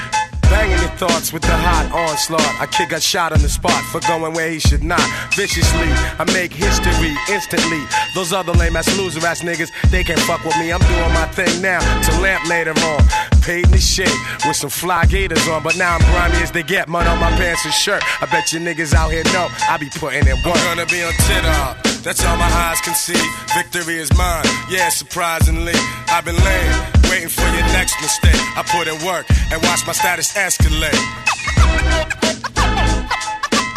Banging 0.52 0.80
your 0.80 0.92
thoughts 1.00 1.32
with 1.32 1.44
the 1.44 1.56
hot 1.56 1.88
onslaught. 1.96 2.60
I 2.60 2.66
kick 2.66 2.92
a 2.92 3.00
shot 3.00 3.32
on 3.32 3.42
the 3.42 3.48
spot 3.48 3.82
for 3.86 4.02
going 4.02 4.34
where 4.34 4.52
he 4.52 4.60
should 4.60 4.84
not. 4.84 5.02
Viciously, 5.34 5.88
I 6.20 6.26
make 6.34 6.52
history 6.52 7.16
instantly. 7.30 7.82
Those 8.16 8.34
other 8.34 8.52
lame 8.52 8.76
ass 8.76 8.92
loser 8.98 9.26
ass 9.26 9.42
niggas, 9.42 9.72
they 9.92 10.04
can't 10.04 10.20
fuck 10.20 10.44
with 10.44 10.58
me. 10.58 10.74
I'm 10.74 10.82
doing 10.82 11.14
my 11.14 11.26
thing 11.28 11.62
now 11.62 11.80
to 11.80 12.22
lamp 12.22 12.50
later 12.50 12.72
on. 12.72 13.02
Paid 13.42 13.66
in 13.66 13.72
the 13.72 13.80
shit 13.80 14.12
with 14.46 14.58
some 14.58 14.70
fly 14.70 15.06
gators 15.06 15.48
on, 15.48 15.64
but 15.64 15.78
now 15.78 15.96
I'm 15.96 16.02
grimy 16.12 16.44
as 16.44 16.52
they 16.52 16.64
get. 16.64 16.90
Mud 16.90 17.08
on 17.08 17.18
my 17.20 17.32
pants 17.32 17.64
and 17.64 17.74
shirt. 17.74 18.04
I 18.22 18.26
bet 18.26 18.52
you 18.52 18.60
niggas 18.60 18.94
out 18.94 19.10
here 19.10 19.24
know 19.32 19.48
I 19.70 19.78
be 19.78 19.90
putting 19.90 20.28
in 20.28 20.36
work. 20.44 20.58
I'm 20.58 20.76
gonna 20.76 20.86
be 20.86 21.02
on 21.02 21.14
Twitter. 21.14 21.92
That's 22.04 22.26
all 22.26 22.36
my 22.36 22.52
eyes 22.52 22.82
can 22.82 22.94
see. 22.94 23.22
Victory 23.56 23.96
is 23.96 24.12
mine. 24.18 24.44
Yeah, 24.70 24.90
surprisingly, 24.90 25.74
I've 26.08 26.26
been 26.26 26.36
laying, 26.44 26.74
waiting 27.12 27.28
for 27.28 27.44
your 27.52 27.68
next 27.76 28.00
mistake. 28.02 28.40
I 28.56 28.64
put 28.64 28.88
in 28.88 28.96
work 29.04 29.28
and 29.52 29.62
watch 29.68 29.86
my 29.86 29.92
status 29.92 30.32
escalate. 30.32 30.96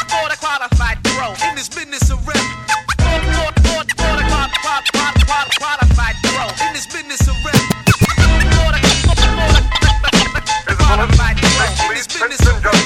For 0.07 0.27
the 0.31 0.39
qualified 0.39 1.03
pro 1.03 1.35
in 1.51 1.59
this 1.59 1.69
business 1.69 2.11
of 2.15 2.23
rap. 2.31 2.39
For 3.03 4.15
the 4.15 4.23
qualified 5.59 6.15
pro 6.23 6.47
in 6.63 6.71
this 6.79 6.87
business 6.87 7.27
of 7.27 7.35
rap. 7.43 7.59
For 8.55 8.71
the 10.71 10.79
qualified 10.79 11.35
pro 11.43 11.67
in 11.91 11.99
this 11.99 12.07
business 12.07 12.47
of 12.47 12.55
rap. 12.63 12.79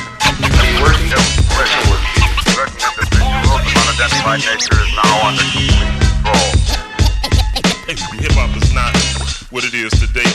Working 0.80 1.12
of 1.12 1.24
pressure 1.52 1.84
was 1.92 2.00
individuals 2.16 3.52
of 3.52 3.68
unidentified 3.84 4.40
nature 4.48 4.80
is 4.80 4.96
now 4.96 5.28
under 5.28 5.44
control. 5.52 6.48
Hip 7.88 8.32
hop 8.32 8.56
is 8.56 8.72
not 8.72 8.96
what 9.50 9.64
it 9.64 9.74
is 9.74 9.92
today. 9.92 10.27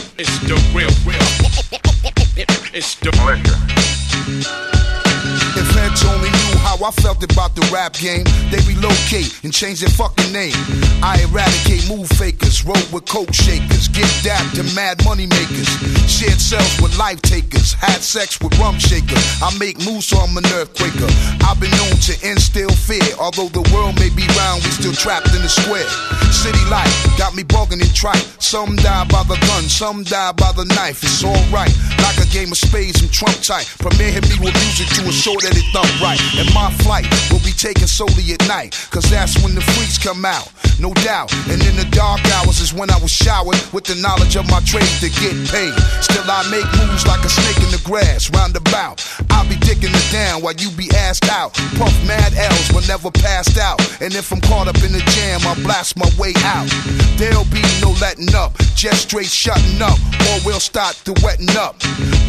Felt 7.14 7.32
about 7.32 7.54
the 7.54 7.62
rap 7.72 7.94
game, 7.94 8.24
they 8.50 8.58
relocate 8.66 9.44
and 9.44 9.52
change 9.52 9.80
their 9.80 9.90
fucking 9.90 10.32
name. 10.32 10.54
I 11.02 11.20
eradicate 11.28 11.88
move 11.88 12.08
fakers, 12.08 12.64
roll 12.64 12.80
with 12.92 13.06
coke 13.06 13.32
shakers, 13.32 13.88
get 13.88 14.08
dapped 14.22 14.56
to 14.56 14.62
mad 14.74 15.04
money 15.04 15.26
makers, 15.26 15.68
shared 16.10 16.40
cells 16.40 16.80
with 16.80 16.96
life 16.98 17.20
takers, 17.22 17.74
had 17.74 18.00
sex 18.00 18.40
with 18.40 18.56
rum 18.58 18.78
shakers. 18.78 19.22
I 19.42 19.56
make 19.58 19.78
moves 19.84 20.06
so 20.06 20.18
I'm 20.18 20.36
an 20.36 20.44
earthquaker. 20.54 21.10
I've 21.44 21.60
been 21.60 21.70
known 21.72 21.96
to 22.08 22.14
instill 22.26 22.70
fear, 22.70 23.04
although 23.20 23.48
the 23.48 23.64
world 23.72 23.96
may 23.96 24.10
be 24.10 24.26
round, 24.38 24.62
we 24.64 24.70
still 24.70 24.94
trapped 24.94 25.34
in 25.34 25.42
the 25.42 25.48
square. 25.48 25.86
City 26.32 26.64
life 26.70 26.92
got 27.18 27.34
me 27.34 27.44
bugging 27.44 27.80
and 27.80 27.94
trite. 27.94 28.24
Some 28.38 28.76
die 28.76 29.06
by 29.08 29.22
the 29.24 29.38
gun, 29.46 29.64
some 29.68 30.04
die 30.04 30.32
by 30.32 30.52
the 30.52 30.64
knife. 30.76 31.02
It's 31.02 31.24
alright, 31.24 31.72
like 32.02 32.18
a 32.18 32.28
game 32.32 32.50
of 32.50 32.58
spades, 32.58 33.02
I'm 33.02 33.08
Trump 33.08 33.38
tight. 33.42 33.66
Premier 33.78 34.10
hit 34.10 34.24
me 34.28 34.36
with 34.40 34.54
music 34.64 34.88
to 34.98 35.02
assure 35.08 35.38
that 35.40 35.56
it 35.56 35.66
thump 35.72 35.88
right. 36.00 36.20
And 36.38 36.48
my 36.54 36.70
flight 36.82 37.03
will 37.30 37.44
be 37.44 37.52
taken 37.52 37.86
solely 37.86 38.32
at 38.32 38.42
night, 38.48 38.74
cause 38.90 39.04
that's 39.10 39.36
when 39.42 39.54
the 39.54 39.60
freaks 39.74 39.98
come 39.98 40.24
out, 40.24 40.50
no 40.78 40.92
doubt. 41.06 41.32
And 41.50 41.60
in 41.62 41.76
the 41.76 41.88
dark 41.90 42.20
hours 42.36 42.60
is 42.60 42.72
when 42.72 42.90
I 42.90 42.98
was 42.98 43.10
showered 43.10 43.60
with 43.72 43.84
the 43.84 43.96
knowledge 43.96 44.36
of 44.36 44.48
my 44.50 44.60
trade 44.60 44.90
to 45.00 45.08
get 45.08 45.34
paid. 45.50 45.74
Still, 46.00 46.24
I 46.28 46.42
make 46.50 46.66
moves 46.80 47.06
like 47.06 47.24
a 47.24 47.30
snake 47.30 47.60
in 47.64 47.70
the 47.70 47.82
grass, 47.84 48.30
roundabout. 48.30 49.04
I'll 49.30 49.48
be 49.48 49.56
dicking 49.56 49.92
it 49.92 50.08
down 50.12 50.42
while 50.42 50.54
you 50.54 50.70
be 50.72 50.88
assed 50.94 51.28
out. 51.28 51.54
Puff 51.78 51.94
mad 52.06 52.34
L's 52.34 52.68
but 52.72 52.86
never 52.88 53.10
passed 53.10 53.58
out. 53.58 53.80
And 54.00 54.14
if 54.14 54.32
I'm 54.32 54.40
caught 54.40 54.68
up 54.68 54.76
in 54.82 54.92
the 54.92 55.02
jam, 55.14 55.40
I'll 55.44 55.60
blast 55.62 55.96
my 55.96 56.10
way 56.18 56.32
out. 56.44 56.68
There'll 57.16 57.48
be 57.50 57.62
no 57.80 57.94
letting 58.00 58.34
up, 58.34 58.56
just 58.74 59.08
straight 59.08 59.30
shutting 59.30 59.80
up, 59.80 59.98
or 60.30 60.36
we'll 60.44 60.60
start 60.60 60.94
to 61.04 61.12
wetting 61.22 61.56
up. 61.56 61.76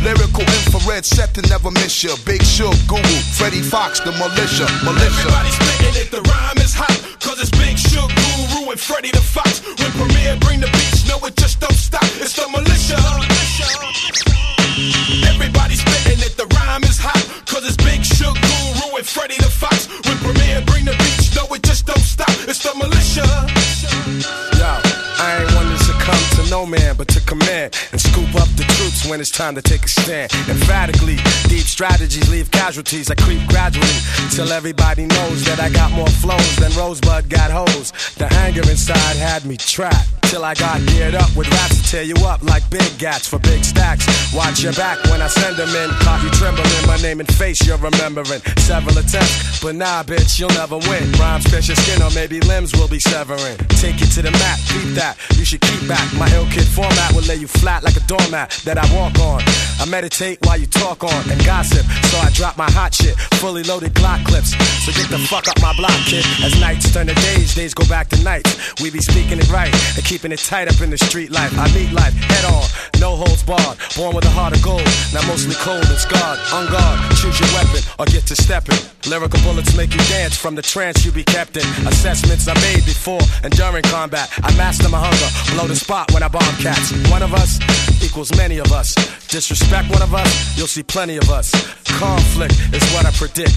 Lyrical 0.04 0.46
infrared 0.46 1.06
set 1.06 1.34
to 1.34 1.42
never 1.50 1.72
miss 1.72 2.04
ya. 2.04 2.16
Big 2.26 2.44
Shug, 2.44 2.76
Guru, 2.88 3.18
Freddie 3.38 3.62
Foxxx, 3.62 4.00
the 4.02 4.12
militia, 4.14 4.65
militia. 4.84 5.06
Everybody 5.06 5.52
spitting 5.52 5.96
it, 6.02 6.12
the 6.12 6.22
rhyme 6.22 6.58
is 6.60 6.74
hot. 6.74 6.98
Cause 7.20 7.40
it's 7.42 7.52
Big 7.52 7.78
Shug, 7.78 8.10
Guru, 8.10 8.72
and 8.72 8.80
Freddy 8.80 9.12
the 9.12 9.22
Fox. 9.22 9.62
When 9.80 9.92
Premier 9.94 10.38
bring 10.40 10.60
the 10.60 10.70
beats, 10.72 11.08
no, 11.08 11.18
it 11.26 11.36
just 11.36 11.60
don't 11.60 11.74
stop. 11.78 12.06
It's 12.22 12.34
the 12.34 12.48
militia. 12.50 13.00
Everybody 15.28 15.76
spitting 15.76 16.20
it, 16.26 16.38
the 16.38 16.48
rhyme 16.56 16.84
is 16.84 16.98
hot. 17.00 17.24
Cause 17.46 17.66
it's 17.66 17.78
Big 17.78 18.04
Shug, 18.04 18.36
Guru, 18.36 18.98
and 18.98 19.06
Freddy 19.06 19.38
the 19.38 19.52
Fox. 19.52 19.88
When 20.06 20.18
Premier 20.20 20.62
bring 20.66 20.86
the 20.86 20.96
beats, 20.98 21.36
no, 21.36 21.46
it 21.54 21.64
just 21.64 21.86
don't 21.86 22.06
stop. 22.06 22.34
It's 22.48 22.62
the 22.64 22.74
militia. 22.76 24.55
No 26.50 26.66
man, 26.66 26.96
but 26.96 27.08
to 27.10 27.22
command 27.22 27.76
and 27.92 28.02
scoop 28.02 28.34
up 28.36 28.48
the 28.56 28.64
troops 28.78 29.08
when 29.08 29.20
it's 29.20 29.32
time 29.32 29.56
to 29.56 29.62
take 29.62 29.84
a 29.84 29.88
stand. 29.88 30.32
Emphatically, 30.50 31.18
deep 31.48 31.66
strategies 31.66 32.30
leave 32.30 32.50
casualties. 32.52 33.10
I 33.10 33.16
creep 33.16 33.46
gradually 33.48 33.98
till 34.32 34.52
everybody 34.52 35.06
knows 35.06 35.44
that 35.46 35.60
I 35.60 35.70
got 35.70 35.92
more 35.92 36.08
flows 36.08 36.56
than 36.58 36.72
Rosebud 36.74 37.30
got 37.30 37.52
hoes. 37.52 37.92
The 38.18 38.32
anger 38.46 38.62
inside 38.70 39.16
had 39.18 39.46
me 39.46 39.58
trapped 39.58 40.10
till 40.30 40.44
I 40.44 40.54
got 40.56 40.86
geared 40.88 41.16
up 41.16 41.34
with 41.36 41.50
raps 41.50 41.82
to 41.82 41.84
tear 41.88 42.04
you 42.04 42.16
up 42.26 42.42
like 42.44 42.68
big 42.70 42.98
gats 42.98 43.28
for 43.28 43.40
big 43.40 43.64
stacks. 43.64 44.06
Watch 44.34 44.62
your 44.62 44.74
back 44.74 45.04
when 45.06 45.22
I 45.22 45.28
send 45.28 45.56
them 45.58 45.70
in. 45.70 45.90
Caught 46.02 46.24
you 46.24 46.30
trembling, 46.32 46.88
my 46.88 46.98
name 46.98 47.20
and 47.20 47.30
face 47.36 47.66
you're 47.66 47.78
remembering. 47.78 48.42
Several 48.58 48.98
attempts, 48.98 49.62
but 49.62 49.76
nah, 49.76 50.04
bitch, 50.04 50.40
you'll 50.40 50.50
never 50.50 50.78
win. 50.78 51.12
Rhymes 51.14 51.46
pierce 51.50 51.68
your 51.68 51.78
skin 51.78 52.02
or 52.02 52.12
maybe 52.12 52.40
limbs 52.42 52.74
will 52.74 52.88
be 52.88 53.00
severing. 53.00 53.58
Take 53.80 54.00
you 54.02 54.08
to 54.08 54.22
the 54.22 54.32
mat, 54.32 54.60
beat 54.74 54.94
that. 54.96 55.18
You 55.38 55.46
should 55.46 55.62
keep 55.62 55.88
back. 55.88 56.06
My 56.18 56.28
ill 56.34 56.45
kid 56.52 56.68
format 56.68 57.12
will 57.14 57.24
lay 57.24 57.36
you 57.36 57.48
flat 57.48 57.84
like 57.84 57.98
a 57.98 58.06
doormat 58.08 58.52
that 58.64 58.78
I 58.78 58.86
walk 58.96 59.20
on. 59.20 59.44
I 59.80 59.86
meditate 59.90 60.40
while 60.46 60.58
you 60.58 60.68
talk 60.68 61.04
on 61.04 61.22
and 61.30 61.44
gossip, 61.44 61.86
so 62.10 62.18
I 62.18 62.32
drop 62.32 62.58
my 62.58 62.70
hot 62.72 62.94
shit. 62.94 63.16
Fully 63.44 63.64
loaded 63.64 63.94
Glock 63.94 64.24
clips. 64.26 64.56
So 64.86 64.92
get 64.96 65.10
the 65.10 65.20
fuck 65.28 65.48
up 65.48 65.60
my 65.62 65.76
block, 65.76 65.98
kid. 66.08 66.24
As 66.44 66.56
nights 66.60 66.92
turn 66.94 67.08
to 67.08 67.16
days, 67.16 67.35
days 67.56 67.74
go 67.74 67.88
back 67.88 68.10
to 68.10 68.22
nights. 68.24 68.52
We 68.82 68.92
be 68.92 69.00
speaking 69.00 69.40
it 69.40 69.50
right 69.50 69.74
and 69.96 70.04
keeping 70.04 70.32
it 70.32 70.40
tight 70.40 70.68
up 70.68 70.80
in 70.82 70.90
the 70.92 70.98
street 70.98 71.32
life. 71.32 71.58
I 71.58 71.72
meet 71.74 71.92
life 71.92 72.14
head 72.14 72.46
on, 72.46 72.68
no 73.00 73.16
holds 73.16 73.42
barred. 73.44 73.80
Born 73.96 74.14
with 74.16 74.26
a 74.26 74.30
heart 74.30 74.56
of 74.56 74.62
gold, 74.62 74.86
now 75.16 75.26
mostly 75.26 75.56
cold 75.56 75.84
and 75.88 75.98
scarred. 75.98 76.38
On 76.54 76.68
guard, 76.68 77.00
choose 77.16 77.40
your 77.40 77.50
weapon 77.56 77.82
or 77.98 78.06
get 78.06 78.28
to 78.28 78.36
stepping. 78.36 78.78
Lyrical 79.10 79.40
bullets 79.42 79.76
make 79.76 79.94
you 79.96 80.04
dance 80.12 80.36
from 80.36 80.54
the 80.54 80.62
trance 80.62 81.06
you 81.06 81.12
be 81.12 81.24
kept 81.24 81.56
in. 81.56 81.66
Assessments 81.88 82.48
I 82.48 82.54
made 82.60 82.84
before 82.86 83.24
and 83.44 83.56
during 83.56 83.84
combat. 83.84 84.30
I 84.44 84.52
master 84.58 84.90
my 84.90 85.00
hunger, 85.00 85.56
blow 85.56 85.68
the 85.68 85.76
spot 85.76 86.12
when 86.12 86.22
I 86.22 86.28
bomb 86.28 86.56
cats. 86.60 86.92
One 87.10 87.24
of 87.24 87.34
us 87.34 87.58
equals 88.04 88.36
many 88.36 88.60
of 88.60 88.72
us. 88.72 88.94
Disrespect 89.28 89.90
one 89.90 90.02
of 90.04 90.14
us, 90.14 90.58
you'll 90.58 90.68
see 90.68 90.84
plenty 90.84 91.18
of 91.18 91.30
us. 91.30 91.52
Conflict 91.98 92.54
is 92.76 92.84
what 92.94 93.06
I 93.06 93.12
predict. 93.12 93.56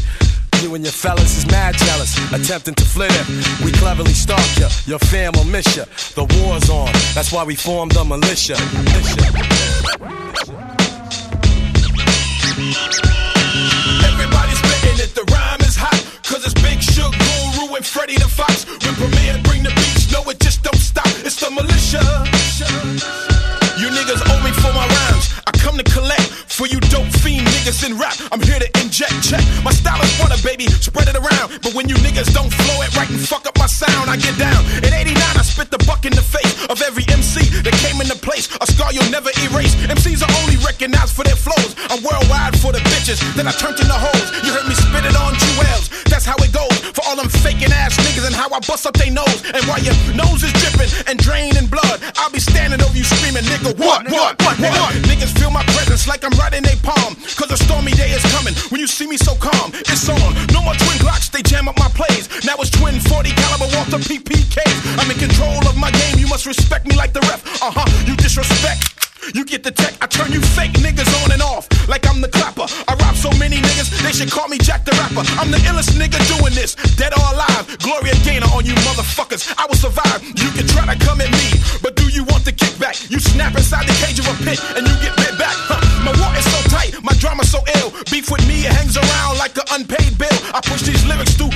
You 0.62 0.74
and 0.74 0.84
your 0.84 0.92
fellas 0.92 1.36
is 1.38 1.46
mad 1.46 1.76
jealous, 1.76 2.16
attempting 2.32 2.74
to 2.74 2.84
flit 2.84 3.12
it. 3.12 3.64
We 3.64 3.70
cleverly 3.72 4.12
stalk 4.12 4.40
ya, 4.58 4.68
your 4.86 4.98
fam 4.98 5.32
will 5.34 5.44
miss 5.44 5.76
ya. 5.76 5.84
The 6.14 6.24
war's 6.42 6.68
on, 6.68 6.92
that's 7.14 7.30
why 7.32 7.44
we 7.44 7.54
formed 7.54 7.92
the 7.92 8.04
militia. 8.04 8.54
Everybody 14.02 14.52
spitting 14.58 14.98
it, 14.98 15.14
the 15.14 15.24
rhyme 15.30 15.60
is 15.60 15.76
hot. 15.76 16.02
Cause 16.24 16.44
it's 16.44 16.54
Big 16.60 16.82
Shug, 16.82 17.12
Guru, 17.12 17.76
and 17.76 17.86
Freddy 17.86 18.16
the 18.16 18.28
Fox. 18.28 18.66
When 18.84 18.94
Premier 18.94 19.40
bring 19.44 19.62
the 19.62 19.70
beats, 19.70 20.12
no, 20.12 20.28
it 20.28 20.40
just 20.40 20.62
don't 20.62 20.76
stop. 20.76 21.06
It's 21.24 21.36
the 21.40 21.50
militia. 21.50 22.37
For 26.58 26.66
you 26.66 26.82
dope 26.90 27.06
fiend 27.22 27.46
niggas 27.54 27.86
in 27.86 27.94
rap. 27.94 28.18
I'm 28.34 28.42
here 28.42 28.58
to 28.58 28.66
inject, 28.82 29.14
check. 29.22 29.46
My 29.62 29.70
style 29.70 30.02
is 30.02 30.10
water, 30.18 30.34
baby, 30.42 30.66
spread 30.82 31.06
it 31.06 31.14
around. 31.14 31.54
But 31.62 31.70
when 31.78 31.86
you 31.86 31.94
niggas 32.02 32.34
don't 32.34 32.50
flow 32.50 32.82
it 32.82 32.90
right 32.98 33.08
and 33.08 33.22
fuck 33.22 33.46
up 33.46 33.56
my 33.62 33.70
sound, 33.70 34.10
I 34.10 34.18
get 34.18 34.34
down. 34.42 34.66
In 34.82 34.90
89, 34.90 35.14
I 35.14 35.44
spit 35.46 35.70
the 35.70 35.78
buck 35.86 36.02
in 36.04 36.10
the 36.18 36.26
face 36.26 36.66
of 36.66 36.82
every 36.82 37.06
MC 37.14 37.46
that 37.62 37.78
came 37.78 38.02
into 38.02 38.18
place. 38.18 38.50
A 38.58 38.66
scar 38.66 38.92
you'll 38.92 39.06
never 39.14 39.30
erase. 39.46 39.78
MCs 39.86 40.26
are 40.26 40.34
only 40.42 40.58
recognized 40.66 41.14
for 41.14 41.22
their 41.22 41.38
flows. 41.38 41.78
I'm 41.94 42.02
worldwide 42.02 42.58
for 42.58 42.74
the 42.74 42.82
bitches 42.90 43.22
that 43.38 43.46
I 43.46 43.54
turned 43.54 43.78
into 43.78 43.94
hoes. 43.94 44.26
You 44.42 44.50
heard 44.50 44.66
me 44.66 44.74
spit 44.74 45.06
it 45.06 45.14
on 45.14 45.38
jewels. 45.38 45.86
That's 46.10 46.26
how 46.26 46.34
it 46.42 46.50
goes. 46.50 46.67
For 46.98 47.06
all 47.06 47.14
them 47.14 47.30
faking 47.30 47.70
ass 47.70 47.94
niggas 48.02 48.26
and 48.26 48.34
how 48.34 48.50
I 48.50 48.58
bust 48.58 48.82
up 48.82 48.98
they 48.98 49.06
nose. 49.06 49.46
And 49.54 49.62
while 49.70 49.78
your 49.78 49.94
nose 50.18 50.42
is 50.42 50.50
dripping 50.58 50.90
and 51.06 51.14
draining 51.14 51.70
blood, 51.70 52.02
I'll 52.18 52.34
be 52.34 52.42
standing 52.42 52.82
over 52.82 52.90
you 52.90 53.06
screaming, 53.06 53.46
nigga, 53.46 53.70
what, 53.78 54.10
what, 54.10 54.34
what, 54.42 54.58
what? 54.58 54.90
Niggas 55.06 55.30
feel 55.38 55.54
my 55.54 55.62
presence 55.78 56.10
like 56.10 56.26
I'm 56.26 56.34
right 56.34 56.50
in 56.50 56.66
they 56.66 56.74
palm. 56.82 57.14
Cause 57.38 57.54
a 57.54 57.56
stormy 57.56 57.94
day 57.94 58.10
is 58.10 58.26
coming. 58.34 58.50
When 58.74 58.80
you 58.80 58.88
see 58.88 59.06
me 59.06 59.16
so 59.16 59.38
calm, 59.38 59.70
it's 59.86 60.10
on. 60.10 60.34
No 60.50 60.58
more 60.58 60.74
twin 60.74 60.98
Glocks, 60.98 61.30
they 61.30 61.42
jam 61.46 61.68
up 61.68 61.78
my 61.78 61.86
plays. 61.94 62.26
Now 62.42 62.58
it's 62.58 62.74
twin 62.74 62.98
40 62.98 63.30
caliber 63.30 63.70
Walther 63.78 64.02
PPKs. 64.02 64.98
I'm 64.98 65.06
in 65.06 65.18
control 65.22 65.62
of 65.70 65.78
my 65.78 65.92
game, 66.02 66.18
you 66.18 66.26
must 66.26 66.46
respect 66.46 66.82
me 66.88 66.96
like 66.96 67.12
the 67.12 67.22
ref. 67.30 67.46
Uh 67.62 67.70
huh, 67.70 67.86
you 68.10 68.16
disrespect. 68.16 68.98
You 69.34 69.44
get 69.44 69.62
the 69.62 69.70
tech, 69.70 69.94
I 70.00 70.06
turn 70.06 70.32
you 70.32 70.40
fake 70.40 70.72
niggas 70.82 71.06
on 71.22 71.30
and 71.30 71.42
off 71.42 71.68
like 71.86 72.08
I'm 72.08 72.20
the 72.20 72.28
clapper. 72.28 72.66
I 72.88 72.97
they 74.08 74.16
should 74.24 74.32
call 74.32 74.48
me 74.48 74.56
Jack 74.56 74.88
the 74.88 74.92
Rapper. 74.96 75.20
I'm 75.36 75.52
the 75.52 75.60
illest 75.68 75.92
nigga 76.00 76.16
doing 76.32 76.56
this, 76.56 76.72
dead 76.96 77.12
or 77.12 77.20
alive. 77.28 77.68
Gloria 77.84 78.16
Gaynor 78.24 78.48
on 78.56 78.64
you 78.64 78.72
motherfuckers, 78.88 79.52
I 79.60 79.68
will 79.68 79.76
survive. 79.76 80.24
You 80.24 80.48
can 80.56 80.64
try 80.64 80.88
to 80.88 80.96
come 81.04 81.20
at 81.20 81.28
me, 81.28 81.60
but 81.84 81.92
do 81.94 82.08
you 82.08 82.24
want 82.24 82.48
the 82.48 82.52
kickback? 82.52 83.10
You 83.12 83.20
snap 83.20 83.52
inside 83.52 83.84
the 83.84 83.92
cage 84.00 84.16
of 84.16 84.24
a 84.24 84.36
pit 84.48 84.56
and 84.80 84.88
you 84.88 84.94
get 85.04 85.12
bit 85.20 85.36
back. 85.36 85.52
Huh. 85.68 85.76
My 86.08 86.16
war 86.16 86.32
is 86.40 86.48
so 86.48 86.60
tight, 86.72 86.96
my 87.04 87.12
drama 87.20 87.44
so 87.44 87.60
ill. 87.76 87.92
Beef 88.08 88.32
with 88.32 88.40
me, 88.48 88.64
it 88.64 88.72
hangs 88.72 88.96
around 88.96 89.36
like 89.36 89.52
an 89.60 89.68
unpaid 89.76 90.16
bill. 90.16 90.38
I 90.56 90.64
push 90.64 90.88
these 90.88 91.04
lyrics 91.04 91.36
through 91.36 91.52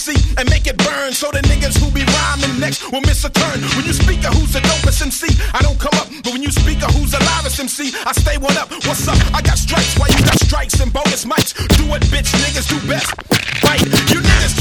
MC 0.00 0.16
and 0.38 0.48
make 0.48 0.66
it 0.66 0.78
burn. 0.78 1.12
So 1.12 1.30
the 1.30 1.40
niggas 1.44 1.76
who 1.76 1.90
be 1.92 2.04
rhyming 2.04 2.58
next 2.58 2.90
will 2.90 3.02
miss 3.02 3.24
a 3.24 3.30
turn. 3.30 3.60
When 3.76 3.84
you 3.84 3.92
speak 3.92 4.24
of 4.24 4.32
who's 4.32 4.52
the 4.52 4.60
dopest 4.60 5.02
MC, 5.02 5.28
I 5.52 5.60
don't 5.60 5.78
come 5.78 5.92
up. 6.00 6.08
But 6.24 6.32
when 6.32 6.42
you 6.42 6.50
speak 6.50 6.82
of 6.82 6.90
who's 6.96 7.12
the 7.12 7.20
loudest 7.20 7.60
MC, 7.60 7.92
I 8.06 8.12
stay 8.12 8.38
one 8.38 8.56
up. 8.56 8.70
What's 8.88 9.06
up? 9.08 9.18
I 9.34 9.42
got 9.42 9.58
strikes, 9.58 9.98
why 9.98 10.08
you 10.08 10.24
got 10.24 10.40
strikes 10.40 10.80
and 10.80 10.92
bonus 10.92 11.24
mics? 11.24 11.52
Do 11.76 11.84
what 11.88 12.00
bitch 12.08 12.32
niggas 12.40 12.68
do 12.72 12.80
best. 12.88 13.12
Right? 13.64 13.80
You 14.08 14.24
niggas 14.24 14.59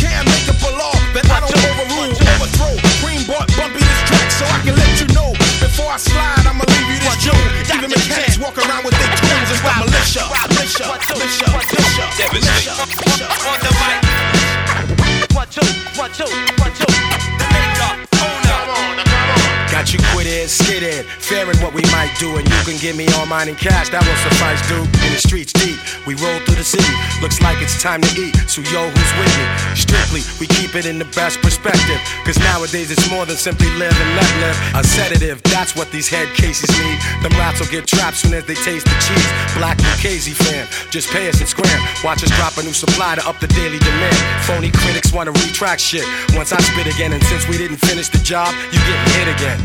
in 23.30 23.54
cash. 23.54 23.94
That 23.94 24.02
won't 24.02 24.18
suffice, 24.26 24.58
dude. 24.66 24.90
In 25.06 25.14
the 25.14 25.22
streets 25.22 25.54
deep, 25.54 25.78
we 26.10 26.18
roll 26.18 26.42
through 26.50 26.58
the 26.58 26.66
city. 26.66 26.90
Looks 27.22 27.38
like 27.46 27.62
it's 27.62 27.78
time 27.78 28.02
to 28.02 28.12
eat, 28.18 28.34
so 28.50 28.66
yo, 28.74 28.90
who's 28.90 29.14
with 29.22 29.30
me? 29.38 29.46
Strictly, 29.78 30.26
we 30.42 30.50
keep 30.50 30.74
it 30.74 30.90
in 30.90 30.98
the 30.98 31.06
best 31.14 31.38
perspective. 31.46 32.02
Cause 32.26 32.42
nowadays 32.42 32.90
it's 32.90 33.06
more 33.14 33.30
than 33.30 33.38
simply 33.38 33.70
live 33.78 33.94
and 33.94 34.12
let 34.18 34.32
live. 34.42 34.58
A 34.74 34.82
sedative, 34.82 35.46
that's 35.46 35.78
what 35.78 35.94
these 35.94 36.10
head 36.10 36.26
cases 36.34 36.74
need. 36.82 36.98
Them 37.22 37.38
rats 37.38 37.62
will 37.62 37.70
get 37.70 37.86
trapped 37.86 38.18
soon 38.18 38.34
as 38.34 38.50
they 38.50 38.58
taste 38.58 38.90
the 38.90 38.98
cheese. 38.98 39.30
Black 39.54 39.78
Lucchese 39.78 40.34
fan, 40.34 40.66
just 40.90 41.14
pay 41.14 41.30
us 41.30 41.38
and 41.38 41.48
scram. 41.48 41.80
Watch 42.02 42.26
us 42.26 42.34
drop 42.34 42.58
a 42.58 42.66
new 42.66 42.74
supply 42.74 43.14
to 43.14 43.24
up 43.30 43.38
the 43.38 43.48
daily 43.54 43.78
demand. 43.78 44.18
Phony 44.50 44.74
critics 44.74 45.14
wanna 45.14 45.32
retract 45.38 45.86
shit. 45.86 46.06
Once 46.34 46.50
I 46.50 46.58
spit 46.66 46.90
again, 46.90 47.14
and 47.14 47.22
since 47.30 47.46
we 47.46 47.62
didn't 47.62 47.78
finish 47.78 48.10
the 48.10 48.20
job, 48.26 48.50
you 48.74 48.82
getting 48.90 49.14
hit 49.22 49.30
again. 49.38 49.60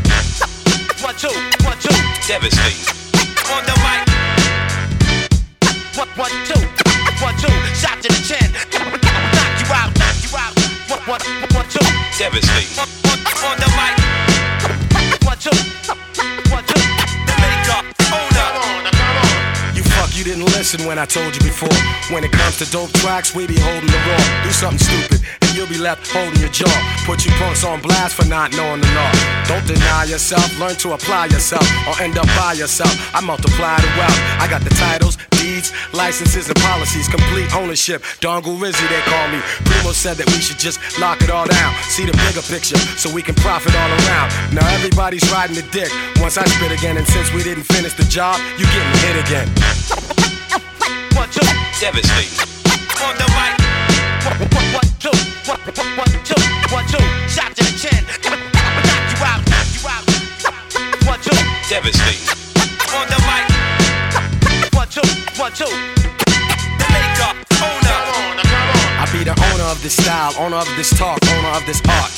One, 1.01 1.17
two, 1.17 1.33
one, 1.65 1.77
two. 1.81 1.97
Devastate. 2.29 3.04
On 3.45 3.63
the 3.63 3.77
mic. 3.85 4.01
One, 5.95 6.09
one, 6.17 6.31
two, 6.49 6.59
one, 7.21 7.35
two. 7.37 7.53
Shot 7.77 8.01
to 8.01 8.09
the 8.09 8.21
chin. 8.25 8.51
Knock 8.73 9.53
you 9.61 9.69
out, 9.69 9.93
knock 9.99 10.17
you 10.25 10.33
out. 10.35 10.53
One, 10.89 11.03
one, 11.05 11.21
one, 11.53 11.67
two. 11.69 11.85
Devastate. 12.17 12.73
On, 12.81 12.89
on, 13.05 13.19
on 13.45 13.57
the 13.61 13.69
mic. 13.77 13.93
One, 15.23 15.37
two, 15.37 15.53
one, 16.49 16.63
two. 16.65 16.81
The 17.29 17.35
maker, 17.37 17.85
owner. 18.17 18.49
You 19.77 19.83
fuck, 19.83 20.17
you 20.17 20.23
didn't 20.23 20.45
listen 20.45 20.85
when 20.87 20.97
I 20.97 21.05
told 21.05 21.35
you 21.35 21.41
before. 21.41 21.69
When 22.09 22.23
it 22.23 22.31
comes 22.31 22.57
to 22.59 22.65
dope 22.71 22.91
tracks, 22.93 23.35
we 23.35 23.45
be 23.45 23.59
holding 23.59 23.87
the 23.87 24.01
raw. 24.09 24.43
Do 24.43 24.49
something 24.49 24.79
stupid, 24.79 25.14
and 25.41 25.55
you'll 25.55 25.67
be 25.67 25.77
left 25.77 26.07
holding 26.11 26.39
your 26.39 26.49
jaw. 26.49 26.77
Put 27.05 27.25
you 27.25 27.31
punks 27.37 27.63
on 27.63 27.81
blast 27.81 28.15
for 28.15 28.25
not 28.25 28.51
knowing 28.55 28.81
the 28.81 28.91
law. 28.93 29.11
Don't 29.47 29.65
deny 29.67 30.05
yourself, 30.05 30.47
learn 30.59 30.75
to 30.83 30.93
apply 30.93 31.27
yourself, 31.27 31.65
or 31.87 31.95
end 32.01 32.17
up 32.17 32.27
by 32.37 32.53
yourself. 32.53 32.93
I 33.15 33.21
multiply 33.21 33.77
the 33.81 33.91
wealth. 33.97 34.19
I 34.39 34.47
got 34.49 34.61
the 34.61 34.73
titles, 34.75 35.17
deeds, 35.31 35.71
licenses, 35.93 36.47
and 36.49 36.59
policies, 36.61 37.07
complete 37.07 37.53
ownership. 37.55 38.01
Dongle 38.19 38.57
Rizzy, 38.57 38.87
they 38.89 39.01
call 39.05 39.27
me. 39.29 39.39
Primo 39.65 39.91
said 39.91 40.17
that 40.17 40.27
we 40.27 40.39
should 40.41 40.59
just 40.59 40.79
lock 40.99 41.21
it 41.21 41.29
all 41.29 41.45
down. 41.45 41.73
See 41.93 42.05
the 42.05 42.15
bigger 42.25 42.41
picture, 42.41 42.77
so 42.97 43.13
we 43.13 43.21
can 43.21 43.35
profit 43.35 43.75
all 43.75 43.91
around. 44.05 44.31
Now 44.53 44.67
everybody's 44.73 45.25
riding 45.31 45.55
the 45.55 45.65
dick. 45.71 45.91
Once 46.19 46.37
I 46.37 46.45
spit 46.45 46.71
again, 46.71 46.97
and 46.97 47.07
since 47.07 47.31
we 47.33 47.43
didn't 47.43 47.65
finish 47.65 47.93
the 47.93 48.05
job, 48.05 48.39
you 48.57 48.65
getting 48.65 48.97
hit 49.05 49.17
again. 49.25 49.47
One, 51.15 51.29
two. 51.29 51.45
Devastate. 51.79 52.31
On 53.05 53.15
the 53.17 53.27
mic. 53.35 53.55
One, 54.25 54.73
one, 54.73 54.83
two. 54.83 54.94
One, 55.45 55.59
one, 55.61 56.09
two. 56.25 56.33
One, 56.73 56.85
two. 56.89 56.97
Shot 57.29 57.53
to 57.53 57.61
the 57.61 57.77
chin. 57.77 58.01
Knock 58.25 58.41
you 59.13 59.21
out, 59.21 59.45
knock 59.45 59.67
you 59.77 59.85
out. 59.85 60.01
One, 61.05 61.21
two. 61.21 61.37
Devastate. 61.69 62.17
On 62.97 63.05
the 63.05 63.19
mic. 63.29 63.45
One, 64.73 64.89
two, 64.89 65.05
one, 65.37 65.53
two. 65.53 65.69
The 65.69 66.87
maker, 66.89 67.29
owner. 67.61 67.97
I 68.97 69.05
be 69.13 69.23
the 69.23 69.37
owner 69.53 69.69
of 69.69 69.79
this 69.83 69.93
style, 69.93 70.33
owner 70.39 70.57
of 70.57 70.67
this 70.77 70.89
talk, 70.97 71.19
owner 71.37 71.49
of 71.49 71.63
this 71.67 71.79
art. 71.89 72.09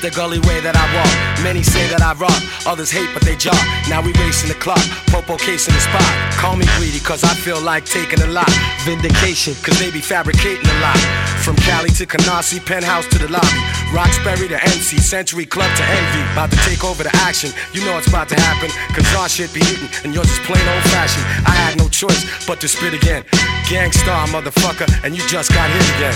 The 0.00 0.10
gully 0.16 0.38
way 0.48 0.60
that 0.64 0.72
I 0.72 0.88
walk. 0.96 1.44
Many 1.44 1.62
say 1.62 1.86
that 1.92 2.00
I 2.00 2.14
rock, 2.16 2.40
others 2.64 2.90
hate 2.90 3.12
but 3.12 3.20
they 3.20 3.36
jock. 3.36 3.60
Now 3.92 4.00
we 4.00 4.16
racing 4.16 4.48
the 4.48 4.56
clock, 4.56 4.80
popo 5.12 5.36
case 5.36 5.68
in 5.68 5.74
the 5.74 5.80
spot. 5.84 6.08
Call 6.40 6.56
me 6.56 6.64
greedy 6.80 7.00
cause 7.00 7.22
I 7.22 7.36
feel 7.36 7.60
like 7.60 7.84
taking 7.84 8.24
a 8.24 8.30
lot. 8.32 8.48
Vindication 8.88 9.52
cause 9.60 9.76
they 9.76 9.90
be 9.90 10.00
fabricating 10.00 10.64
a 10.64 10.80
lot. 10.80 10.96
From 11.42 11.56
Cali 11.56 11.88
to 11.96 12.04
Canarsie, 12.04 12.60
penthouse 12.64 13.06
to 13.08 13.18
the 13.18 13.28
lobby. 13.28 13.60
Roxbury 13.94 14.46
to 14.48 14.56
NC, 14.56 15.00
Century 15.00 15.46
Club 15.46 15.74
to 15.76 15.82
Envy. 15.82 16.20
About 16.32 16.50
to 16.50 16.56
take 16.68 16.84
over 16.84 17.02
the 17.02 17.10
action, 17.24 17.50
you 17.72 17.84
know 17.84 17.96
it's 17.96 18.08
about 18.08 18.28
to 18.28 18.36
happen. 18.36 18.68
Cause 18.94 19.08
our 19.16 19.28
shit 19.28 19.52
be 19.54 19.60
hitting 19.60 19.88
and 20.04 20.14
yours 20.14 20.30
is 20.30 20.38
plain 20.40 20.60
old 20.68 20.84
fashioned. 20.92 21.24
I 21.48 21.56
had 21.56 21.78
no 21.78 21.88
choice 21.88 22.22
but 22.46 22.60
to 22.60 22.68
spit 22.68 22.92
again. 22.92 23.24
Gang 23.68 23.90
Starr 23.90 24.26
motherfucker, 24.28 24.86
and 25.02 25.16
you 25.16 25.26
just 25.28 25.50
got 25.52 25.70
hit 25.70 25.88
again. 25.96 26.14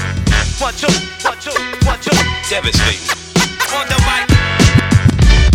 One, 0.60 0.74
two, 0.74 0.92
one, 1.24 1.38
two, 1.40 1.56
one, 1.88 1.98
two. 2.04 2.14
Devastate. 2.50 3.00
On 3.72 3.88
the 3.88 3.98
mic. 4.04 4.28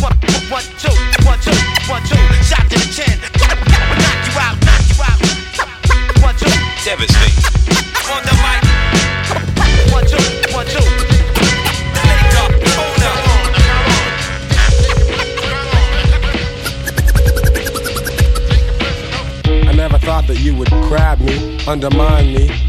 One, 0.02 0.18
one, 0.50 0.66
two, 0.82 0.96
one, 1.24 1.40
two, 1.46 1.56
one, 1.86 2.04
two. 2.10 2.18
Shot 2.44 2.66
to 2.70 2.78
the 2.80 2.90
chin. 2.90 3.39
That 20.30 20.40
you 20.42 20.56
would 20.56 20.70
grab 20.70 21.20
me, 21.22 21.58
undermine 21.66 22.32
me, 22.36 22.69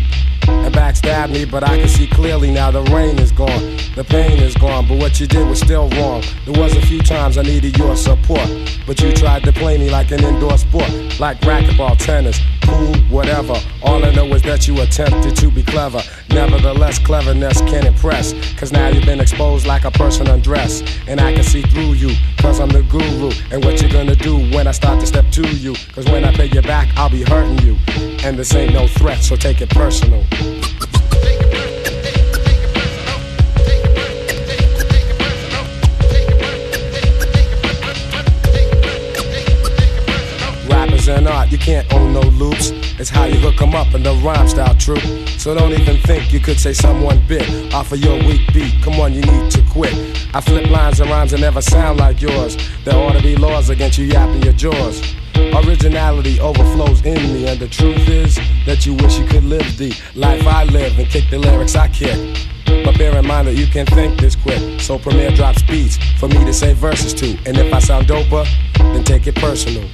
backstab 1.01 1.33
me, 1.33 1.45
but 1.45 1.65
I 1.65 1.79
can 1.79 1.89
see 1.89 2.07
clearly 2.07 2.51
now 2.51 2.71
the 2.71 2.83
rain 2.85 3.19
is 3.19 3.33
gone, 3.33 3.77
the 3.95 4.05
pain 4.05 4.39
is 4.39 4.55
gone, 4.55 4.87
but 4.89 4.99
what 4.99 5.21
you 5.21 5.27
did 5.27 5.47
was 5.49 5.61
still 5.61 5.89
wrong. 5.91 6.23
There 6.45 6.61
was 6.61 6.77
a 6.77 6.83
few 6.83 7.01
times 7.01 7.39
I 7.39 7.43
needed 7.43 7.77
your 7.77 7.97
support, 7.97 8.49
but 8.87 9.01
you 9.01 9.13
tried 9.13 9.45
to 9.45 9.53
play 9.53 9.79
me 9.79 9.91
like 9.91 10.11
an 10.11 10.23
indoor 10.23 10.59
sport, 10.59 10.91
like 11.21 11.41
racquetball, 11.41 11.97
tennis, 11.99 12.41
pool, 12.63 12.95
whatever. 13.09 13.55
All 13.83 14.05
I 14.05 14.13
know 14.13 14.27
is 14.35 14.43
that 14.43 14.69
you 14.69 14.81
attempted 14.81 15.37
to 15.37 15.51
be 15.51 15.63
clever. 15.63 16.03
Nevertheless, 16.31 16.99
cleverness 16.99 17.61
can 17.63 17.87
impress, 17.87 18.33
cause 18.59 18.73
now 18.73 18.89
you've 18.89 19.07
been 19.07 19.21
exposed 19.21 19.67
like 19.67 19.85
a 19.85 19.91
person 19.91 20.29
undressed, 20.29 20.85
and 21.07 21.21
I 21.21 21.33
can 21.33 21.45
see 21.45 21.63
through 21.63 21.95
you, 21.95 22.15
cause 22.39 22.61
I'm 22.61 22.69
the 22.69 22.83
guru, 22.83 23.31
and 23.51 23.65
what 23.65 23.81
you're 23.81 23.91
gonna 23.91 24.17
do 24.17 24.37
when 24.55 24.67
I 24.67 24.73
start 24.73 25.01
to 25.01 25.07
step 25.07 25.31
to 25.33 25.49
you, 25.57 25.75
cause 25.93 26.07
when 26.07 26.25
I 26.25 26.33
pay 26.33 26.47
you 26.47 26.63
back, 26.63 26.89
I'll 26.97 27.11
be 27.11 27.23
hurting 27.23 27.59
you, 27.67 27.77
and 28.25 28.39
this 28.39 28.55
ain't 28.55 28.73
no 28.73 28.87
threat, 28.87 29.23
so 29.23 29.37
take 29.37 29.61
it 29.61 29.71
personal. 29.71 30.25
Rappers 40.69 41.09
and 41.09 41.29
art, 41.29 41.51
you 41.51 41.59
can't 41.59 41.93
own 41.93 42.13
no 42.13 42.21
loops. 42.21 42.71
It's 42.99 43.09
how 43.09 43.25
you 43.25 43.37
hook 43.37 43.61
'em 43.63 43.75
up 43.75 43.95
in 43.95 44.03
the 44.03 44.13
rhyme 44.17 44.47
style, 44.49 44.75
true. 44.75 45.01
So 45.39 45.55
don't 45.55 45.73
even 45.73 45.97
think 46.03 46.33
you 46.33 46.41
could 46.41 46.61
say 46.61 46.73
someone 46.75 47.19
bit 47.27 47.49
off 47.73 47.93
of 47.93 47.99
your 47.99 48.19
weak 48.25 48.43
beat. 48.53 48.75
Come 48.83 49.01
on, 49.01 49.15
you 49.15 49.23
need 49.23 49.51
to 49.53 49.63
quit. 49.63 49.95
I 50.35 50.41
flip 50.43 50.69
lines 50.71 51.01
and 51.01 51.11
rhymes 51.11 51.31
that 51.31 51.41
never 51.41 51.63
sound 51.63 51.99
like 51.99 52.21
yours. 52.21 52.59
There 52.85 52.95
ought 52.95 53.15
to 53.15 53.23
be 53.23 53.37
laws 53.37 53.71
against 53.71 53.97
you 53.99 54.05
yapping 54.05 54.43
your 54.43 54.53
jaws. 54.53 55.01
Originality 55.37 56.41
overflows 56.41 57.05
in 57.05 57.15
me, 57.33 57.47
and 57.49 57.59
the 57.59 57.69
truth 57.69 58.09
is 58.09 58.37
that 58.67 58.87
you 58.87 58.95
wish 58.95 59.19
you 59.19 59.27
could 59.27 59.45
live 59.45 59.77
the 59.77 59.95
life 60.15 60.47
I 60.47 60.65
live 60.65 60.99
and 60.99 61.09
kick 61.09 61.29
the 61.31 61.39
lyrics 61.39 61.75
I 61.77 61.89
kick. 61.89 62.49
But 62.85 62.97
bear 62.99 63.17
in 63.17 63.27
mind 63.27 63.49
that 63.49 63.57
you 63.57 63.67
can 63.67 63.87
think 63.87 64.21
this 64.21 64.37
quick. 64.37 64.81
So 64.81 64.99
Premier 64.99 65.31
drops 65.31 65.63
beats 65.63 65.99
for 66.19 66.29
me 66.29 66.45
to 66.45 66.53
say 66.53 66.73
verses 66.73 67.13
to. 67.15 67.37
And 67.47 67.59
if 67.59 67.73
I 67.73 67.79
sound 67.79 68.07
doper, 68.07 68.47
then 68.79 69.05
take 69.05 69.27
it 69.27 69.35
personal. 69.35 69.89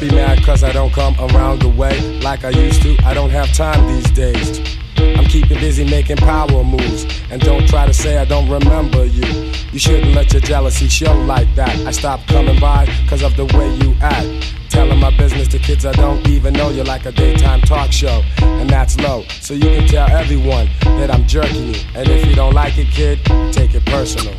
Be 0.00 0.08
mad 0.10 0.44
cause 0.44 0.62
I 0.62 0.72
don't 0.72 0.92
come 0.92 1.16
around 1.18 1.60
the 1.60 1.68
way 1.68 2.20
like 2.20 2.44
I 2.44 2.50
used 2.50 2.82
to. 2.82 2.96
I 3.04 3.14
don't 3.14 3.30
have 3.30 3.52
time 3.52 3.84
these 3.88 4.08
days. 4.12 4.60
I'm 4.96 5.24
keeping 5.24 5.58
busy 5.58 5.84
making 5.84 6.18
power 6.18 6.62
moves. 6.62 7.04
And 7.32 7.42
don't 7.42 7.66
try 7.68 7.84
to 7.84 7.92
say 7.92 8.16
I 8.16 8.24
don't 8.24 8.48
remember 8.48 9.04
you. 9.04 9.24
You 9.72 9.78
shouldn't 9.80 10.14
let 10.14 10.32
your 10.32 10.40
jealousy 10.40 10.86
show 10.86 11.12
like 11.22 11.52
that. 11.56 11.74
I 11.84 11.90
stopped 11.90 12.28
coming 12.28 12.60
by 12.60 12.86
cause 13.08 13.22
of 13.22 13.36
the 13.36 13.46
way 13.46 13.74
you 13.78 13.96
act. 14.00 14.54
Telling 14.70 15.00
my 15.00 15.10
business 15.16 15.48
to 15.48 15.58
kids 15.58 15.84
I 15.84 15.92
don't 15.92 16.28
even 16.28 16.52
know 16.52 16.68
You're 16.70 16.84
like 16.84 17.04
a 17.04 17.10
daytime 17.10 17.62
talk 17.62 17.90
show. 17.90 18.22
And 18.40 18.70
that's 18.70 19.00
low. 19.00 19.24
So 19.40 19.54
you 19.54 19.62
can 19.62 19.88
tell 19.88 20.08
everyone 20.08 20.68
that 20.82 21.10
I'm 21.10 21.26
jerking 21.26 21.74
you. 21.74 21.80
And 21.96 22.08
if 22.08 22.24
you 22.24 22.36
don't 22.36 22.54
like 22.54 22.78
it, 22.78 22.86
kid, 22.86 23.18
take 23.52 23.74
it 23.74 23.84
personal. 23.86 24.36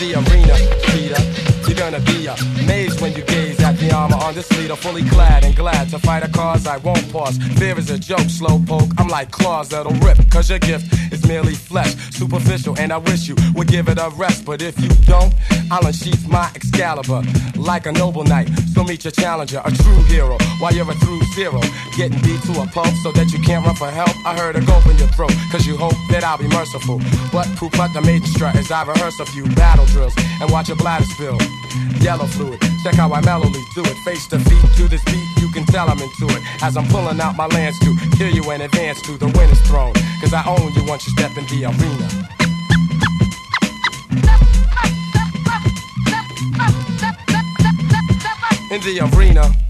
The 0.00 0.14
arena, 0.14 0.56
Peter, 0.88 1.20
you're 1.68 1.76
gonna 1.76 2.00
be 2.00 2.26
amazed 2.62 3.02
when 3.02 3.12
you 3.12 3.22
gaze 3.22 3.49
on 3.92 4.34
this 4.34 4.50
leader, 4.58 4.76
fully 4.76 5.02
clad 5.08 5.44
and 5.44 5.54
glad 5.56 5.88
to 5.90 5.98
fight 5.98 6.22
a 6.22 6.28
cause 6.28 6.66
I 6.66 6.76
won't 6.78 7.10
pause. 7.12 7.36
Fear 7.58 7.78
is 7.78 7.90
a 7.90 7.98
joke, 7.98 8.28
slow 8.28 8.60
poke. 8.66 8.90
I'm 8.98 9.08
like 9.08 9.30
claws 9.30 9.68
that'll 9.70 9.92
rip, 10.06 10.18
cause 10.30 10.50
your 10.50 10.58
gift 10.58 10.92
is 11.12 11.26
merely 11.26 11.54
flesh, 11.54 11.94
superficial, 12.10 12.78
and 12.78 12.92
I 12.92 12.98
wish 12.98 13.28
you 13.28 13.36
would 13.54 13.68
give 13.68 13.88
it 13.88 13.98
a 13.98 14.10
rest. 14.16 14.44
But 14.44 14.62
if 14.62 14.80
you 14.80 14.88
don't, 15.06 15.34
I'll 15.70 15.86
unsheath 15.86 16.28
my 16.28 16.50
Excalibur 16.54 17.22
like 17.56 17.86
a 17.86 17.92
noble 17.92 18.24
knight. 18.24 18.48
So 18.74 18.84
meet 18.84 19.04
your 19.04 19.12
challenger, 19.12 19.60
a 19.64 19.70
true 19.70 20.02
hero, 20.04 20.38
while 20.58 20.72
you're 20.72 20.90
a 20.90 20.94
through 20.94 21.22
zero. 21.34 21.60
Getting 21.96 22.20
beat 22.22 22.42
to 22.42 22.60
a 22.62 22.66
pulp 22.66 22.94
so 23.02 23.12
that 23.12 23.32
you 23.32 23.38
can't 23.40 23.64
run 23.66 23.74
for 23.74 23.90
help. 23.90 24.14
I 24.24 24.36
heard 24.36 24.56
a 24.56 24.60
gulp 24.60 24.86
in 24.86 24.96
your 24.98 25.08
throat, 25.08 25.32
cause 25.50 25.66
you 25.66 25.76
hope 25.76 25.96
that 26.10 26.24
I'll 26.24 26.38
be 26.38 26.48
merciful. 26.48 27.00
But 27.32 27.46
poop 27.56 27.78
out 27.78 27.92
the 27.92 28.02
maiden 28.02 28.26
strut 28.26 28.56
as 28.56 28.70
I 28.70 28.84
rehearse 28.84 29.18
a 29.20 29.26
few 29.26 29.44
battle 29.54 29.86
drills 29.86 30.14
and 30.40 30.50
watch 30.50 30.68
your 30.68 30.76
bladder 30.76 31.04
spill. 31.04 31.38
Yellow 32.00 32.26
fluid, 32.26 32.60
check 32.82 32.94
how 32.94 33.12
I 33.12 33.20
mellowly 33.20 33.60
do 33.74 33.79
Face 34.04 34.26
to 34.28 34.38
feet 34.38 34.64
to 34.76 34.88
this 34.88 35.04
beat, 35.04 35.28
you 35.40 35.48
can 35.52 35.64
tell 35.66 35.88
I'm 35.88 35.98
into 35.98 36.26
it. 36.34 36.62
As 36.62 36.76
I'm 36.76 36.86
pulling 36.88 37.20
out 37.20 37.36
my 37.36 37.46
lance 37.46 37.78
to 37.80 37.94
kill 38.16 38.30
you 38.30 38.50
and 38.50 38.62
advance 38.62 39.00
to 39.02 39.18
the 39.18 39.26
winner's 39.26 39.60
throne. 39.60 39.92
Cause 40.20 40.32
I 40.32 40.42
own 40.46 40.72
you 40.72 40.84
once 40.84 41.06
you 41.06 41.12
step 41.12 41.36
in 41.36 41.44
the 41.46 41.66
arena. 41.66 42.08
In 48.70 48.80
the 48.80 49.00
arena, 49.12 49.69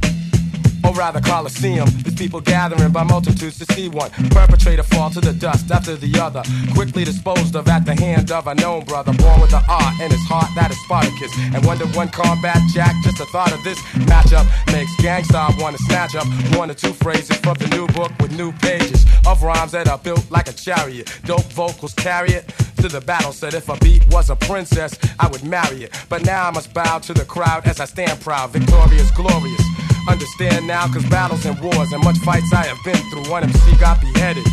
or 0.91 0.95
rather 0.95 1.21
Coliseum. 1.21 1.89
These 2.03 2.15
people 2.15 2.41
gathering 2.41 2.93
by 2.93 3.05
multitudes 3.05 3.59
to 3.59 3.73
see 3.75 3.89
one 3.89 4.11
perpetrator 4.31 4.83
fall 4.83 5.11
to 5.11 5.21
the 5.21 5.33
dust 5.33 5.71
after 5.71 5.95
the 5.97 6.19
other, 6.21 6.43
quickly 6.75 7.05
disposed 7.05 7.55
of 7.55 7.69
at 7.69 7.85
the 7.85 7.95
hand 7.95 8.31
of 8.33 8.47
a 8.47 8.55
known 8.55 8.85
brother, 8.85 9.13
born 9.15 9.41
with 9.41 9.55
an 9.55 9.63
art 9.69 10.01
in 10.01 10.11
his 10.11 10.25
heart 10.27 10.49
that 10.57 10.71
is 10.71 10.79
Spartacus. 10.85 11.33
And 11.55 11.65
one 11.65 11.79
to 11.79 11.87
one 11.97 12.09
combat 12.09 12.59
jack, 12.75 12.95
just 13.03 13.19
the 13.19 13.27
thought 13.27 13.53
of 13.53 13.63
this 13.63 13.79
matchup 14.11 14.47
makes 14.73 14.91
gangsta 14.97 15.61
wanna 15.61 15.79
snatch 15.79 16.15
up 16.15 16.27
one 16.57 16.71
or 16.71 16.75
two 16.75 16.93
phrases 16.93 17.37
from 17.39 17.55
the 17.55 17.69
new 17.69 17.87
book 17.89 18.13
with 18.21 18.37
new 18.37 18.53
pages 18.53 19.07
of 19.27 19.43
rhymes 19.43 19.73
that 19.73 19.89
are 19.89 19.99
built 19.99 20.29
like 20.31 20.49
a 20.49 20.53
chariot. 20.53 21.07
Dope 21.25 21.53
vocals 21.53 21.95
carry 21.95 22.31
it 22.31 22.49
to 22.77 22.89
the 22.89 23.01
battle. 23.01 23.33
Said 23.33 23.55
if 23.55 23.69
a 23.69 23.77
beat 23.79 24.07
was 24.09 24.31
a 24.31 24.37
princess, 24.37 24.99
I 25.19 25.29
would 25.29 25.45
marry 25.45 25.85
it. 25.85 25.95
But 26.09 26.25
now 26.25 26.49
I 26.49 26.51
must 26.51 26.75
bow 26.75 26.99
to 26.99 27.15
the 27.15 27.25
crowd 27.25 27.67
as 27.67 27.81
I 27.81 27.85
stand 27.85 28.21
proud, 28.21 28.51
victorious, 28.51 29.11
glorious. 29.13 29.90
Understand 30.09 30.67
now, 30.67 30.87
cause 30.87 31.05
battles 31.07 31.45
and 31.47 31.59
wars 31.61 31.93
and 31.93 32.03
much 32.05 32.19
fights 32.19 32.53
I 32.53 32.67
have 32.67 32.83
been 32.85 32.97
through. 33.11 33.31
One 33.31 33.43
MC 33.45 33.77
got 33.79 34.01
beheaded. 34.01 34.47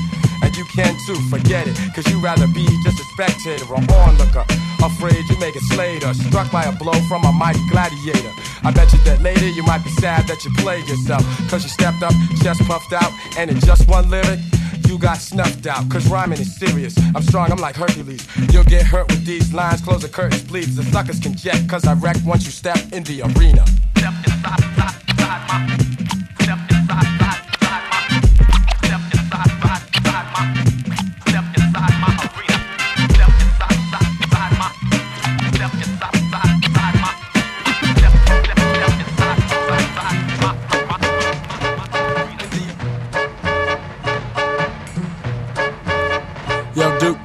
And 0.43 0.55
you 0.55 0.65
can 0.65 0.95
too, 1.05 1.15
forget 1.29 1.67
it. 1.67 1.75
Cause 1.95 2.05
you 2.11 2.19
rather 2.19 2.47
be 2.47 2.65
just 2.83 2.99
a 2.99 3.05
spectator 3.15 3.65
or 3.65 3.81
onlooker. 4.05 4.45
Afraid 4.83 5.27
you 5.29 5.37
may 5.39 5.51
get 5.51 5.63
slayed 5.73 6.03
or 6.03 6.13
struck 6.13 6.51
by 6.51 6.63
a 6.63 6.71
blow 6.71 6.93
from 7.09 7.23
a 7.25 7.31
mighty 7.31 7.59
gladiator. 7.69 8.31
I 8.63 8.71
bet 8.71 8.91
you 8.93 8.99
that 9.05 9.21
later 9.21 9.49
you 9.49 9.63
might 9.63 9.83
be 9.83 9.89
sad 9.91 10.27
that 10.27 10.43
you 10.45 10.51
played 10.57 10.87
yourself. 10.87 11.23
Cause 11.49 11.63
you 11.63 11.69
stepped 11.69 12.03
up, 12.03 12.13
chest 12.43 12.61
puffed 12.67 12.93
out, 12.93 13.11
and 13.37 13.49
in 13.49 13.59
just 13.61 13.87
one 13.87 14.09
lyric, 14.09 14.39
you 14.87 14.97
got 14.97 15.17
snuffed 15.17 15.65
out. 15.65 15.89
Cause 15.89 16.07
rhyming 16.07 16.39
is 16.39 16.55
serious. 16.57 16.95
I'm 17.15 17.23
strong, 17.23 17.51
I'm 17.51 17.57
like 17.57 17.75
Hercules. 17.75 18.27
You'll 18.51 18.63
get 18.63 18.85
hurt 18.85 19.07
with 19.09 19.25
these 19.25 19.53
lines. 19.53 19.81
Close 19.81 20.03
the 20.03 20.09
curtains, 20.09 20.43
please. 20.43 20.75
The 20.75 20.83
suckers 20.83 21.19
can 21.19 21.35
jet. 21.35 21.67
Cause 21.67 21.85
I 21.85 21.93
wreck 21.93 22.17
once 22.25 22.45
you 22.45 22.51
step 22.51 22.77
in 22.93 23.03
the 23.03 23.23
arena. 23.23 23.65
Step 23.97 24.13
inside, 24.25 25.06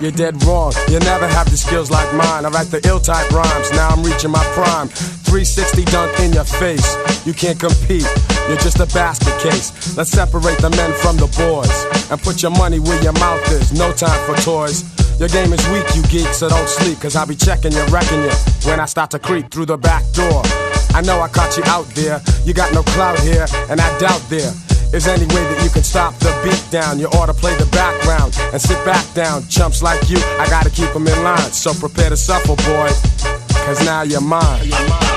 you're 0.03 0.11
dead 0.11 0.43
wrong. 0.45 0.73
You 0.89 0.99
never 0.99 1.27
have 1.27 1.51
the 1.51 1.57
skills 1.57 1.91
like 1.91 2.13
mine. 2.15 2.45
I 2.45 2.49
write 2.49 2.67
the 2.67 2.81
ill 2.87 3.01
type 3.01 3.31
rhymes. 3.31 3.71
Now 3.73 3.91
I'm 3.91 4.03
reaching 4.03 4.31
my 4.31 4.45
prime. 4.53 4.89
360 4.89 5.85
dunk 5.87 6.19
in 6.21 6.33
your 6.33 6.45
face. 6.45 7.12
You 7.25 7.33
can't 7.33 7.59
compete. 7.59 8.07
You're 8.49 8.59
just 8.59 8.81
a 8.81 8.87
basket 8.87 9.39
case. 9.39 9.97
Let's 9.97 10.11
separate 10.11 10.59
the 10.59 10.71
men 10.71 10.93
from 11.01 11.17
the 11.17 11.31
boys 11.39 11.71
and 12.11 12.21
put 12.21 12.43
your 12.43 12.51
money 12.51 12.81
where 12.81 13.01
your 13.03 13.13
mouth 13.15 13.47
is. 13.53 13.73
No 13.73 13.93
time 13.93 14.19
for 14.27 14.35
toys. 14.43 14.83
Your 15.21 15.29
game 15.29 15.53
is 15.53 15.63
weak, 15.69 15.87
you 15.95 16.03
geek, 16.11 16.35
so 16.35 16.49
don't 16.49 16.69
sleep. 16.69 16.99
Cause 17.01 17.15
I'll 17.15 17.27
be 17.27 17.37
checking 17.37 17.73
you, 17.73 17.85
wrecking 17.87 18.23
you 18.23 18.33
when 18.67 18.81
I 18.81 18.87
start 18.87 19.11
to 19.13 19.21
creep 19.21 19.51
through 19.53 19.67
the 19.67 19.79
back 19.79 20.03
door. 20.13 20.43
I 20.95 21.01
know 21.01 21.21
I 21.21 21.29
caught 21.29 21.57
you 21.57 21.63
out 21.67 21.87
there. 21.95 22.21
You 22.45 22.55
got 22.55 22.75
no 22.75 22.83
clout 22.83 23.19
here, 23.21 23.47
and 23.71 23.81
I 23.81 23.99
doubt 23.99 24.21
there 24.29 24.53
is 24.93 25.07
any 25.07 25.27
way 25.27 25.43
that 25.47 25.63
you 25.63 25.71
can 25.71 25.85
stop 25.85 26.15
the 26.19 26.35
beat 26.43 26.63
down. 26.71 26.99
You 26.99 27.07
ought 27.15 27.27
to 27.27 27.35
play 27.35 27.57
the 27.57 27.67
background 27.67 28.37
and 28.53 28.61
sit 28.61 28.85
back 28.85 29.07
down. 29.15 29.47
Chumps 29.47 29.81
like 29.83 30.11
you, 30.11 30.19
I 30.41 30.47
gotta 30.51 30.71
keep 30.71 30.93
them 30.93 31.07
in 31.07 31.23
line. 31.23 31.53
So 31.53 31.73
prepare 31.73 32.11
to 32.11 32.17
suffer, 32.17 32.57
boy, 32.67 32.91
cause 33.65 33.85
now 33.85 34.03
you're 34.03 34.21
mine. 34.21 34.71
I 34.73 35.12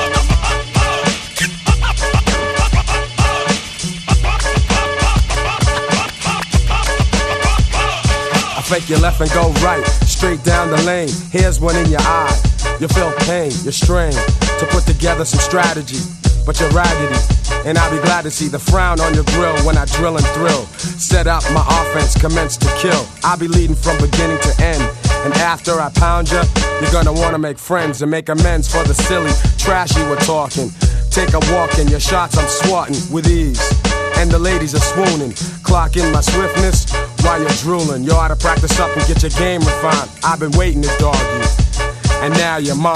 fake 8.66 8.90
your 8.90 9.00
left 9.00 9.22
and 9.22 9.30
go 9.32 9.52
right, 9.62 9.86
straight 10.10 10.44
down 10.44 10.72
the 10.72 10.82
lane. 10.84 11.10
Here's 11.30 11.60
one 11.60 11.76
in 11.76 11.86
your 11.88 12.02
eye. 12.02 12.34
You 12.80 12.88
feel 12.88 13.12
pain, 13.30 13.52
you're 13.62 13.72
strained 13.72 14.18
to 14.60 14.66
put 14.72 14.86
together 14.86 15.24
some 15.24 15.40
strategy, 15.40 16.02
but 16.46 16.60
you're 16.60 16.72
raggedy. 16.72 17.20
And 17.64 17.78
I'll 17.78 17.92
be 17.92 18.02
glad 18.02 18.24
to 18.24 18.32
see 18.32 18.48
the 18.48 18.58
frown 18.58 19.00
on 19.00 19.14
your 19.14 19.24
grill 19.26 19.56
when 19.66 19.78
I 19.78 19.86
drill 19.86 20.18
and 20.18 20.26
thrill. 20.34 20.66
Set 20.78 21.28
up 21.28 21.44
my 21.54 21.62
offense, 21.62 22.20
commence 22.20 22.58
to 22.58 22.68
kill. 22.78 23.06
I'll 23.24 23.38
be 23.38 23.48
leading 23.48 23.76
from 23.76 23.98
beginning 24.02 24.40
to 24.40 24.52
end. 24.64 24.82
And 25.26 25.34
after 25.36 25.80
I 25.80 25.92
pound 25.94 26.32
you, 26.32 26.42
you're 26.82 26.92
gonna 26.92 27.14
wanna 27.14 27.40
make 27.40 27.60
friends 27.60 28.02
and 28.02 28.10
make 28.10 28.30
amends 28.30 28.72
for 28.72 28.84
the 28.84 28.96
silly 28.96 29.32
trash 29.58 29.96
you 29.96 30.06
were 30.10 30.22
talking. 30.26 30.72
Take 31.12 31.34
a 31.34 31.40
walk 31.54 31.78
in 31.78 31.88
your 31.88 32.00
shots, 32.00 32.38
I'm 32.38 32.50
swatting 32.50 32.98
with 33.14 33.28
ease. 33.28 33.62
And 34.18 34.32
the 34.32 34.40
ladies 34.40 34.74
are 34.74 34.86
swooning. 34.94 35.34
clocking 35.62 36.12
my 36.12 36.22
swiftness 36.22 36.86
while 37.26 37.40
you're 37.42 37.50
drooling. 37.62 38.04
You 38.04 38.14
ought 38.14 38.30
to 38.30 38.36
practice 38.36 38.80
up 38.80 38.96
and 38.96 39.06
get 39.08 39.22
your 39.24 39.32
game 39.32 39.62
refined. 39.62 40.10
I've 40.24 40.40
been 40.40 40.52
waiting 40.52 40.82
to 40.84 40.96
dog 41.00 41.18
you. 41.18 41.84
And 42.22 42.34
now 42.36 42.58
you're 42.58 42.76
mine. 42.76 42.96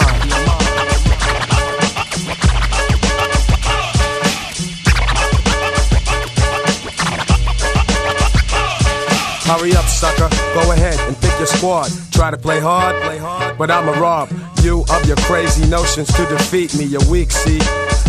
Hurry 9.50 9.74
up, 9.76 9.86
sucker. 9.86 10.30
Go 10.54 10.72
ahead 10.72 11.00
and 11.08 11.20
pick 11.20 11.36
your 11.40 11.48
squad. 11.48 11.92
Try 12.12 12.30
to 12.30 12.38
play 12.38 12.60
hard, 12.60 13.02
play 13.02 13.18
hard, 13.18 13.58
but 13.58 13.72
I'ma 13.72 13.94
rob 14.00 14.30
you 14.62 14.86
of 14.92 15.06
your 15.08 15.18
crazy 15.18 15.68
notions 15.68 16.08
to 16.14 16.26
defeat 16.28 16.78
me. 16.78 16.86
You're 16.86 17.06
weak, 17.10 17.32
see. 17.32 17.60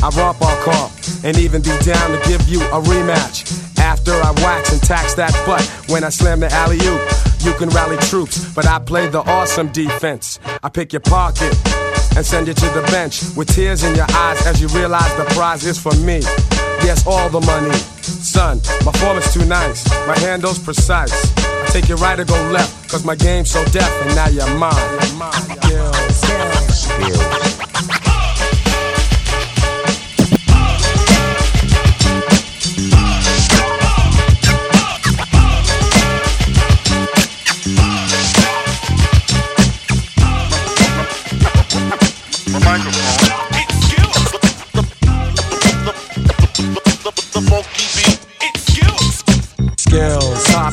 I 0.03 0.11
romp 0.16 0.43
all 0.43 0.57
comp 0.62 0.93
and 1.25 1.39
even 1.39 1.62
be 1.62 1.71
down 1.83 2.11
to 2.11 2.29
give 2.29 2.47
you 2.49 2.61
a 2.61 2.81
rematch. 2.83 3.80
After 3.91 4.12
I 4.12 4.30
wax 4.45 4.72
and 4.72 4.80
tax 4.80 5.14
that 5.14 5.32
butt 5.45 5.66
when 5.91 6.05
I 6.05 6.11
slam 6.11 6.38
the 6.38 6.47
alley 6.53 6.78
oop, 6.78 7.03
you 7.41 7.53
can 7.55 7.68
rally 7.70 7.97
troops, 7.97 8.55
but 8.55 8.64
I 8.64 8.78
play 8.78 9.09
the 9.09 9.18
awesome 9.18 9.66
defense. 9.72 10.38
I 10.62 10.68
pick 10.68 10.93
your 10.93 11.01
pocket 11.01 11.53
and 12.14 12.24
send 12.24 12.47
you 12.47 12.55
to 12.55 12.66
the 12.66 12.82
bench 12.93 13.20
with 13.36 13.49
tears 13.49 13.82
in 13.82 13.97
your 13.97 14.07
eyes 14.09 14.47
as 14.47 14.61
you 14.61 14.68
realize 14.68 15.12
the 15.16 15.24
prize 15.34 15.66
is 15.66 15.76
for 15.76 15.93
me. 16.07 16.20
Yes, 16.86 17.05
all 17.05 17.28
the 17.30 17.41
money. 17.41 17.74
Son, 18.01 18.61
my 18.86 18.93
form 18.93 19.18
is 19.18 19.34
too 19.34 19.45
nice, 19.47 19.82
my 20.07 20.16
handle's 20.20 20.61
precise. 20.61 21.12
I 21.38 21.66
take 21.72 21.88
you 21.88 21.97
right 21.97 22.18
or 22.20 22.24
go 22.24 22.41
left, 22.53 22.88
cause 22.88 23.05
my 23.05 23.16
game's 23.16 23.51
so 23.51 23.64
deaf, 23.72 23.91
and 24.03 24.14
now 24.14 24.28
you're 24.28 24.57
mine. 24.57 24.99
You're 25.03 25.16
mine. 25.18 25.32
Skills. 26.70 27.11
microphone. 27.11 27.49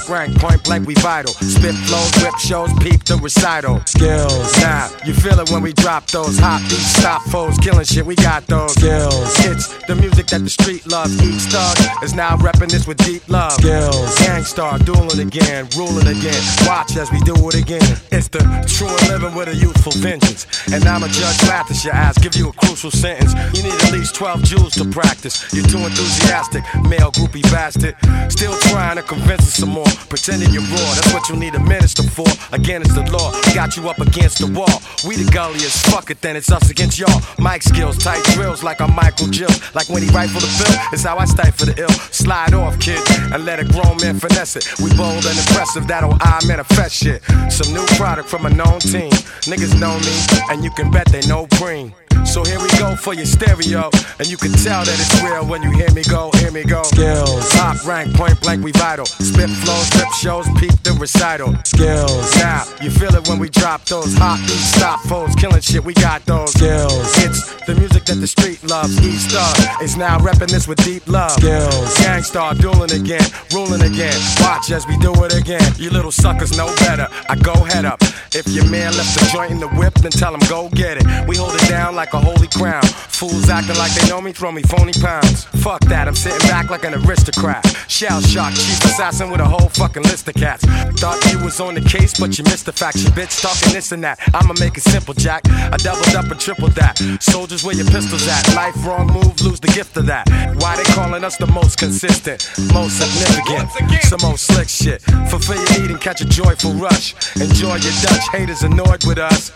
Rank, 0.10 0.40
point 0.40 0.64
blank, 0.64 0.88
we 0.88 0.94
vital. 0.96 1.34
Spit 1.34 1.76
flows, 1.76 2.24
rip 2.24 2.38
shows, 2.38 2.72
peep 2.80 3.04
the 3.04 3.20
recital. 3.22 3.82
Skills, 3.86 4.56
now 4.62 4.90
you 5.06 5.14
feel 5.14 5.38
it 5.40 5.52
when 5.52 5.62
we 5.62 5.74
drop 5.74 6.08
those 6.08 6.40
hot 6.40 6.62
beats, 6.70 6.96
stop 6.96 7.22
foes, 7.24 7.58
killing 7.58 7.84
shit. 7.84 8.06
We 8.06 8.16
got 8.16 8.48
those 8.48 8.72
skills. 8.74 9.36
It's 9.44 9.68
the 9.86 9.96
music 9.96 10.28
that 10.28 10.40
the 10.40 10.50
street 10.50 10.88
loves. 10.88 11.12
Each 11.22 11.52
thug 11.52 12.04
is 12.04 12.14
now 12.14 12.38
repping 12.38 12.70
this 12.70 12.88
with 12.88 12.98
deep 13.04 13.28
love. 13.28 13.52
Skills, 13.54 14.18
Gang 14.20 14.44
Starr, 14.44 14.80
dueling 14.80 15.28
again, 15.28 15.68
ruling 15.76 16.08
again. 16.08 16.42
Watch 16.64 16.96
as 16.96 17.12
we 17.12 17.20
do 17.22 17.36
it 17.50 17.56
again. 17.56 17.98
It's 18.12 18.30
the 18.30 18.40
true 18.68 18.88
and 18.88 19.08
living 19.10 19.36
with 19.36 19.50
a 19.50 19.56
youthful 19.56 19.92
vengeance. 20.00 20.48
And 20.72 20.86
I'm 20.86 21.04
a 21.04 21.10
judge, 21.10 21.44
at 21.44 21.84
your 21.84 21.94
ass, 21.94 22.18
give 22.18 22.36
you 22.36 22.50
a 22.50 22.54
crucial 22.54 22.92
sentence. 22.92 23.34
You 23.58 23.64
need 23.64 23.76
at 23.84 23.92
least 23.92 24.16
12 24.16 24.44
jewels 24.44 24.74
to 24.76 24.86
practice. 24.86 25.54
You're 25.54 25.68
too 25.68 25.80
enthusiastic, 25.80 26.64
male 26.88 27.12
groupie 27.12 27.44
bastard. 27.52 27.96
Still 28.32 28.58
trying 28.72 28.96
to 28.96 29.04
convince 29.04 29.42
us 29.42 29.56
some 29.56 29.70
more. 29.70 29.97
Pretending 30.10 30.52
you're 30.54 30.64
raw, 30.64 30.92
that's 30.96 31.14
what 31.14 31.30
you 31.30 31.36
need 31.36 31.56
a 31.56 31.60
minister 31.60 32.04
for. 32.04 32.28
Again, 32.52 32.82
it's 32.82 32.94
the 32.94 33.04
law. 33.12 33.32
Got 33.54 33.78
you 33.78 33.90
up 33.90 34.00
against 34.00 34.40
the 34.40 34.48
wall. 34.48 34.82
We 35.08 35.16
the 35.16 35.30
gulliest, 35.32 35.86
fuck 35.88 36.10
it, 36.10 36.22
then 36.22 36.36
it's 36.36 36.52
us 36.52 36.70
against 36.70 37.00
y'all. 37.00 37.22
Mic 37.40 37.64
skills, 37.64 37.98
tight 37.98 38.24
drills 38.34 38.64
like 38.64 38.82
I'm 38.82 38.96
Michael 38.96 39.28
Jill. 39.28 39.52
Like 39.74 39.90
when 39.90 40.02
he 40.02 40.10
rifle 40.10 40.42
the 40.42 40.52
bill, 40.58 40.80
it's 40.94 41.04
how 41.04 41.18
I 41.18 41.26
stifle 41.26 41.68
the 41.68 41.82
ill. 41.82 41.90
Slide 42.12 42.54
off, 42.54 42.80
kid, 42.80 43.00
and 43.34 43.46
let 43.46 43.60
a 43.60 43.66
grown 43.66 43.98
man 43.98 44.20
finesse 44.20 44.56
it. 44.56 44.66
We 44.80 44.90
bold 44.96 45.26
and 45.26 45.38
impressive, 45.38 45.88
that'll 45.88 46.18
I 46.22 46.40
manifest 46.48 46.96
shit. 46.96 47.24
Some 47.52 47.74
new 47.74 47.86
product 47.98 48.30
from 48.30 48.46
a 48.46 48.50
known 48.50 48.80
team. 48.80 49.12
Niggas 49.46 49.80
know 49.80 49.98
me, 50.00 50.16
and 50.50 50.64
you 50.64 50.72
can 50.72 50.92
bet 50.92 51.08
they 51.08 51.22
know 51.28 51.48
green. 51.58 51.94
So 52.26 52.44
here 52.44 52.60
we 52.60 52.70
go 52.78 52.96
for 52.96 53.14
your 53.14 53.26
stereo, 53.26 53.90
and 54.20 54.28
you 54.28 54.38
can 54.38 54.52
tell 54.52 54.84
that 54.84 54.98
it's 54.98 55.22
real 55.24 55.46
when 55.46 55.62
you 55.62 55.72
hear 55.72 55.92
me 55.92 56.04
go, 56.04 56.30
hear 56.38 56.52
me 56.52 56.64
go. 56.64 56.84
Skills, 56.84 57.50
top 57.52 57.84
rank, 57.86 58.14
point 58.16 58.40
blank, 58.42 58.64
we 58.64 58.72
vital. 58.72 59.06
Spit 59.06 59.50
flows, 59.50 59.90
rip 59.96 60.12
shows, 60.22 60.48
peep 60.60 60.76
the 60.84 60.96
recital. 61.00 61.56
Skills, 61.64 62.36
now 62.38 62.64
you 62.82 62.90
feel 62.90 63.14
it 63.16 63.28
when 63.28 63.40
we 63.40 63.50
drop 63.50 63.86
those 63.86 64.14
hot 64.18 64.40
stop 64.78 65.00
foes, 65.02 65.34
killing 65.36 65.62
shit. 65.62 65.84
We 65.84 65.94
got 65.94 66.26
those 66.26 66.52
skills. 66.54 66.94
It's 67.24 67.66
the 67.66 67.76
music 67.76 68.06
that 68.06 68.16
the 68.16 68.28
street 68.28 68.64
loves. 68.64 68.96
Each 69.06 69.30
star 69.30 69.84
is 69.84 69.98
now 69.98 70.20
repping 70.20 70.50
this 70.50 70.68
with 70.68 70.84
deep 70.84 71.08
love. 71.08 71.32
Skills, 71.32 71.98
Gang 71.98 72.24
Starr, 72.24 72.54
dueling 72.56 72.92
again, 72.92 73.26
ruling 73.54 73.82
again. 73.82 74.20
Watch 74.42 74.72
as 74.72 74.86
we 74.88 74.98
do 74.98 75.14
it 75.26 75.34
again. 75.34 75.72
You 75.78 75.90
little 75.90 76.12
suckers 76.12 76.56
know 76.58 76.68
better. 76.78 77.08
I 77.30 77.36
go 77.36 77.54
head 77.64 77.86
up. 77.86 78.00
If 78.34 78.48
your 78.50 78.70
man 78.70 78.94
left 78.96 79.18
the 79.18 79.30
joint 79.34 79.52
in 79.52 79.60
the 79.60 79.70
whip, 79.70 79.94
then 79.96 80.12
tell 80.12 80.34
him 80.34 80.42
go 80.50 80.70
get 80.70 80.98
it. 80.98 81.28
We 81.28 81.38
hold 81.38 81.56
it 81.56 81.68
down 81.68 81.96
like 81.96 82.07
a 82.14 82.20
holy 82.20 82.48
crown. 82.48 82.84
Fools 82.84 83.50
acting 83.50 83.78
like 83.78 83.92
they 83.94 84.08
know 84.08 84.22
me, 84.22 84.32
throw 84.32 84.52
me 84.52 84.62
phony 84.62 84.94
pounds. 84.94 85.46
Fuck 85.64 85.82
that, 85.86 86.08
I'm 86.08 86.16
sitting 86.16 86.46
back 86.48 86.70
like 86.70 86.86
an 86.86 86.94
aristocrat. 86.94 87.66
Shell 87.88 88.22
shock, 88.22 88.54
chief 88.54 88.84
assassin 88.86 89.32
with 89.32 89.42
a 89.42 89.46
whole 89.46 89.70
fucking 89.70 90.04
list 90.04 90.28
of 90.28 90.36
cats. 90.36 90.64
Thought 91.00 91.20
you 91.32 91.44
was 91.44 91.60
on 91.60 91.74
the 91.74 91.82
case, 91.82 92.20
but 92.20 92.38
you 92.38 92.44
missed 92.44 92.66
the 92.66 92.72
fact. 92.72 92.98
You 92.98 93.10
bitch 93.12 93.42
talking 93.42 93.74
this 93.74 93.92
and 93.92 94.04
that. 94.04 94.20
I'ma 94.34 94.54
make 94.60 94.78
it 94.78 94.84
simple, 94.84 95.14
Jack. 95.14 95.48
I 95.50 95.78
doubled 95.78 96.16
up 96.16 96.30
and 96.30 96.40
tripled 96.40 96.74
that. 96.74 96.98
Soldiers, 97.22 97.64
where 97.64 97.76
your 97.76 97.88
pistols 97.88 98.28
at? 98.28 98.56
Life 98.56 98.76
wrong 98.86 99.08
move, 99.08 99.42
lose 99.42 99.60
the 99.60 99.70
gift 99.70 99.98
of 99.98 100.06
that. 100.06 100.28
Why 100.62 100.76
they 100.76 100.84
calling 100.94 101.24
us 101.24 101.38
the 101.38 101.48
most 101.48 101.80
consistent, 101.80 102.48
most 102.74 103.00
significant, 103.02 103.70
some 104.04 104.24
old 104.24 104.40
slick 104.40 104.70
shit. 104.70 105.02
Fulfill 105.30 105.58
your 105.58 105.82
need 105.82 105.92
and 105.92 106.02
catch 106.02 106.22
a 106.22 106.26
joyful 106.26 106.74
rush. 106.74 107.14
Enjoy 107.36 107.76
your 107.76 107.94
Dutch 108.02 108.30
haters 108.32 108.64
annoyed 108.64 109.06
with 109.06 109.18
us. 109.18 109.52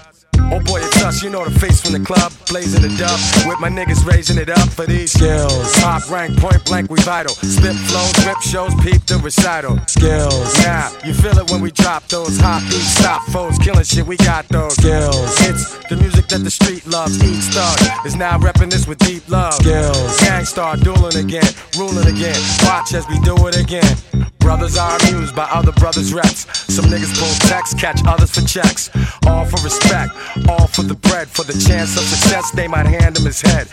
Oh 0.49 0.59
boy, 0.65 0.79
it's 0.81 1.03
us, 1.03 1.21
you 1.23 1.29
know 1.29 1.45
the 1.45 1.59
face 1.59 1.81
from 1.81 1.93
the 1.93 1.99
club, 1.99 2.31
blazing 2.47 2.81
the 2.81 2.89
dub. 2.97 3.19
With 3.47 3.59
my 3.59 3.69
niggas 3.69 4.05
raising 4.05 4.37
it 4.37 4.49
up 4.49 4.69
for 4.69 4.85
these 4.85 5.11
skills. 5.11 5.71
Top 5.75 6.09
rank, 6.09 6.37
point 6.39 6.63
blank, 6.65 6.89
we 6.89 6.99
vital. 7.01 7.33
Spit 7.35 7.75
flows, 7.75 8.25
rip 8.25 8.41
shows, 8.41 8.73
peep 8.81 9.05
the 9.05 9.19
recital. 9.23 9.79
Skills. 9.87 10.57
Now, 10.59 10.91
you 11.05 11.13
feel 11.13 11.37
it 11.37 11.49
when 11.51 11.61
we 11.61 11.71
drop 11.71 12.07
those 12.07 12.39
hot 12.39 12.63
beats, 12.69 12.97
stop 12.97 13.21
foes, 13.27 13.57
killing 13.59 13.83
shit, 13.83 14.05
we 14.05 14.17
got 14.17 14.47
those 14.49 14.73
skills. 14.73 15.35
It's 15.47 15.77
the 15.87 15.97
music 15.97 16.27
that 16.27 16.43
the 16.43 16.51
street 16.51 16.85
loves. 16.87 17.21
Each 17.23 17.53
thug 17.53 18.05
is 18.05 18.15
now 18.15 18.37
repping 18.37 18.71
this 18.71 18.87
with 18.87 18.99
deep 18.99 19.27
love. 19.29 19.53
Skills. 19.53 20.19
Gang 20.19 20.45
Starr, 20.45 20.77
dueling 20.77 21.17
again, 21.17 21.51
ruling 21.77 22.07
again. 22.07 22.39
Watch 22.63 22.93
as 22.93 23.07
we 23.07 23.19
do 23.19 23.35
it 23.47 23.57
again. 23.57 23.95
Brothers 24.39 24.75
are 24.75 24.97
amused 24.97 25.35
by 25.35 25.43
other 25.53 25.71
brothers' 25.73 26.13
reps. 26.13 26.47
Some 26.73 26.85
niggas 26.85 27.13
pull 27.17 27.29
texts, 27.47 27.79
catch 27.79 28.01
others 28.07 28.31
for 28.31 28.41
checks. 28.41 28.89
All 29.27 29.45
for 29.45 29.63
respect, 29.63 30.13
all 30.49 30.67
for 30.67 30.83
the 30.83 30.95
bread. 30.95 31.27
For 31.27 31.43
the 31.43 31.53
chance 31.53 31.97
of 31.97 32.03
success, 32.03 32.51
they 32.51 32.67
might 32.67 32.85
hand 32.85 33.17
him 33.17 33.25
his 33.25 33.41
head. 33.41 33.67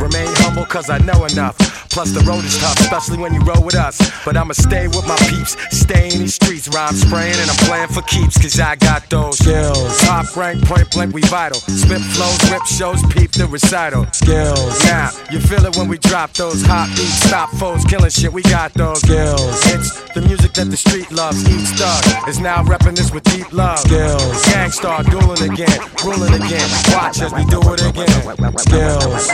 Remain 0.00 0.28
humble, 0.42 0.66
cause 0.66 0.90
I 0.90 0.98
know 0.98 1.24
enough. 1.24 1.56
Plus, 1.90 2.10
the 2.10 2.20
road 2.26 2.44
is 2.44 2.58
tough, 2.58 2.78
especially 2.80 3.18
when 3.18 3.32
you 3.32 3.40
roll 3.42 3.62
with 3.62 3.76
us. 3.76 3.96
But 4.24 4.36
I'ma 4.36 4.54
stay 4.54 4.88
with 4.88 5.06
my 5.06 5.16
peeps, 5.30 5.56
stay 5.70 6.10
in 6.10 6.18
these 6.18 6.34
streets. 6.34 6.68
Rhyme 6.68 6.94
spraying, 6.94 7.36
and 7.38 7.48
I'm 7.48 7.56
playing 7.68 7.88
for 7.88 8.02
keeps, 8.02 8.36
cause 8.40 8.58
I 8.58 8.74
got 8.76 9.08
those 9.08 9.38
skills. 9.38 10.00
Top 10.00 10.36
rank, 10.36 10.64
point 10.64 10.90
blank, 10.90 11.14
we 11.14 11.22
vital. 11.22 11.60
Spit 11.60 12.00
flows, 12.00 12.50
rip 12.50 12.64
shows, 12.66 13.00
peep 13.12 13.30
the 13.32 13.46
recital. 13.46 14.06
Skills. 14.12 14.82
Now, 14.84 15.10
you 15.30 15.38
feel 15.38 15.64
it 15.64 15.76
when 15.76 15.88
we 15.88 15.98
drop 15.98 16.32
those 16.32 16.62
hot 16.62 16.88
beats, 16.96 17.22
stop 17.22 17.50
foes, 17.50 17.84
killing 17.84 18.10
shit, 18.10 18.32
we 18.32 18.42
got 18.42 18.74
those 18.74 19.00
skills. 19.00 19.60
It's 19.70 20.02
the 20.14 20.22
music 20.22 20.54
that 20.54 20.70
the 20.70 20.76
street 20.76 21.10
loves. 21.12 21.38
Each 21.48 21.68
thug 21.78 22.28
is 22.28 22.40
now 22.40 22.64
repping 22.64 22.96
this 22.96 23.12
with 23.12 23.22
deep 23.24 23.52
love. 23.52 23.78
Skills. 23.78 24.44
Gang 24.46 24.70
Starr, 24.70 25.04
dueling 25.04 25.52
again, 25.52 25.80
ruling 26.02 26.34
again. 26.34 26.68
Watch 26.88 27.20
as 27.20 27.32
we 27.32 27.44
do 27.46 27.60
it 27.72 27.82
again. 27.86 28.58
Skills. 28.58 29.28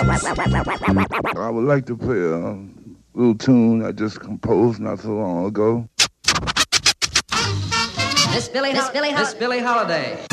I 1.36 1.48
would 1.48 1.64
like 1.64 1.86
to 1.86 1.96
play 1.96 2.18
a 2.18 2.58
little 3.14 3.34
tune 3.34 3.84
I 3.84 3.92
just 3.92 4.20
composed 4.20 4.80
not 4.80 5.00
so 5.00 5.10
long 5.10 5.46
ago. 5.46 5.88
Miss 8.32 8.48
Billie, 8.48 8.72
Miss 8.72 8.88
Billie, 8.90 9.12
Miss 9.12 9.34
Billie 9.34 9.58
Holiday. 9.58 10.24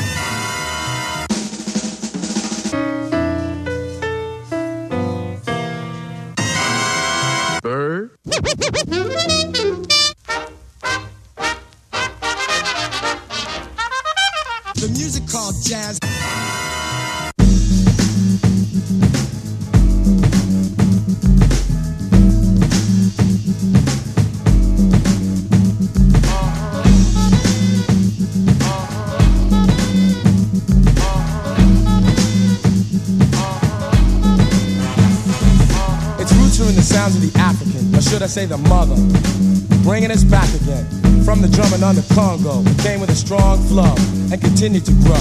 Bird. 7.61 8.11
The 14.77 14.89
music 14.89 15.27
called 15.27 15.55
jazz. 15.63 15.97
Its 36.19 36.33
roots 36.33 36.61
are 36.61 36.69
in 36.69 36.75
the 36.75 36.81
sounds 36.83 37.15
of 37.15 37.21
the 37.21 37.39
African, 37.39 37.95
or 37.95 38.01
should 38.01 38.21
I 38.21 38.27
say 38.27 38.45
the 38.45 38.59
mother, 38.59 38.95
bringing 39.83 40.11
us 40.11 40.23
back 40.23 40.53
again 40.61 41.06
from 41.27 41.41
the 41.41 41.51
drumming 41.51 41.83
on 41.83 41.93
the 41.93 42.07
Congo. 42.15 42.63
Came 42.87 43.03
with 43.03 43.11
a 43.11 43.19
strong 43.19 43.59
flow 43.67 43.91
and 44.31 44.39
continued 44.39 44.85
to 44.87 44.95
grow. 45.03 45.19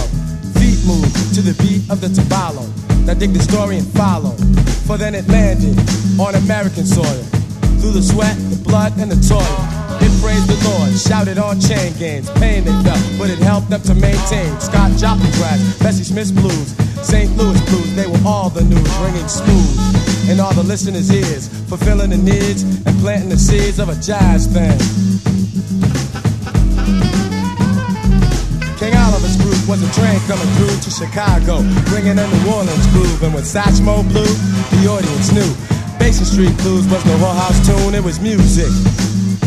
Feet 0.55 0.79
moved 0.87 1.11
to 1.35 1.43
the 1.43 1.51
beat 1.59 1.83
of 1.91 1.99
the 1.99 2.07
tabalo. 2.07 2.63
Now 3.03 3.15
dig 3.19 3.35
the 3.35 3.43
story 3.43 3.83
and 3.83 3.89
follow, 3.91 4.39
for 4.87 4.97
then 4.97 5.17
it 5.19 5.27
landed 5.27 5.75
on 6.15 6.39
American 6.39 6.87
soil. 6.87 7.27
Through 7.83 7.99
the 7.99 8.07
sweat, 8.07 8.39
the 8.55 8.61
blood, 8.63 8.95
and 9.03 9.11
the 9.11 9.19
toil. 9.19 9.59
It 9.99 10.15
praised 10.23 10.47
the 10.47 10.55
Lord, 10.71 10.95
shouted 10.95 11.43
on 11.43 11.59
chain 11.59 11.91
gangs, 11.99 12.31
pain 12.39 12.63
they 12.63 12.77
felt, 12.87 13.03
but 13.19 13.27
it 13.27 13.43
helped 13.43 13.69
them 13.75 13.83
to 13.91 13.95
maintain. 13.99 14.55
Scott 14.63 14.95
Joplin 14.95 15.33
crash, 15.43 15.59
Bessie 15.83 16.07
Smith's 16.07 16.31
blues, 16.31 16.71
St. 17.03 17.35
Louis 17.35 17.59
blues, 17.67 17.91
they 17.99 18.07
were 18.07 18.23
all 18.23 18.49
the 18.49 18.63
news, 18.63 18.95
ringing 19.03 19.27
smooth 19.27 20.31
in 20.31 20.39
all 20.39 20.55
the 20.55 20.63
listeners' 20.63 21.11
ears, 21.11 21.51
fulfilling 21.67 22.11
the 22.11 22.23
needs 22.23 22.63
and 22.63 22.95
planting 23.03 23.29
the 23.29 23.39
seeds 23.39 23.81
of 23.81 23.89
a 23.89 23.99
jazz 23.99 24.47
thing. 24.47 25.26
Was 29.69 29.83
a 29.83 29.93
train 30.01 30.21
coming 30.27 30.47
through 30.55 30.79
to 30.79 30.91
Chicago, 30.91 31.59
bringing 31.91 32.19
a 32.19 32.27
New 32.27 32.53
Orleans 32.53 32.87
groove, 32.95 33.23
and 33.23 33.35
when 33.35 33.43
Satchmo 33.43 34.03
blew, 34.09 34.27
the 34.79 34.87
audience 34.89 35.33
knew. 35.33 35.51
Basin 35.99 36.25
Street 36.25 36.57
Blues 36.59 36.87
was 36.87 37.05
no 37.05 37.17
whorehouse 37.19 37.59
tune, 37.67 37.95
it 37.95 38.03
was 38.03 38.21
music. 38.21 38.71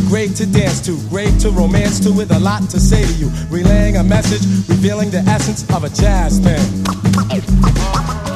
Great 0.10 0.36
to 0.36 0.46
dance 0.46 0.82
to, 0.82 1.00
great 1.10 1.40
to 1.40 1.52
romance 1.52 2.00
to, 2.02 2.12
with 2.12 2.32
a 2.32 2.40
lot 2.40 2.70
to 2.70 2.80
say 2.80 3.06
to 3.06 3.14
you. 3.14 3.30
Relaying 3.50 3.98
a 3.98 4.04
message, 4.04 4.44
revealing 4.68 5.10
the 5.10 5.20
essence 5.20 5.64
of 5.74 5.84
a 5.84 5.90
jazz 5.90 6.40
thing. 6.40 8.29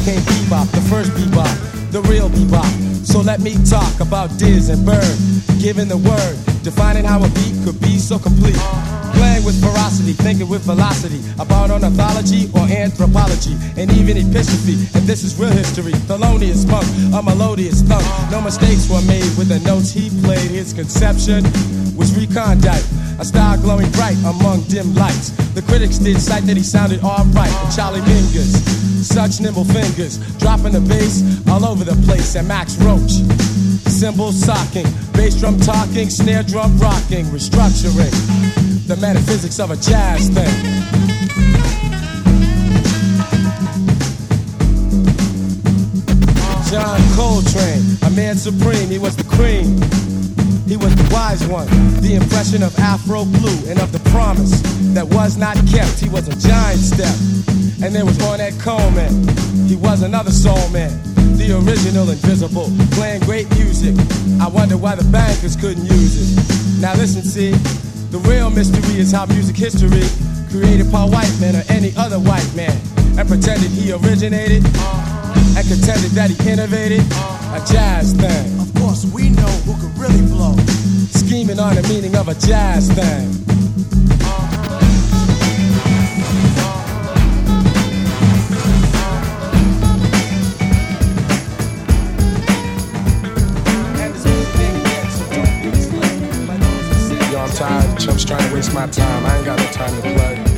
40s 0.00 0.04
came 0.04 0.20
bebop, 0.20 0.70
the 0.72 0.80
first 0.88 1.10
bebop, 1.12 1.92
the 1.92 2.00
real 2.02 2.28
bebop. 2.28 3.06
So 3.06 3.20
let 3.20 3.40
me 3.40 3.54
talk 3.64 4.00
about 4.00 4.30
Diz 4.38 4.68
and 4.68 4.84
Bird, 4.84 5.18
giving 5.60 5.88
the 5.88 5.96
word, 5.96 6.62
defining 6.62 7.04
how 7.04 7.18
a 7.18 7.28
beat 7.30 7.54
could 7.64 7.80
be 7.80 7.98
so 7.98 8.18
complete. 8.18 8.58
Playing 9.14 9.44
with 9.44 9.60
ferocity, 9.60 10.12
thinking 10.12 10.48
with 10.48 10.62
velocity 10.62 11.20
about 11.38 11.70
ornithology 11.70 12.48
or 12.54 12.62
anthropology, 12.70 13.56
and 13.76 13.90
even 13.92 14.16
epistrophe. 14.16 14.78
And 14.94 15.04
this 15.04 15.24
is 15.24 15.38
real 15.38 15.50
history. 15.50 15.92
Thelonious 16.06 16.64
Monk, 16.70 16.86
a 17.12 17.22
melodious 17.22 17.82
thump. 17.82 18.06
No 18.30 18.40
mistakes 18.40 18.88
were 18.88 19.02
made 19.02 19.26
with 19.36 19.48
the 19.48 19.58
notes 19.66 19.90
he 19.90 20.08
played. 20.22 20.50
His 20.50 20.72
conception 20.72 21.42
was 21.96 22.14
recondite, 22.16 22.86
a 23.20 23.24
star 23.24 23.58
glowing 23.58 23.90
bright 23.92 24.16
among 24.24 24.62
dim 24.62 24.94
lights. 24.94 25.30
The 25.52 25.60
critics 25.60 25.98
did 25.98 26.18
cite 26.18 26.44
that 26.44 26.56
he 26.56 26.62
sounded 26.62 27.04
alright. 27.04 27.52
Charlie 27.76 28.00
Mingus, 28.00 28.56
such 29.04 29.40
nimble 29.40 29.64
fingers, 29.64 30.16
dropping 30.38 30.72
the 30.72 30.80
bass 30.80 31.20
all 31.48 31.66
over 31.66 31.84
the 31.84 32.00
place. 32.06 32.34
And 32.34 32.48
Max 32.48 32.76
Roach, 32.78 33.20
cymbal 33.92 34.32
socking, 34.32 34.86
bass 35.12 35.38
drum 35.38 35.60
talking, 35.60 36.08
snare 36.08 36.42
drum 36.42 36.78
rocking, 36.78 37.26
restructuring 37.26 38.10
the 38.86 38.96
metaphysics 38.96 39.60
of 39.60 39.70
a 39.70 39.76
jazz 39.76 40.30
thing. 40.30 40.48
John 46.70 47.00
Coltrane, 47.16 47.98
a 48.02 48.10
man 48.10 48.36
supreme, 48.36 48.88
he 48.88 48.98
was 48.98 49.14
the 49.14 49.24
cream. 49.24 50.09
He 50.70 50.76
was 50.76 50.94
the 50.94 51.10
wise 51.12 51.44
one, 51.48 51.66
the 51.98 52.14
impression 52.14 52.62
of 52.62 52.70
Afro 52.78 53.24
Blue 53.24 53.58
and 53.66 53.80
of 53.80 53.90
the 53.90 53.98
promise 54.14 54.62
that 54.94 55.02
was 55.02 55.36
not 55.36 55.56
kept. 55.66 55.98
He 55.98 56.08
was 56.08 56.28
a 56.28 56.36
giant 56.38 56.78
step. 56.78 57.10
And 57.82 57.90
there 57.90 58.06
was 58.06 58.16
Ornette 58.18 58.54
Coleman, 58.62 59.10
he 59.66 59.74
was 59.74 60.02
another 60.02 60.30
soul 60.30 60.68
man, 60.70 60.94
the 61.34 61.58
original 61.58 62.08
invisible, 62.08 62.70
playing 62.94 63.22
great 63.22 63.50
music. 63.58 63.98
I 64.38 64.46
wonder 64.46 64.76
why 64.76 64.94
the 64.94 65.02
bankers 65.10 65.56
couldn't 65.56 65.86
use 65.90 66.14
it. 66.22 66.80
Now 66.80 66.94
listen, 66.94 67.22
see, 67.22 67.50
the 68.14 68.22
real 68.30 68.48
mystery 68.48 68.94
is 68.94 69.10
how 69.10 69.26
music 69.26 69.56
history 69.56 70.06
created 70.54 70.86
Paul 70.92 71.10
Whiteman 71.10 71.56
or 71.56 71.64
any 71.68 71.90
other 71.96 72.20
white 72.20 72.46
man 72.54 72.78
and 73.18 73.26
pretended 73.26 73.74
he 73.74 73.90
originated 73.90 74.62
and 74.62 75.66
contended 75.66 76.14
that 76.14 76.30
he 76.30 76.38
innovated 76.48 77.02
a 77.58 77.58
jazz 77.66 78.14
thing. 78.14 78.59
Course, 78.90 79.06
we 79.14 79.28
know 79.30 79.46
who 79.66 79.74
could 79.80 79.96
really 79.96 80.20
blow. 80.26 80.56
Scheming 81.10 81.60
on 81.60 81.76
the 81.76 81.82
meaning 81.84 82.16
of 82.16 82.26
a 82.26 82.34
jazz 82.34 82.90
thing. 82.90 83.30
Yo, 97.30 97.38
I'm 97.38 97.50
tired. 97.50 98.00
Chumps 98.00 98.24
trying 98.24 98.48
to 98.48 98.54
waste 98.56 98.74
my 98.74 98.88
time. 98.88 99.24
I 99.24 99.36
ain't 99.36 99.46
got 99.46 99.56
no 99.56 99.66
time 99.66 99.94
to 99.94 100.02
play. 100.02 100.49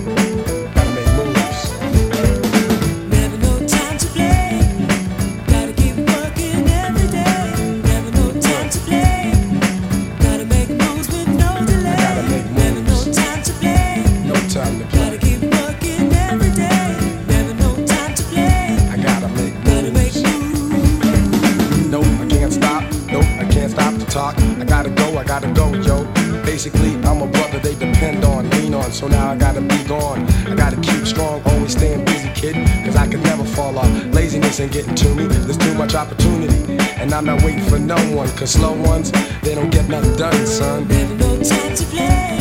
And 37.13 37.29
I'm 37.29 37.37
not 37.37 37.45
waiting 37.45 37.63
for 37.65 37.79
no 37.79 37.97
one. 38.17 38.27
Cause 38.39 38.53
slow 38.53 38.73
ones, 38.73 39.13
they 39.43 39.55
don't 39.55 39.69
get 39.69 39.87
nothing 39.87 40.17
done, 40.17 40.47
son. 40.47 40.89
Never 40.89 41.15
no 41.17 41.37
time 41.43 41.77
to 41.77 41.85
play. 41.85 42.39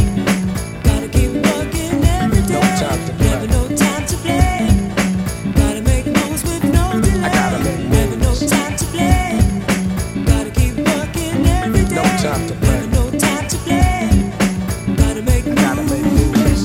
Gotta 0.81 1.09
keep 1.09 1.33
working 1.43 1.99
every 2.05 2.41
day. 2.47 2.53
No 2.53 2.61
time 2.79 3.05
to 3.05 3.13
play. 3.19 3.31
Never 3.31 3.47
no 3.47 3.67
time 3.75 4.05
to 4.05 4.15
play. 4.23 4.69
Gotta 5.59 5.81
make 5.81 6.05
moves 6.05 6.43
with 6.45 6.63
no 6.63 7.01
delay. 7.01 7.19
I 7.19 7.33
gotta 7.33 7.59
make 7.65 7.89
Never 7.89 8.15
no 8.15 8.33
time 8.33 8.77
to 8.77 8.85
play. 8.85 9.39
Gotta 10.23 10.51
keep 10.51 10.77
working 10.77 11.45
every 11.47 11.83
day. 11.83 11.95
No 11.95 12.03
time 12.23 12.47
to 12.47 12.53
play. 12.53 12.71
Never 12.71 12.87
no 12.87 13.19
time 13.19 13.47
to 13.49 13.57
play. 13.67 14.07
Gotta 14.95 15.21
make 15.21 15.47
I 15.47 15.55
gotta 15.55 15.83
make 15.83 16.05
moves. 16.05 16.63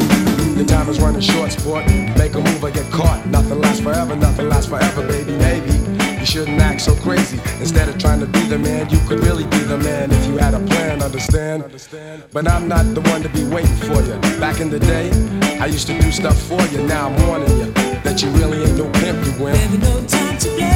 The 0.54 0.64
time 0.64 0.88
is 0.88 1.00
running 1.00 1.22
short, 1.22 1.50
sport. 1.50 1.84
Make 2.16 2.36
a 2.36 2.40
move 2.40 2.62
or 2.62 2.70
get 2.70 2.88
caught. 2.92 3.26
Nothing 3.26 3.58
lasts 3.58 3.80
forever, 3.80 4.14
nothing 4.14 4.48
lasts 4.48 4.70
forever, 4.70 5.04
baby. 5.08 5.32
Maybe 5.38 5.85
you 6.26 6.32
shouldn't 6.40 6.60
act 6.60 6.80
so 6.80 6.94
crazy. 6.96 7.38
Instead 7.60 7.88
of 7.88 7.98
trying 7.98 8.20
to 8.20 8.26
be 8.26 8.40
the 8.46 8.58
man, 8.58 8.88
you 8.90 8.98
could 9.06 9.20
really 9.20 9.44
be 9.44 9.58
the 9.58 9.78
man 9.78 10.10
if 10.10 10.26
you 10.26 10.36
had 10.36 10.54
a 10.54 10.60
plan, 10.66 11.02
understand? 11.02 11.64
But 12.32 12.48
I'm 12.48 12.66
not 12.68 12.84
the 12.94 13.00
one 13.12 13.22
to 13.22 13.28
be 13.28 13.44
waiting 13.44 13.76
for 13.76 14.02
you. 14.02 14.14
Back 14.40 14.60
in 14.60 14.70
the 14.70 14.80
day, 14.80 15.10
I 15.60 15.66
used 15.66 15.86
to 15.86 15.98
do 15.98 16.10
stuff 16.10 16.38
for 16.40 16.60
you. 16.68 16.82
Now 16.86 17.08
I'm 17.08 17.26
warning 17.26 17.56
you 17.58 17.72
that 18.02 18.22
you 18.22 18.30
really 18.30 18.64
ain't 18.64 18.76
no 18.76 18.90
pimp, 18.90 19.24
you 19.24 19.44
wimp. 19.44 19.58
Never 19.58 19.78
no 19.78 20.06
time 20.06 20.38
to 20.38 20.48
play. 20.48 20.75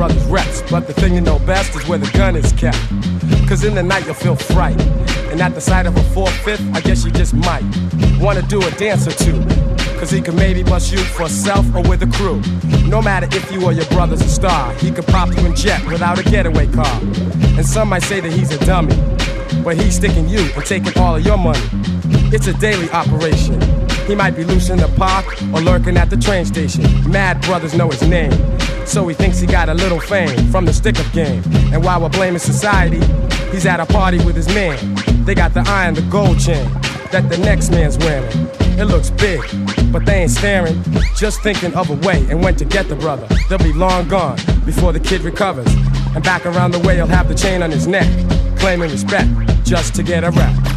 Brothers' 0.00 0.24
reps, 0.28 0.62
but 0.70 0.86
the 0.86 0.94
thing 0.94 1.14
you 1.14 1.20
know 1.20 1.38
best 1.40 1.76
is 1.76 1.86
where 1.86 1.98
the 1.98 2.10
gun 2.16 2.34
is 2.34 2.52
kept. 2.52 2.78
Cause 3.46 3.64
in 3.64 3.74
the 3.74 3.82
night 3.82 4.06
you'll 4.06 4.14
feel 4.14 4.34
fright. 4.34 4.80
And 5.30 5.42
at 5.42 5.54
the 5.54 5.60
sight 5.60 5.84
of 5.84 5.94
a 5.94 6.02
four-fifth, 6.14 6.64
I 6.72 6.80
guess 6.80 7.04
you 7.04 7.10
just 7.10 7.34
might 7.34 7.62
wanna 8.18 8.40
do 8.40 8.66
a 8.66 8.70
dance 8.78 9.06
or 9.06 9.10
two. 9.10 9.38
Cause 9.98 10.10
he 10.10 10.22
can 10.22 10.36
maybe 10.36 10.62
bust 10.62 10.90
you 10.90 11.00
for 11.00 11.28
self 11.28 11.66
or 11.74 11.82
with 11.82 12.02
a 12.02 12.06
crew. 12.16 12.40
No 12.88 13.02
matter 13.02 13.28
if 13.30 13.52
you 13.52 13.62
or 13.62 13.72
your 13.72 13.84
brother's 13.88 14.22
a 14.22 14.28
star, 14.30 14.72
he 14.76 14.90
could 14.90 15.06
pop 15.06 15.36
you 15.36 15.44
in 15.44 15.54
jet 15.54 15.86
without 15.86 16.18
a 16.18 16.22
getaway 16.22 16.66
car. 16.68 16.98
And 17.58 17.66
some 17.66 17.90
might 17.90 18.02
say 18.04 18.20
that 18.20 18.32
he's 18.32 18.52
a 18.52 18.64
dummy, 18.64 18.96
but 19.62 19.76
he's 19.76 19.96
sticking 19.96 20.30
you 20.30 20.40
and 20.56 20.64
taking 20.64 20.96
all 20.96 21.16
of 21.16 21.26
your 21.26 21.36
money. 21.36 21.60
It's 22.32 22.46
a 22.46 22.54
daily 22.54 22.88
operation. 22.92 23.60
He 24.06 24.14
might 24.14 24.34
be 24.34 24.44
loose 24.44 24.70
in 24.70 24.78
the 24.78 24.88
park 24.96 25.26
or 25.52 25.60
lurking 25.60 25.98
at 25.98 26.08
the 26.08 26.16
train 26.16 26.46
station. 26.46 26.84
Mad 27.10 27.42
brothers 27.42 27.74
know 27.74 27.90
his 27.90 28.00
name. 28.00 28.32
So 28.90 29.06
he 29.06 29.14
thinks 29.14 29.38
he 29.38 29.46
got 29.46 29.68
a 29.68 29.74
little 29.74 30.00
fame 30.00 30.50
from 30.50 30.64
the 30.64 30.72
stick 30.72 30.98
up 30.98 31.12
game. 31.12 31.44
And 31.72 31.84
while 31.84 32.00
we're 32.00 32.08
blaming 32.08 32.40
society, 32.40 32.98
he's 33.52 33.64
at 33.64 33.78
a 33.78 33.86
party 33.86 34.18
with 34.24 34.34
his 34.34 34.48
man. 34.48 34.96
They 35.24 35.36
got 35.36 35.54
the 35.54 35.60
eye 35.60 35.86
and 35.86 35.96
the 35.96 36.02
gold 36.10 36.40
chain 36.40 36.68
that 37.12 37.28
the 37.28 37.38
next 37.38 37.70
man's 37.70 37.96
wearing. 37.98 38.28
It 38.80 38.86
looks 38.86 39.10
big, 39.10 39.42
but 39.92 40.04
they 40.04 40.22
ain't 40.22 40.32
staring. 40.32 40.82
Just 41.14 41.40
thinking 41.40 41.72
of 41.74 41.88
a 41.88 41.94
way 42.04 42.26
and 42.30 42.42
when 42.42 42.56
to 42.56 42.64
get 42.64 42.88
the 42.88 42.96
brother. 42.96 43.28
They'll 43.48 43.58
be 43.58 43.72
long 43.72 44.08
gone 44.08 44.38
before 44.66 44.92
the 44.92 44.98
kid 44.98 45.20
recovers. 45.20 45.72
And 46.16 46.24
back 46.24 46.44
around 46.44 46.72
the 46.72 46.80
way, 46.80 46.96
he'll 46.96 47.06
have 47.06 47.28
the 47.28 47.36
chain 47.36 47.62
on 47.62 47.70
his 47.70 47.86
neck, 47.86 48.08
claiming 48.58 48.90
respect 48.90 49.30
just 49.62 49.94
to 49.94 50.02
get 50.02 50.24
a 50.24 50.32
rap. 50.32 50.69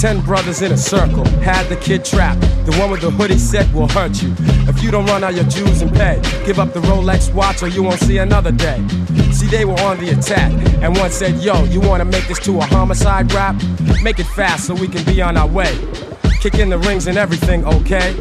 Ten 0.00 0.22
brothers 0.22 0.62
in 0.62 0.72
a 0.72 0.78
circle, 0.78 1.26
had 1.42 1.68
the 1.68 1.76
kid 1.76 2.06
trapped. 2.06 2.40
The 2.64 2.74
one 2.78 2.90
with 2.90 3.02
the 3.02 3.10
hoodie 3.10 3.36
said 3.36 3.70
will 3.74 3.86
hurt 3.86 4.22
you. 4.22 4.34
If 4.66 4.82
you 4.82 4.90
don't 4.90 5.04
run 5.04 5.22
out 5.22 5.34
your 5.34 5.44
dues 5.44 5.82
and 5.82 5.92
pay, 5.92 6.22
give 6.46 6.58
up 6.58 6.72
the 6.72 6.80
Rolex 6.80 7.30
watch 7.34 7.62
or 7.62 7.68
you 7.68 7.82
won't 7.82 8.00
see 8.00 8.16
another 8.16 8.50
day. 8.50 8.82
See, 9.30 9.46
they 9.48 9.66
were 9.66 9.78
on 9.80 9.98
the 9.98 10.08
attack, 10.18 10.52
and 10.82 10.96
one 10.96 11.10
said, 11.10 11.42
Yo, 11.42 11.64
you 11.64 11.82
wanna 11.82 12.06
make 12.06 12.26
this 12.28 12.38
to 12.46 12.56
a 12.60 12.64
homicide 12.64 13.30
rap? 13.34 13.62
Make 14.02 14.18
it 14.18 14.26
fast 14.28 14.68
so 14.68 14.74
we 14.74 14.88
can 14.88 15.04
be 15.04 15.20
on 15.20 15.36
our 15.36 15.46
way. 15.46 15.76
Kick 16.40 16.54
in 16.54 16.70
the 16.70 16.78
rings 16.78 17.06
and 17.06 17.18
everything, 17.18 17.66
okay? 17.66 18.14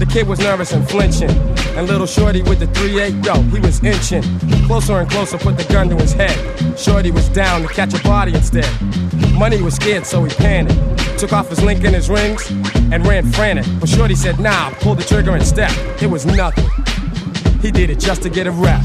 The 0.00 0.06
kid 0.10 0.26
was 0.26 0.40
nervous 0.40 0.72
and 0.72 0.88
flinching. 0.90 1.30
And 1.76 1.86
little 1.86 2.08
Shorty 2.08 2.42
with 2.42 2.58
the 2.58 2.66
3-8, 2.66 3.24
yo, 3.24 3.40
he 3.42 3.60
was 3.60 3.80
inching. 3.84 4.24
Closer 4.66 4.98
and 4.98 5.08
closer, 5.08 5.38
put 5.38 5.56
the 5.56 5.72
gun 5.72 5.88
to 5.90 5.94
his 5.94 6.14
head. 6.14 6.76
Shorty 6.76 7.12
was 7.12 7.28
down 7.28 7.62
to 7.62 7.68
catch 7.68 7.94
a 7.94 8.02
body 8.02 8.34
instead. 8.34 8.68
Money 9.32 9.60
was 9.62 9.74
scared, 9.74 10.06
so 10.06 10.22
he 10.24 10.34
panicked. 10.34 11.18
Took 11.18 11.32
off 11.32 11.48
his 11.48 11.62
link 11.62 11.84
and 11.84 11.94
his 11.94 12.08
rings 12.08 12.50
and 12.92 13.06
ran 13.06 13.30
frantic. 13.32 13.66
But 13.80 13.88
Shorty 13.88 14.14
said, 14.14 14.38
nah, 14.40 14.70
pull 14.80 14.94
the 14.94 15.04
trigger 15.04 15.32
and 15.32 15.46
step. 15.46 15.72
It 16.02 16.08
was 16.08 16.26
nothing. 16.26 16.68
He 17.60 17.70
did 17.70 17.90
it 17.90 18.00
just 18.00 18.22
to 18.22 18.30
get 18.30 18.46
a 18.46 18.50
rap. 18.50 18.84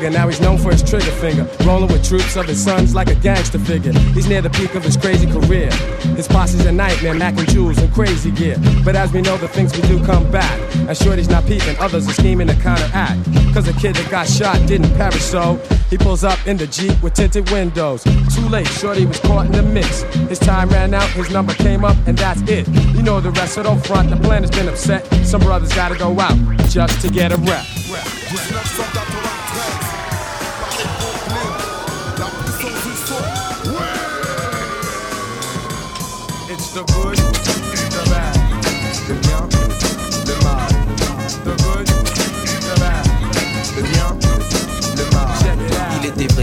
Now 0.00 0.26
he's 0.26 0.40
known 0.40 0.56
for 0.56 0.72
his 0.72 0.82
trigger 0.82 1.10
finger. 1.12 1.46
Rolling 1.66 1.92
with 1.92 2.02
troops 2.02 2.34
of 2.36 2.46
his 2.46 2.62
sons 2.62 2.94
like 2.94 3.08
a 3.08 3.14
gangster 3.14 3.58
figure. 3.58 3.92
He's 4.14 4.26
near 4.26 4.40
the 4.40 4.48
peak 4.48 4.74
of 4.74 4.82
his 4.82 4.96
crazy 4.96 5.26
career. 5.26 5.70
His 6.16 6.26
posse's 6.26 6.64
a 6.64 6.72
nightmare, 6.72 7.14
Mac 7.14 7.36
and 7.36 7.48
Jules 7.50 7.78
and 7.78 7.92
crazy 7.92 8.30
gear. 8.30 8.56
But 8.84 8.96
as 8.96 9.12
we 9.12 9.20
know, 9.20 9.36
the 9.36 9.48
things 9.48 9.76
we 9.76 9.82
do 9.82 10.02
come 10.04 10.30
back. 10.30 10.58
And 10.88 10.96
Shorty's 10.96 11.28
not 11.28 11.44
peeping, 11.44 11.76
others 11.78 12.08
are 12.08 12.12
scheming 12.14 12.46
to 12.46 12.54
counteract. 12.54 13.24
Cause 13.52 13.66
the 13.66 13.74
kid 13.78 13.94
that 13.96 14.10
got 14.10 14.26
shot 14.26 14.66
didn't 14.66 14.94
perish, 14.96 15.22
so 15.22 15.56
he 15.90 15.98
pulls 15.98 16.24
up 16.24 16.38
in 16.46 16.56
the 16.56 16.66
Jeep 16.66 17.00
with 17.02 17.12
tinted 17.12 17.50
windows. 17.50 18.02
Too 18.02 18.48
late, 18.48 18.68
Shorty 18.68 19.04
was 19.04 19.20
caught 19.20 19.44
in 19.44 19.52
the 19.52 19.62
mix. 19.62 20.02
His 20.30 20.38
time 20.38 20.70
ran 20.70 20.94
out, 20.94 21.08
his 21.10 21.30
number 21.30 21.52
came 21.52 21.84
up, 21.84 21.96
and 22.06 22.16
that's 22.16 22.40
it. 22.48 22.66
You 22.96 23.02
know 23.02 23.20
the 23.20 23.30
rest, 23.32 23.54
so 23.54 23.62
don't 23.62 23.84
front, 23.86 24.08
the 24.08 24.16
plan 24.16 24.42
has 24.42 24.50
been 24.50 24.68
upset. 24.68 25.04
Some 25.26 25.42
brothers 25.42 25.72
gotta 25.74 25.98
go 25.98 26.18
out 26.18 26.38
just 26.68 27.02
to 27.02 27.10
get 27.10 27.30
a 27.30 27.36
rep. 27.36 27.81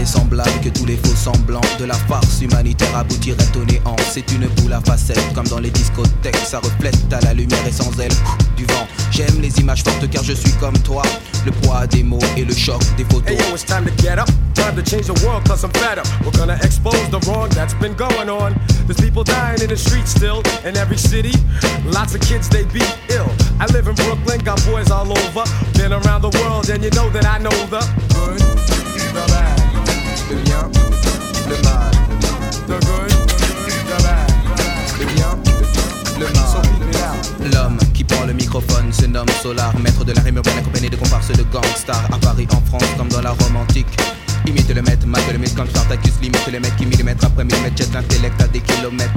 Il 0.00 0.06
était 0.06 0.12
vraisemblable 0.16 0.60
que 0.62 0.68
tous 0.70 0.86
les 0.86 0.96
faux 0.96 1.14
semblants 1.14 1.60
de 1.78 1.84
la 1.84 1.94
farce 1.94 2.40
humanitaire 2.40 2.96
aboutiraient 2.96 3.56
au 3.56 3.64
néant. 3.64 3.96
C'est 4.10 4.30
une 4.32 4.46
boule 4.48 4.72
à 4.72 4.80
facettes, 4.80 5.32
comme 5.34 5.46
dans 5.48 5.58
les 5.58 5.70
discothèques. 5.70 6.36
Ça 6.36 6.58
reflète 6.58 6.96
à 7.12 7.20
la 7.20 7.34
lumière 7.34 7.66
et 7.66 7.72
sans 7.72 7.90
elle 8.00 8.12
du 8.56 8.64
vent. 8.64 8.86
J'aime 9.10 9.40
les 9.40 9.58
images 9.58 9.82
fortes 9.82 10.08
car 10.10 10.22
je 10.24 10.32
suis 10.32 10.52
comme 10.52 10.78
toi. 10.78 11.02
Le 11.44 11.52
poids 11.52 11.86
des 11.86 12.02
mots 12.02 12.18
et 12.36 12.44
le 12.44 12.54
choc 12.54 12.80
des 12.96 13.04
photos. 13.04 13.30
Hey 13.30 13.36
yo, 13.36 13.54
it's 13.54 13.64
time 13.64 13.84
to 13.84 13.92
get 14.02 14.18
up. 14.18 14.28
Time 14.54 14.74
to 14.76 14.82
change 14.82 15.06
the 15.06 15.26
world 15.26 15.46
cause 15.46 15.64
I'm 15.64 15.72
fed 15.72 15.98
up. 15.98 16.06
We're 16.24 16.36
gonna 16.38 16.58
expose 16.62 17.08
the 17.10 17.20
wrong 17.26 17.48
that's 17.50 17.74
been 17.74 17.94
going 17.94 18.28
on. 18.28 18.54
There's 18.86 19.00
people 19.00 19.24
dying 19.24 19.60
in 19.62 19.68
the 19.68 19.76
streets 19.76 20.12
still 20.12 20.42
in 20.64 20.76
every 20.76 20.98
city. 20.98 21.32
Lots 21.84 22.14
of 22.14 22.20
kids 22.20 22.48
they 22.48 22.64
beat 22.72 22.96
ill. 23.10 23.30
I 23.58 23.66
live 23.72 23.88
in 23.88 23.94
Brooklyn, 23.94 24.40
got 24.44 24.64
boys 24.64 24.90
all 24.90 25.10
over. 25.10 25.44
Been 25.74 25.92
around 25.92 26.22
the 26.22 26.32
world 26.40 26.68
and 26.70 26.82
you 26.82 26.90
know 26.90 27.10
that 27.10 27.26
I 27.26 27.38
know 27.38 27.56
the 27.68 28.49
le 31.50 31.56
mal. 31.62 31.90
The 32.66 32.78
good, 32.86 33.10
the 33.90 34.02
bad, 34.02 34.30
le 34.98 35.06
bien, 35.14 35.32
le 36.18 36.26
mal. 36.26 37.52
L'homme 37.52 37.78
qui 37.92 38.04
prend 38.04 38.24
le 38.24 38.32
microphone 38.32 38.92
se 38.92 39.06
nomme 39.06 39.28
Solar, 39.42 39.76
maître 39.78 40.04
de 40.04 40.12
la 40.12 40.22
rime 40.22 40.36
urbaine 40.36 40.58
accompagné 40.58 40.88
de 40.88 40.96
comparses 40.96 41.32
de 41.32 41.42
gangsters. 41.52 42.08
À 42.12 42.18
Paris, 42.18 42.46
en 42.52 42.60
France, 42.66 42.88
comme 42.96 43.08
dans 43.08 43.22
la 43.22 43.30
Rome 43.30 43.56
antique. 43.56 43.88
Imite 44.46 44.74
le 44.74 44.82
maître, 44.82 45.06
mate 45.06 45.32
le 45.32 45.38
mythe 45.38 45.54
comme 45.54 45.68
Spartacus, 45.68 46.14
limite 46.22 46.46
le 46.50 46.60
mec 46.60 46.74
qui 46.76 46.86
millimètre 46.86 47.24
après 47.24 47.44
millimètre 47.44 47.76
jette 47.76 47.92
l'intellect 47.92 48.40
à 48.40 48.46
des 48.48 48.60
kilomètres. 48.60 49.10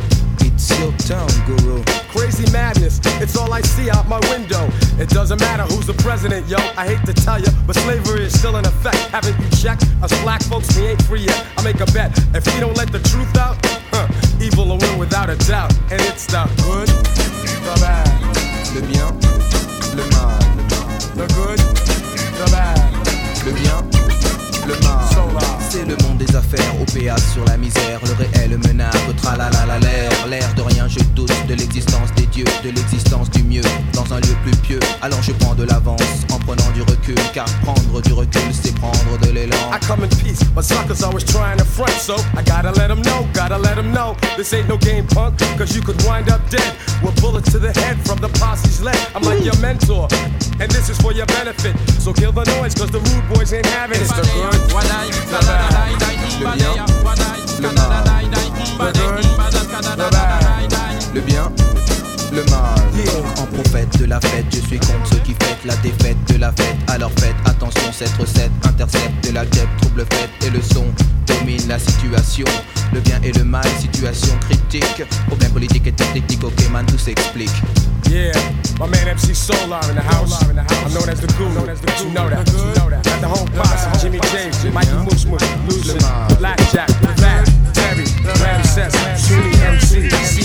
Your 0.69 0.93
town, 0.97 1.27
guru. 1.45 1.83
Crazy 2.09 2.49
madness, 2.51 2.99
it's 3.21 3.35
all 3.35 3.51
I 3.51 3.61
see 3.61 3.89
out 3.89 4.07
my 4.07 4.19
window. 4.31 4.69
It 4.97 5.09
doesn't 5.09 5.39
matter 5.41 5.63
who's 5.63 5.85
the 5.87 5.93
president, 5.95 6.47
yo. 6.47 6.57
I 6.77 6.87
hate 6.87 7.05
to 7.05 7.13
tell 7.13 7.39
you, 7.39 7.47
but 7.67 7.75
slavery 7.75 8.23
is 8.23 8.37
still 8.39 8.55
in 8.55 8.65
effect. 8.65 8.95
Haven't 9.11 9.37
you 9.39 9.49
checked? 9.57 9.83
Us 10.01 10.13
black 10.23 10.41
folks, 10.43 10.73
we 10.77 10.87
ain't 10.87 11.01
free 11.03 11.21
yet. 11.25 11.45
I 11.57 11.63
make 11.63 11.81
a 11.81 11.85
bet. 11.87 12.17
If 12.33 12.45
we 12.53 12.59
don't 12.61 12.77
let 12.77 12.91
the 12.93 12.99
truth 12.99 13.35
out, 13.37 13.57
huh, 13.91 14.07
evil 14.41 14.65
will 14.67 14.77
win 14.77 14.97
without 14.97 15.29
a 15.29 15.35
doubt. 15.47 15.73
And 15.91 16.01
it's 16.01 16.25
the 16.27 16.43
good, 16.63 16.87
the 16.87 17.75
bad, 17.81 18.07
Le 18.73 18.81
bien, 18.87 19.07
le 19.99 20.03
mal. 20.15 20.39
the 21.19 21.27
good, 21.35 21.59
the 22.39 22.47
bad. 22.51 22.79
Le 23.45 23.51
bien, 23.51 23.83
le 24.67 24.79
mal. 24.81 25.03
C'est 25.69 25.85
le 25.85 25.97
monde 26.03 26.22
au 26.81 26.85
péage 26.85 27.21
sur 27.33 27.45
la 27.45 27.57
misère, 27.57 27.99
le 28.03 28.13
réel 28.13 28.57
menace, 28.67 28.95
tralala 29.21 29.79
l'air, 29.79 30.11
l'air 30.29 30.53
de 30.55 30.61
rien, 30.61 30.87
je 30.87 30.99
doute 31.15 31.31
de 31.47 31.53
l'existence 31.53 32.11
des 32.15 32.25
dieux, 32.27 32.45
de 32.63 32.69
l'existence 32.69 33.29
du 33.29 33.43
mieux, 33.43 33.61
dans 33.93 34.13
un 34.13 34.19
lieu 34.19 34.35
plus 34.43 34.55
pieux. 34.57 34.79
Alors 35.01 35.21
je 35.21 35.31
prends 35.33 35.55
de 35.55 35.63
l'avance 35.63 36.01
en 36.31 36.37
prenant 36.39 36.69
du 36.73 36.81
recul, 36.81 37.15
car 37.33 37.45
prendre 37.63 38.01
du 38.01 38.13
recul, 38.13 38.41
c'est 38.51 38.73
prendre 38.75 39.17
de 39.21 39.31
l'élan. 39.31 39.57
I 39.71 39.79
come 39.85 40.03
in 40.03 40.09
peace, 40.09 40.43
but 40.55 40.63
suckers 40.63 41.03
always 41.03 41.23
trying 41.23 41.57
to 41.57 41.65
front, 41.65 41.91
so 41.91 42.15
I 42.37 42.43
gotta 42.43 42.71
let 42.71 42.87
them 42.87 43.01
know, 43.01 43.27
gotta 43.33 43.57
let 43.57 43.75
them 43.75 43.91
know. 43.91 44.15
This 44.37 44.53
ain't 44.53 44.67
no 44.67 44.77
game 44.77 45.05
punk, 45.07 45.39
cause 45.57 45.75
you 45.75 45.81
could 45.81 46.01
wind 46.05 46.29
up 46.29 46.41
dead 46.49 46.73
with 47.01 47.19
bullets 47.21 47.51
to 47.51 47.59
the 47.59 47.71
head 47.79 47.97
from 48.05 48.19
the 48.19 48.29
posse's 48.39 48.81
leg. 48.81 48.97
I'm 49.15 49.23
like 49.23 49.43
your 49.43 49.57
mentor, 49.59 50.07
and 50.59 50.71
this 50.71 50.89
is 50.89 50.97
for 50.99 51.13
your 51.13 51.25
benefit. 51.27 51.75
So 51.99 52.13
kill 52.13 52.31
the 52.31 52.45
noise, 52.59 52.73
cause 52.75 52.91
the 52.91 52.99
rude 52.99 53.27
boys 53.33 53.53
ain't 53.53 53.65
having 53.67 53.97
it. 53.97 54.03
It's 54.03 54.11
the 54.11 54.21
good, 54.21 54.73
bien, 56.51 56.85
le 57.61 57.67
mal. 57.71 58.03
the 58.77 58.99
good, 58.99 59.97
the 59.97 60.09
bad. 60.11 61.13
Le 61.13 61.21
bien, 61.21 61.51
le 62.33 62.43
mal. 62.45 62.75
Donc, 63.05 63.39
en 63.39 63.45
prophète 63.45 63.97
de 63.99 64.05
la 64.05 64.19
fête, 64.19 64.45
je 64.51 64.59
suis 64.59 64.79
contre 64.79 65.07
ceux 65.11 65.19
qui 65.19 65.33
fêtent 65.33 65.65
la 65.65 65.75
défaite 65.77 66.17
de 66.29 66.37
la 66.37 66.51
fête. 66.51 66.75
Alors 66.87 67.11
faites 67.17 67.35
attention, 67.45 67.91
cette 67.91 68.13
recette 68.17 68.51
intercepte 68.67 69.27
de 69.27 69.33
la 69.33 69.45
guêpe, 69.45 69.69
trouble 69.81 70.05
fête 70.11 70.29
et 70.45 70.49
le 70.49 70.61
son 70.61 70.85
domine 71.25 71.61
la 71.67 71.79
situation. 71.79 72.45
Le 72.93 72.99
bien 72.99 73.19
et 73.23 73.31
le 73.31 73.43
mal, 73.43 73.65
situation 73.79 74.35
critique. 74.49 75.03
Problème 75.27 75.51
politique 75.51 75.87
et 75.87 75.91
technique, 75.91 76.43
ok 76.43 76.69
man, 76.71 76.85
tout 76.85 76.97
s'explique. 76.97 77.51
Yeah, 78.09 78.33
my 78.79 78.87
man 78.87 79.15
MC 79.15 79.33
Solar 79.33 79.81
in 79.89 79.95
the 79.95 80.01
house. 80.01 80.39
I'm 80.43 80.93
known 80.93 81.09
as 81.09 81.19
the 81.19 81.27
guru. 81.37 81.49
You 81.49 82.13
know 82.13 82.29
that. 82.29 82.47
You 82.51 82.65
know 82.75 82.89
that. 82.89 83.03
Got 83.03 83.21
the 83.21 83.27
whole 83.27 83.47
posse. 83.55 84.01
Jimmy 84.01 84.19
James, 84.31 84.63
Mikey 84.71 84.97
Mush 85.05 85.25
Mush, 85.25 85.41
Lucian, 85.67 85.97
Blackjack, 86.37 86.89
Vlad, 87.17 87.49
Terry, 87.73 88.05
Ramses, 88.43 88.93
Sunni 89.17 89.49
MC, 89.65 90.42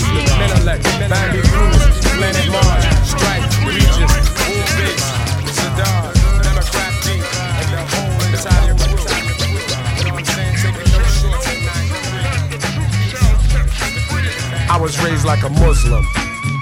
I 14.69 14.77
was 14.81 15.01
raised 15.03 15.25
like 15.25 15.43
a 15.43 15.49
Muslim. 15.49 16.05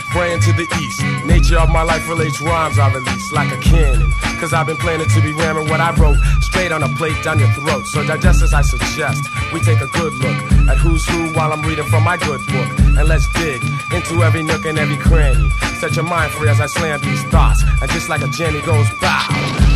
Praying 0.09 0.39
to 0.41 0.53
the 0.53 0.63
east. 0.63 1.25
Nature 1.25 1.59
of 1.59 1.69
my 1.69 1.83
life 1.83 2.07
relates 2.07 2.41
rhymes 2.41 2.79
I 2.79 2.91
release 2.91 3.31
like 3.31 3.51
a 3.51 3.59
cannon. 3.61 4.09
Cause 4.39 4.53
I've 4.53 4.65
been 4.65 4.77
planning 4.77 5.07
to 5.07 5.21
be 5.21 5.33
ramming 5.33 5.67
what 5.69 5.81
I 5.81 5.93
wrote 5.95 6.17
straight 6.41 6.71
on 6.71 6.81
a 6.81 6.89
plate 6.95 7.21
down 7.23 7.37
your 7.37 7.51
throat. 7.51 7.85
So 7.87 8.07
digest 8.07 8.41
as 8.41 8.53
I 8.53 8.61
suggest. 8.61 9.21
We 9.53 9.59
take 9.59 9.81
a 9.81 9.87
good 9.87 10.13
look 10.13 10.37
at 10.69 10.77
who's 10.77 11.05
who 11.07 11.33
while 11.33 11.51
I'm 11.51 11.61
reading 11.63 11.85
from 11.85 12.03
my 12.03 12.17
good 12.17 12.41
book. 12.47 12.86
And 12.97 13.07
let's 13.07 13.27
dig 13.33 13.61
into 13.93 14.23
every 14.23 14.43
nook 14.43 14.65
and 14.65 14.77
every 14.79 14.97
cranny. 14.97 15.49
Set 15.79 15.95
your 15.95 16.05
mind 16.05 16.31
free 16.33 16.49
as 16.49 16.59
I 16.59 16.65
slam 16.65 16.99
these 17.01 17.23
thoughts. 17.25 17.61
And 17.81 17.89
just 17.91 18.09
like 18.09 18.21
a 18.21 18.27
Jenny 18.27 18.61
goes 18.61 18.89
bow, 18.99 19.27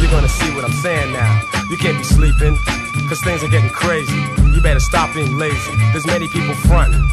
you're 0.01 0.11
gonna 0.11 0.27
see 0.27 0.53
what 0.55 0.65
I'm 0.65 0.73
saying 0.73 1.13
now. 1.13 1.41
You 1.69 1.77
can't 1.77 1.97
be 1.97 2.03
sleeping, 2.03 2.57
cause 3.07 3.21
things 3.21 3.43
are 3.43 3.47
getting 3.47 3.69
crazy. 3.69 4.21
You 4.53 4.59
better 4.61 4.79
stop 4.79 5.13
being 5.13 5.37
lazy. 5.37 5.75
There's 5.91 6.07
many 6.07 6.27
people 6.27 6.55
fronting 6.55 7.07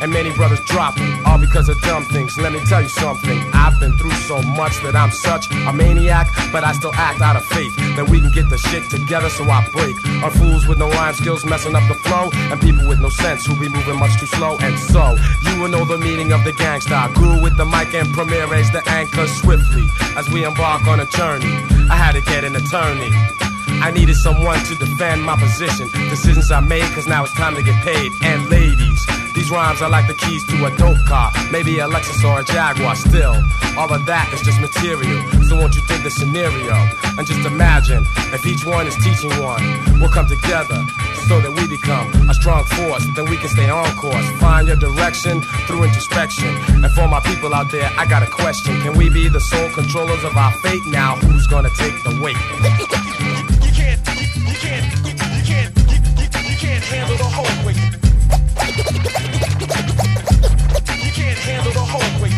and 0.00 0.12
many 0.12 0.30
brothers 0.34 0.60
dropping, 0.66 1.24
all 1.24 1.38
because 1.38 1.68
of 1.68 1.80
dumb 1.82 2.04
things. 2.06 2.36
Let 2.38 2.52
me 2.52 2.60
tell 2.66 2.82
you 2.82 2.88
something. 2.88 3.38
I've 3.52 3.78
been 3.80 3.96
through 3.98 4.14
so 4.28 4.42
much 4.42 4.76
that 4.82 4.94
I'm 4.94 5.10
such 5.10 5.50
a 5.50 5.72
maniac, 5.72 6.28
but 6.52 6.64
I 6.64 6.72
still 6.72 6.94
act 6.94 7.20
out 7.20 7.36
of 7.36 7.44
faith 7.44 7.74
that 7.96 8.08
we 8.08 8.20
can 8.20 8.30
get 8.30 8.48
the 8.50 8.58
shit 8.58 8.88
together. 8.90 9.28
So 9.30 9.44
I 9.44 9.66
break 9.72 9.96
on 10.22 10.30
fools 10.32 10.66
with 10.66 10.78
no 10.78 10.88
rhyme 10.90 11.14
skills 11.14 11.44
messing 11.44 11.74
up 11.74 11.86
the 11.88 11.94
flow, 11.94 12.30
and 12.50 12.60
people 12.60 12.86
with 12.88 13.00
no 13.00 13.08
sense 13.08 13.46
who 13.46 13.54
be 13.58 13.68
moving 13.68 13.98
much 13.98 14.18
too 14.18 14.26
slow. 14.26 14.56
And 14.60 14.78
so 14.78 15.16
you 15.42 15.60
will 15.60 15.68
know 15.68 15.84
the 15.84 15.98
meaning 15.98 16.32
of 16.32 16.44
the 16.44 16.52
gangsta. 16.52 17.12
Grew 17.14 17.40
with 17.42 17.56
the 17.56 17.64
mic 17.64 17.94
and 17.94 18.12
Premier 18.12 18.46
raised 18.46 18.72
the 18.72 18.82
anchor 18.88 19.26
swiftly 19.26 19.86
as 20.16 20.28
we 20.30 20.44
embark 20.44 20.86
on 20.86 21.00
a 21.00 21.06
journey. 21.06 21.52
I 21.90 21.96
had 21.96 22.12
to 22.12 22.20
get 22.22 22.44
an 22.44 22.56
attorney. 22.56 23.45
I 23.82 23.90
needed 23.90 24.16
someone 24.16 24.58
to 24.64 24.74
defend 24.76 25.22
my 25.22 25.36
position. 25.36 25.88
Decisions 26.10 26.50
I 26.50 26.60
made, 26.60 26.84
cause 26.94 27.06
now 27.06 27.24
it's 27.24 27.34
time 27.34 27.54
to 27.56 27.62
get 27.62 27.76
paid. 27.84 28.12
And 28.22 28.48
ladies, 28.48 29.06
these 29.34 29.50
rhymes 29.50 29.82
are 29.82 29.90
like 29.90 30.06
the 30.08 30.14
keys 30.14 30.44
to 30.46 30.64
a 30.64 30.76
dope 30.76 31.04
car. 31.04 31.30
Maybe 31.52 31.78
a 31.78 31.86
Lexus 31.86 32.24
or 32.24 32.40
a 32.40 32.44
Jaguar 32.44 32.96
still. 32.96 33.36
All 33.76 33.92
of 33.92 34.06
that 34.06 34.32
is 34.32 34.40
just 34.40 34.60
material. 34.60 35.20
So 35.44 35.56
won't 35.56 35.76
you 35.76 35.82
think 35.82 36.02
the 36.02 36.10
scenario? 36.10 36.74
And 37.18 37.26
just 37.26 37.46
imagine 37.46 38.04
if 38.32 38.46
each 38.46 38.64
one 38.64 38.86
is 38.86 38.96
teaching 38.96 39.30
one. 39.42 39.62
We'll 40.00 40.10
come 40.10 40.26
together 40.26 40.80
so 41.28 41.40
that 41.40 41.52
we 41.52 41.68
become 41.68 42.08
a 42.30 42.34
strong 42.34 42.64
force. 42.64 43.06
Then 43.14 43.26
we 43.26 43.36
can 43.36 43.48
stay 43.48 43.68
on 43.68 43.94
course. 43.96 44.26
Find 44.40 44.66
your 44.66 44.76
direction 44.76 45.42
through 45.66 45.84
introspection. 45.84 46.48
And 46.82 46.90
for 46.92 47.06
my 47.06 47.20
people 47.20 47.54
out 47.54 47.70
there, 47.70 47.90
I 47.98 48.06
got 48.06 48.22
a 48.22 48.30
question. 48.30 48.80
Can 48.80 48.96
we 48.96 49.10
be 49.10 49.28
the 49.28 49.40
sole 49.40 49.70
controllers 49.70 50.24
of 50.24 50.36
our 50.36 50.52
fate? 50.64 50.86
Now 50.86 51.16
who's 51.16 51.46
gonna 51.46 51.70
take 51.70 52.02
the 52.02 52.18
weight? 52.20 52.36
Can't, 53.86 54.00
you 54.34 54.54
can't, 54.58 54.84
you 55.06 55.14
can't, 55.44 55.70
you 56.50 56.56
can't 56.58 56.84
handle 56.84 57.16
the 57.16 57.22
whole 57.22 57.46
weight. 57.64 57.76
You 61.04 61.12
can't 61.12 61.38
handle 61.38 61.72
the 61.72 61.86
whole 61.86 62.20
weight. 62.20 62.34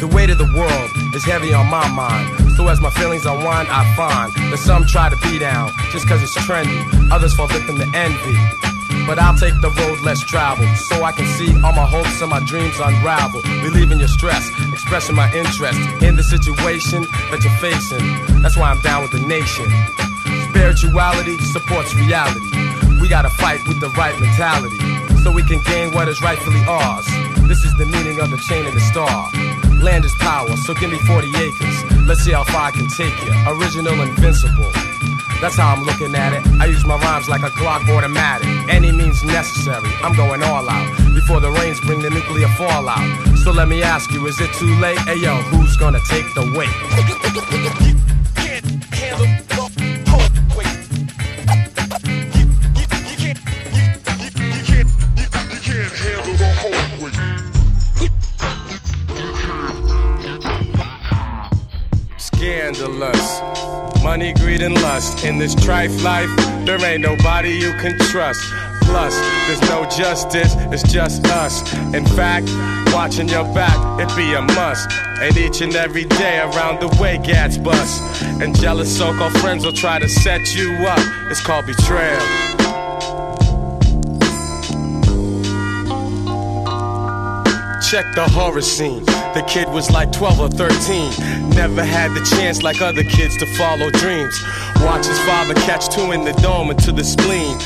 The 0.00 0.06
weight 0.06 0.30
of 0.30 0.38
the 0.38 0.44
world 0.56 0.90
is 1.14 1.24
heavy 1.24 1.52
on 1.52 1.66
my 1.66 1.86
mind. 1.88 2.56
So 2.56 2.66
as 2.68 2.80
my 2.80 2.88
feelings 2.92 3.26
unwind, 3.26 3.68
I 3.70 3.84
find 3.94 4.32
that 4.50 4.58
some 4.58 4.86
try 4.86 5.10
to 5.10 5.16
be 5.22 5.38
down 5.38 5.70
just 5.90 6.08
cause 6.08 6.22
it's 6.22 6.34
trendy. 6.38 7.12
Others 7.12 7.34
fall 7.34 7.48
victim 7.48 7.76
to 7.76 7.86
envy. 7.94 8.71
But 9.06 9.18
I'll 9.18 9.36
take 9.36 9.60
the 9.60 9.70
road 9.70 10.00
less 10.00 10.20
traveled 10.20 10.76
so 10.76 11.02
I 11.02 11.12
can 11.12 11.26
see 11.36 11.50
all 11.62 11.72
my 11.72 11.86
hopes 11.86 12.20
and 12.20 12.30
my 12.30 12.40
dreams 12.44 12.78
unravel. 12.78 13.42
Relieving 13.62 13.98
your 13.98 14.08
stress, 14.08 14.48
expressing 14.72 15.16
my 15.16 15.32
interest 15.32 15.78
in 16.02 16.16
the 16.16 16.22
situation 16.22 17.02
that 17.30 17.40
you're 17.42 17.58
facing. 17.58 18.42
That's 18.42 18.56
why 18.56 18.70
I'm 18.70 18.80
down 18.80 19.02
with 19.02 19.12
the 19.12 19.20
nation. 19.26 19.66
Spirituality 20.50 21.38
supports 21.38 21.94
reality. 21.94 22.50
We 23.00 23.08
gotta 23.08 23.30
fight 23.30 23.66
with 23.66 23.80
the 23.80 23.88
right 23.90 24.18
mentality 24.20 24.78
so 25.22 25.32
we 25.32 25.42
can 25.42 25.60
gain 25.62 25.92
what 25.92 26.08
is 26.08 26.20
rightfully 26.22 26.62
ours. 26.68 27.06
This 27.48 27.64
is 27.64 27.74
the 27.76 27.86
meaning 27.86 28.20
of 28.20 28.30
the 28.30 28.38
chain 28.38 28.66
and 28.66 28.76
the 28.76 28.80
star. 28.80 29.30
Land 29.82 30.04
is 30.04 30.14
power, 30.20 30.56
so 30.56 30.74
give 30.74 30.90
me 30.90 30.98
40 30.98 31.28
acres. 31.36 31.84
Let's 32.06 32.22
see 32.22 32.32
how 32.32 32.44
far 32.44 32.68
I 32.68 32.70
can 32.70 32.88
take 32.88 33.14
you. 33.24 33.32
Original, 33.48 34.00
invincible. 34.00 34.91
That's 35.42 35.56
how 35.56 35.74
I'm 35.74 35.82
looking 35.82 36.14
at 36.14 36.32
it. 36.32 36.46
I 36.60 36.66
use 36.66 36.84
my 36.86 36.96
rhymes 36.96 37.28
like 37.28 37.42
a 37.42 37.50
Glock 37.50 37.88
automatic. 37.88 38.46
Any 38.72 38.92
means 38.92 39.24
necessary. 39.24 39.90
I'm 40.00 40.14
going 40.14 40.40
all 40.40 40.70
out 40.70 41.14
before 41.16 41.40
the 41.40 41.50
rains 41.50 41.80
bring 41.80 42.00
the 42.00 42.10
nuclear 42.10 42.46
fallout. 42.56 43.02
So 43.38 43.50
let 43.50 43.66
me 43.66 43.82
ask 43.82 44.12
you, 44.12 44.24
is 44.28 44.40
it 44.40 44.52
too 44.54 44.72
late? 44.76 44.98
Hey 45.00 45.16
yo, 45.16 45.34
who's 45.50 45.76
gonna 45.76 45.98
take 46.06 46.32
the 46.34 46.42
weight? 46.56 48.01
Greed, 64.52 64.62
and 64.62 64.74
lust. 64.82 65.24
In 65.24 65.38
this 65.38 65.54
trife 65.54 66.02
life, 66.02 66.30
there 66.66 66.82
ain't 66.84 67.02
nobody 67.02 67.50
you 67.50 67.72
can 67.74 67.96
trust. 68.10 68.40
Plus, 68.82 69.14
there's 69.46 69.60
no 69.70 69.84
justice, 69.88 70.54
it's 70.72 70.82
just 70.92 71.26
us. 71.28 71.62
In 71.94 72.04
fact, 72.04 72.46
watching 72.92 73.28
your 73.28 73.44
back, 73.54 73.78
it 74.00 74.14
be 74.16 74.34
a 74.34 74.42
must. 74.42 74.90
And 75.20 75.36
each 75.36 75.60
and 75.60 75.74
every 75.74 76.04
day 76.04 76.40
around 76.40 76.80
the 76.80 76.88
way, 77.00 77.18
gats 77.18 77.56
bust. 77.56 78.02
And 78.42 78.54
jealous 78.58 78.94
so 78.94 79.16
called 79.16 79.32
friends 79.38 79.64
will 79.64 79.72
try 79.72 79.98
to 79.98 80.08
set 80.08 80.54
you 80.54 80.72
up. 80.86 81.30
It's 81.30 81.40
called 81.40 81.66
betrayal. 81.66 82.20
Check 87.90 88.06
the 88.14 88.26
horror 88.28 88.62
scene. 88.62 89.04
The 89.34 89.42
kid 89.48 89.68
was 89.70 89.90
like 89.90 90.12
12 90.12 90.40
or 90.40 90.48
13. 90.48 91.50
Never 91.56 91.82
had 91.82 92.12
the 92.12 92.20
chance 92.36 92.62
like 92.62 92.82
other 92.82 93.02
kids 93.02 93.34
to 93.38 93.46
follow 93.56 93.90
dreams. 93.90 94.38
Watch 94.82 95.06
his 95.06 95.18
father 95.20 95.54
catch 95.54 95.88
two 95.88 96.12
in 96.12 96.24
the 96.24 96.32
dome 96.42 96.68
and 96.68 96.78
to 96.80 96.92
the 96.92 97.02
spleen. 97.02 97.56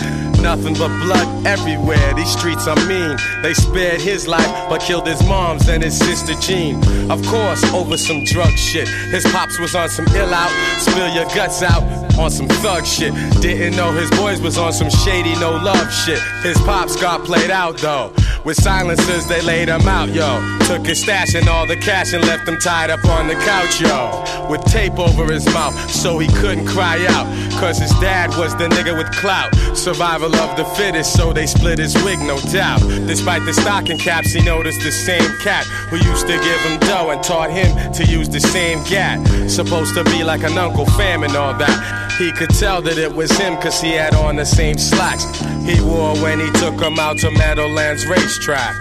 Nothing 0.40 0.74
but 0.74 0.88
blood 1.02 1.44
everywhere. 1.44 2.14
These 2.14 2.30
streets 2.30 2.68
are 2.68 2.76
mean. 2.86 3.16
They 3.42 3.52
spared 3.52 4.00
his 4.00 4.28
life, 4.28 4.46
but 4.68 4.80
killed 4.80 5.08
his 5.08 5.20
mom's 5.26 5.68
and 5.68 5.82
his 5.82 5.98
sister 5.98 6.34
Jean. 6.34 6.76
Of 7.10 7.20
course, 7.26 7.64
over 7.72 7.96
some 7.96 8.22
drug 8.22 8.52
shit. 8.52 8.86
His 9.10 9.24
pops 9.24 9.58
was 9.58 9.74
on 9.74 9.88
some 9.88 10.06
ill 10.14 10.32
out. 10.32 10.50
Spill 10.78 11.08
your 11.14 11.26
guts 11.34 11.64
out 11.64 11.82
on 12.16 12.30
some 12.30 12.46
thug 12.62 12.86
shit. 12.86 13.12
Didn't 13.40 13.76
know 13.76 13.90
his 13.92 14.10
boys 14.10 14.40
was 14.40 14.56
on 14.56 14.72
some 14.72 14.90
shady 14.90 15.34
no 15.40 15.50
love 15.50 15.92
shit. 15.92 16.20
His 16.44 16.58
pops 16.58 16.94
got 16.94 17.24
played 17.24 17.50
out 17.50 17.78
though. 17.78 18.12
With 18.46 18.62
silencers, 18.62 19.26
they 19.26 19.42
laid 19.42 19.68
him 19.68 19.88
out, 19.88 20.08
yo. 20.10 20.38
Took 20.68 20.86
his 20.86 21.02
stash 21.02 21.34
and 21.34 21.48
all 21.48 21.66
the 21.66 21.76
cash 21.76 22.12
and 22.12 22.24
left 22.26 22.46
him 22.46 22.56
tied 22.58 22.90
up 22.90 23.04
on 23.06 23.26
the 23.26 23.34
couch, 23.34 23.80
yo. 23.80 24.22
With 24.48 24.64
tape 24.66 25.00
over 25.00 25.32
his 25.32 25.44
mouth 25.46 25.74
so 25.90 26.20
he 26.20 26.28
couldn't 26.28 26.64
cry 26.64 27.04
out. 27.08 27.26
Cause 27.58 27.78
his 27.78 27.90
dad 27.98 28.30
was 28.38 28.54
the 28.56 28.68
nigga 28.68 28.96
with 28.96 29.10
clout. 29.16 29.52
Survival 29.76 30.32
of 30.36 30.56
the 30.56 30.64
fittest, 30.76 31.14
so 31.14 31.32
they 31.32 31.44
split 31.44 31.80
his 31.80 31.96
wig, 32.04 32.20
no 32.20 32.38
doubt. 32.52 32.78
Despite 33.08 33.44
the 33.44 33.52
stocking 33.52 33.98
caps, 33.98 34.30
he 34.30 34.40
noticed 34.42 34.80
the 34.80 34.92
same 34.92 35.28
cat 35.40 35.64
who 35.90 35.96
used 35.96 36.28
to 36.28 36.34
give 36.34 36.60
him 36.60 36.78
dough 36.78 37.10
and 37.10 37.20
taught 37.24 37.50
him 37.50 37.92
to 37.94 38.04
use 38.04 38.28
the 38.28 38.38
same 38.38 38.80
gat. 38.84 39.26
Supposed 39.50 39.96
to 39.96 40.04
be 40.04 40.22
like 40.22 40.44
an 40.44 40.56
Uncle 40.56 40.86
Fam 40.86 41.24
and 41.24 41.34
all 41.34 41.54
that. 41.54 42.14
He 42.16 42.30
could 42.30 42.50
tell 42.50 42.80
that 42.82 42.96
it 42.96 43.12
was 43.12 43.36
him 43.36 43.56
cause 43.56 43.80
he 43.80 43.90
had 43.90 44.14
on 44.14 44.36
the 44.36 44.46
same 44.46 44.78
slacks 44.78 45.24
he 45.66 45.80
wore 45.80 46.14
when 46.22 46.38
he 46.38 46.48
took 46.52 46.80
him 46.80 46.98
out 46.98 47.18
to 47.18 47.30
Meadowlands 47.32 48.06
racetrack. 48.36 48.76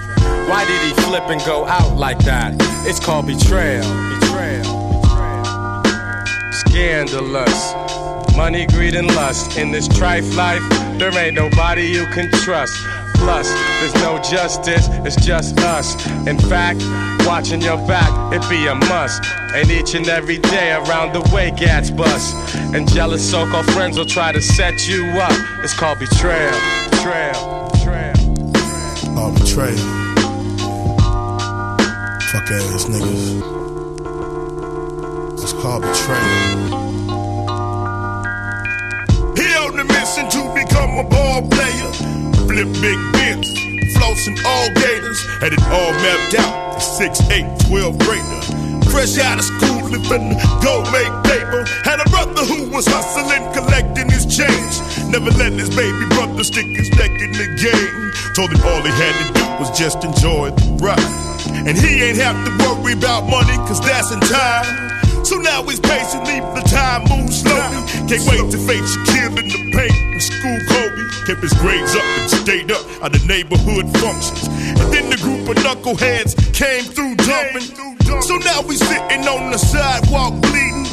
Why 0.50 0.66
did 0.66 0.82
he 0.82 1.02
flip 1.04 1.24
and 1.30 1.42
go 1.46 1.66
out 1.66 1.96
like 1.96 2.20
that? 2.20 2.56
It's 2.88 3.00
called 3.00 3.28
betrayal. 3.28 3.84
Betrayal. 4.20 5.04
Scandalous. 6.52 7.74
Money, 8.36 8.68
greed, 8.68 8.96
and 8.96 9.08
lust. 9.16 9.58
In 9.58 9.72
this 9.72 9.88
trife 9.88 10.36
life, 10.36 10.64
there 11.00 11.18
ain't 11.18 11.36
nobody 11.36 11.84
you 11.84 12.06
can 12.08 12.30
trust. 12.32 12.76
Plus, 13.16 13.50
there's 13.80 13.96
no 13.96 14.22
justice, 14.22 14.88
it's 15.06 15.16
just 15.26 15.58
us. 15.60 15.96
In 16.28 16.38
fact, 16.38 16.84
watching 17.26 17.62
your 17.62 17.78
back, 17.88 18.12
it 18.34 18.48
be 18.50 18.68
a 18.68 18.76
must. 18.76 19.24
And 19.54 19.72
each 19.72 19.96
and 19.96 20.08
every 20.10 20.38
day 20.38 20.74
around 20.74 21.14
the 21.14 21.22
way, 21.34 21.52
gats 21.52 21.90
bust. 21.90 22.36
And 22.76 22.92
jealous 22.92 23.28
so 23.28 23.50
called 23.50 23.66
friends 23.72 23.98
will 23.98 24.06
try 24.06 24.34
to 24.34 24.42
set 24.42 24.88
you 24.88 25.06
up. 25.22 25.64
It's 25.64 25.74
called 25.74 26.00
betrayal. 26.00 26.52
Betrayal. 26.92 27.75
Oh. 29.58 29.62
Fuck 32.30 32.52
ass 32.52 32.86
niggas. 32.92 33.40
It's 35.42 35.54
called 35.54 35.84
betrayal. 35.84 36.76
He 39.38 39.48
on 39.56 39.78
the 39.78 39.86
mission 39.88 40.28
to 40.28 40.42
become 40.54 41.00
a 41.00 41.08
ball 41.08 41.48
player. 41.48 41.92
Flip 42.48 42.68
big 42.84 43.00
bins, 43.14 43.48
flossing 43.96 44.36
all 44.44 44.68
gators. 44.76 45.24
Had 45.40 45.54
it 45.54 45.64
all 45.72 45.94
mapped 46.04 46.36
out. 46.36 46.80
6, 46.80 47.22
8, 47.32 47.46
12 47.70 47.98
grader. 48.00 48.42
Fresh 48.92 49.18
out 49.20 49.40
of 49.40 49.46
school, 49.46 49.88
living 49.88 50.36
go 50.62 50.84
make 50.92 51.14
paper. 51.24 51.64
Had 51.86 52.02
a 52.06 52.10
brother 52.10 52.44
who 52.44 52.70
was 52.72 52.86
hustling, 52.88 53.44
collecting 53.54 54.10
his 54.10 54.26
change. 54.26 54.82
Never 55.10 55.32
let 55.32 55.54
his 55.54 55.74
baby 55.74 56.06
brother 56.10 56.44
stick 56.44 56.66
his 56.66 56.92
neck 57.00 57.12
in 57.12 57.32
the 57.32 57.48
game. 57.56 58.05
Told 58.36 58.52
him 58.52 58.60
all 58.68 58.84
he 58.84 58.92
had 58.92 59.16
to 59.16 59.28
do 59.32 59.46
was 59.64 59.72
just 59.72 60.04
enjoy 60.04 60.52
the 60.52 60.68
ride. 60.84 61.00
And 61.64 61.72
he 61.72 62.04
ain't 62.04 62.20
have 62.20 62.36
to 62.44 62.52
worry 62.68 62.92
about 62.92 63.24
money, 63.32 63.56
cause 63.64 63.80
that's 63.80 64.12
in 64.12 64.20
time. 64.28 64.68
So 65.24 65.40
now 65.40 65.64
he's 65.64 65.80
patient, 65.80 66.28
leave 66.28 66.44
the 66.52 66.60
time 66.68 67.08
move 67.08 67.32
slowly. 67.32 67.80
Can't 68.12 68.28
wait 68.28 68.44
to 68.52 68.60
face 68.60 68.92
your 68.92 69.06
kill 69.08 69.32
in 69.40 69.48
the 69.48 69.62
paint 69.72 69.96
and 69.96 70.20
school 70.20 70.60
Kobe. 70.68 71.04
Kept 71.24 71.48
his 71.48 71.56
grades 71.64 71.96
up 71.96 72.04
and 72.04 72.30
stayed 72.44 72.72
up 72.76 72.84
at 73.08 73.16
the 73.16 73.24
neighborhood 73.24 73.88
functions. 74.04 74.52
And 74.84 74.92
then 74.92 75.08
the 75.08 75.20
group 75.24 75.48
of 75.48 75.56
knuckleheads 75.64 76.36
came 76.52 76.84
through 76.92 77.16
jumping. 77.24 77.72
So 78.20 78.36
now 78.44 78.68
we 78.68 78.76
sitting 78.76 79.24
on 79.32 79.56
the 79.56 79.58
sidewalk 79.58 80.36
bleeding. 80.44 80.84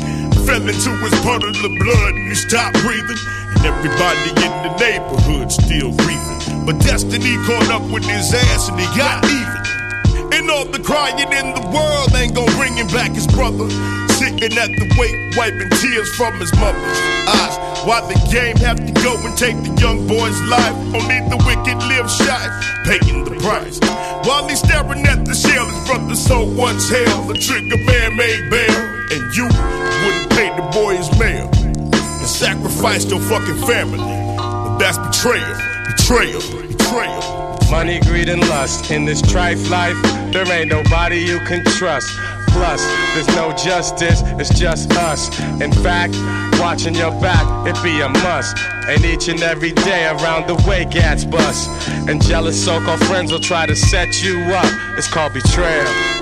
Fell 0.47 0.63
into 0.63 0.95
his 1.03 1.15
puddle 1.27 1.51
of 1.51 1.73
blood 1.75 2.15
and 2.15 2.29
he 2.31 2.39
stopped 2.39 2.79
breathing. 2.87 3.19
And 3.59 3.67
everybody 3.67 4.31
in 4.47 4.53
the 4.63 4.73
neighborhood 4.79 5.51
still 5.51 5.91
grieving. 6.07 6.32
But 6.65 6.79
destiny 6.81 7.37
caught 7.45 7.69
up 7.71 7.83
with 7.91 8.05
his 8.05 8.33
ass 8.35 8.69
and 8.69 8.79
he 8.79 8.87
got 8.97 9.25
even. 9.27 10.33
And 10.33 10.51
all 10.51 10.65
the 10.65 10.79
crying 10.79 11.19
in 11.19 11.55
the 11.55 11.65
world 11.75 12.15
ain't 12.15 12.35
gonna 12.35 12.55
bring 12.57 12.77
him 12.77 12.87
back 12.89 13.13
his 13.13 13.27
brother. 13.27 13.69
Sitting 14.17 14.57
at 14.57 14.71
the 14.71 14.87
wake, 14.99 15.37
wiping 15.37 15.71
tears 15.83 16.09
from 16.15 16.39
his 16.39 16.55
mother's 16.55 16.99
eyes. 17.27 17.59
Why 17.85 18.01
the 18.07 18.15
game 18.31 18.57
have 18.59 18.79
to 18.79 18.93
go 19.03 19.19
and 19.27 19.37
take 19.37 19.59
the 19.59 19.75
young 19.81 20.07
boy's 20.07 20.41
life? 20.47 20.77
Only 20.95 21.19
the 21.27 21.37
wicked 21.43 21.83
live 21.91 22.09
shy, 22.09 22.47
paying 22.87 23.25
the 23.25 23.35
price. 23.43 23.81
While 24.23 24.47
he's 24.49 24.61
staring 24.61 25.05
at 25.07 25.27
the 25.27 25.35
shell, 25.35 25.67
his 25.67 25.87
brother 25.89 26.15
so 26.15 26.45
once 26.45 26.89
held 26.89 27.29
the 27.29 27.35
trigger 27.35 27.77
man 27.83 28.17
made 28.17 28.49
bail. 28.51 28.79
And 29.11 29.35
you 29.35 29.45
wouldn't 29.51 30.31
pay 30.31 30.49
the 30.55 30.63
boy 30.73 30.97
his 30.97 31.11
mail 31.19 31.51
and 31.53 32.31
sacrificed 32.31 33.11
your 33.11 33.21
fucking 33.21 33.61
family. 33.67 33.99
But 33.99 34.79
that's 34.79 34.99
betrayal, 34.99 35.59
betrayal, 35.87 36.41
betrayal. 36.69 37.59
Money, 37.71 38.01
greed, 38.01 38.29
and 38.29 38.41
lust. 38.49 38.91
In 38.91 39.05
this 39.05 39.23
trife 39.23 39.71
life, 39.71 39.97
there 40.33 40.47
ain't 40.53 40.69
nobody 40.69 41.17
you 41.17 41.39
can 41.41 41.65
trust. 41.65 42.09
Plus, 42.49 42.85
there's 43.15 43.29
no 43.29 43.53
justice, 43.53 44.23
it's 44.39 44.59
just 44.59 44.93
us. 44.93 45.29
In 45.63 45.73
fact, 45.73 46.15
watching 46.61 46.95
your 46.95 47.13
back, 47.21 47.47
it 47.67 47.83
be 47.83 48.01
a 48.03 48.09
must. 48.09 48.57
And 48.89 49.03
each 49.05 49.29
and 49.29 49.43
every 49.43 49.73
day 49.73 50.07
around 50.07 50.49
the 50.49 50.63
way, 50.69 50.85
gats 50.85 51.25
bust. 51.25 51.71
And 52.09 52.23
jealous 52.23 52.63
so 52.63 52.79
called 52.81 53.01
friends 53.07 53.33
will 53.33 53.41
try 53.41 53.65
to 53.65 53.75
set 53.75 54.23
you 54.23 54.39
up. 54.53 54.99
It's 54.99 55.09
called 55.09 55.33
betrayal. 55.33 56.22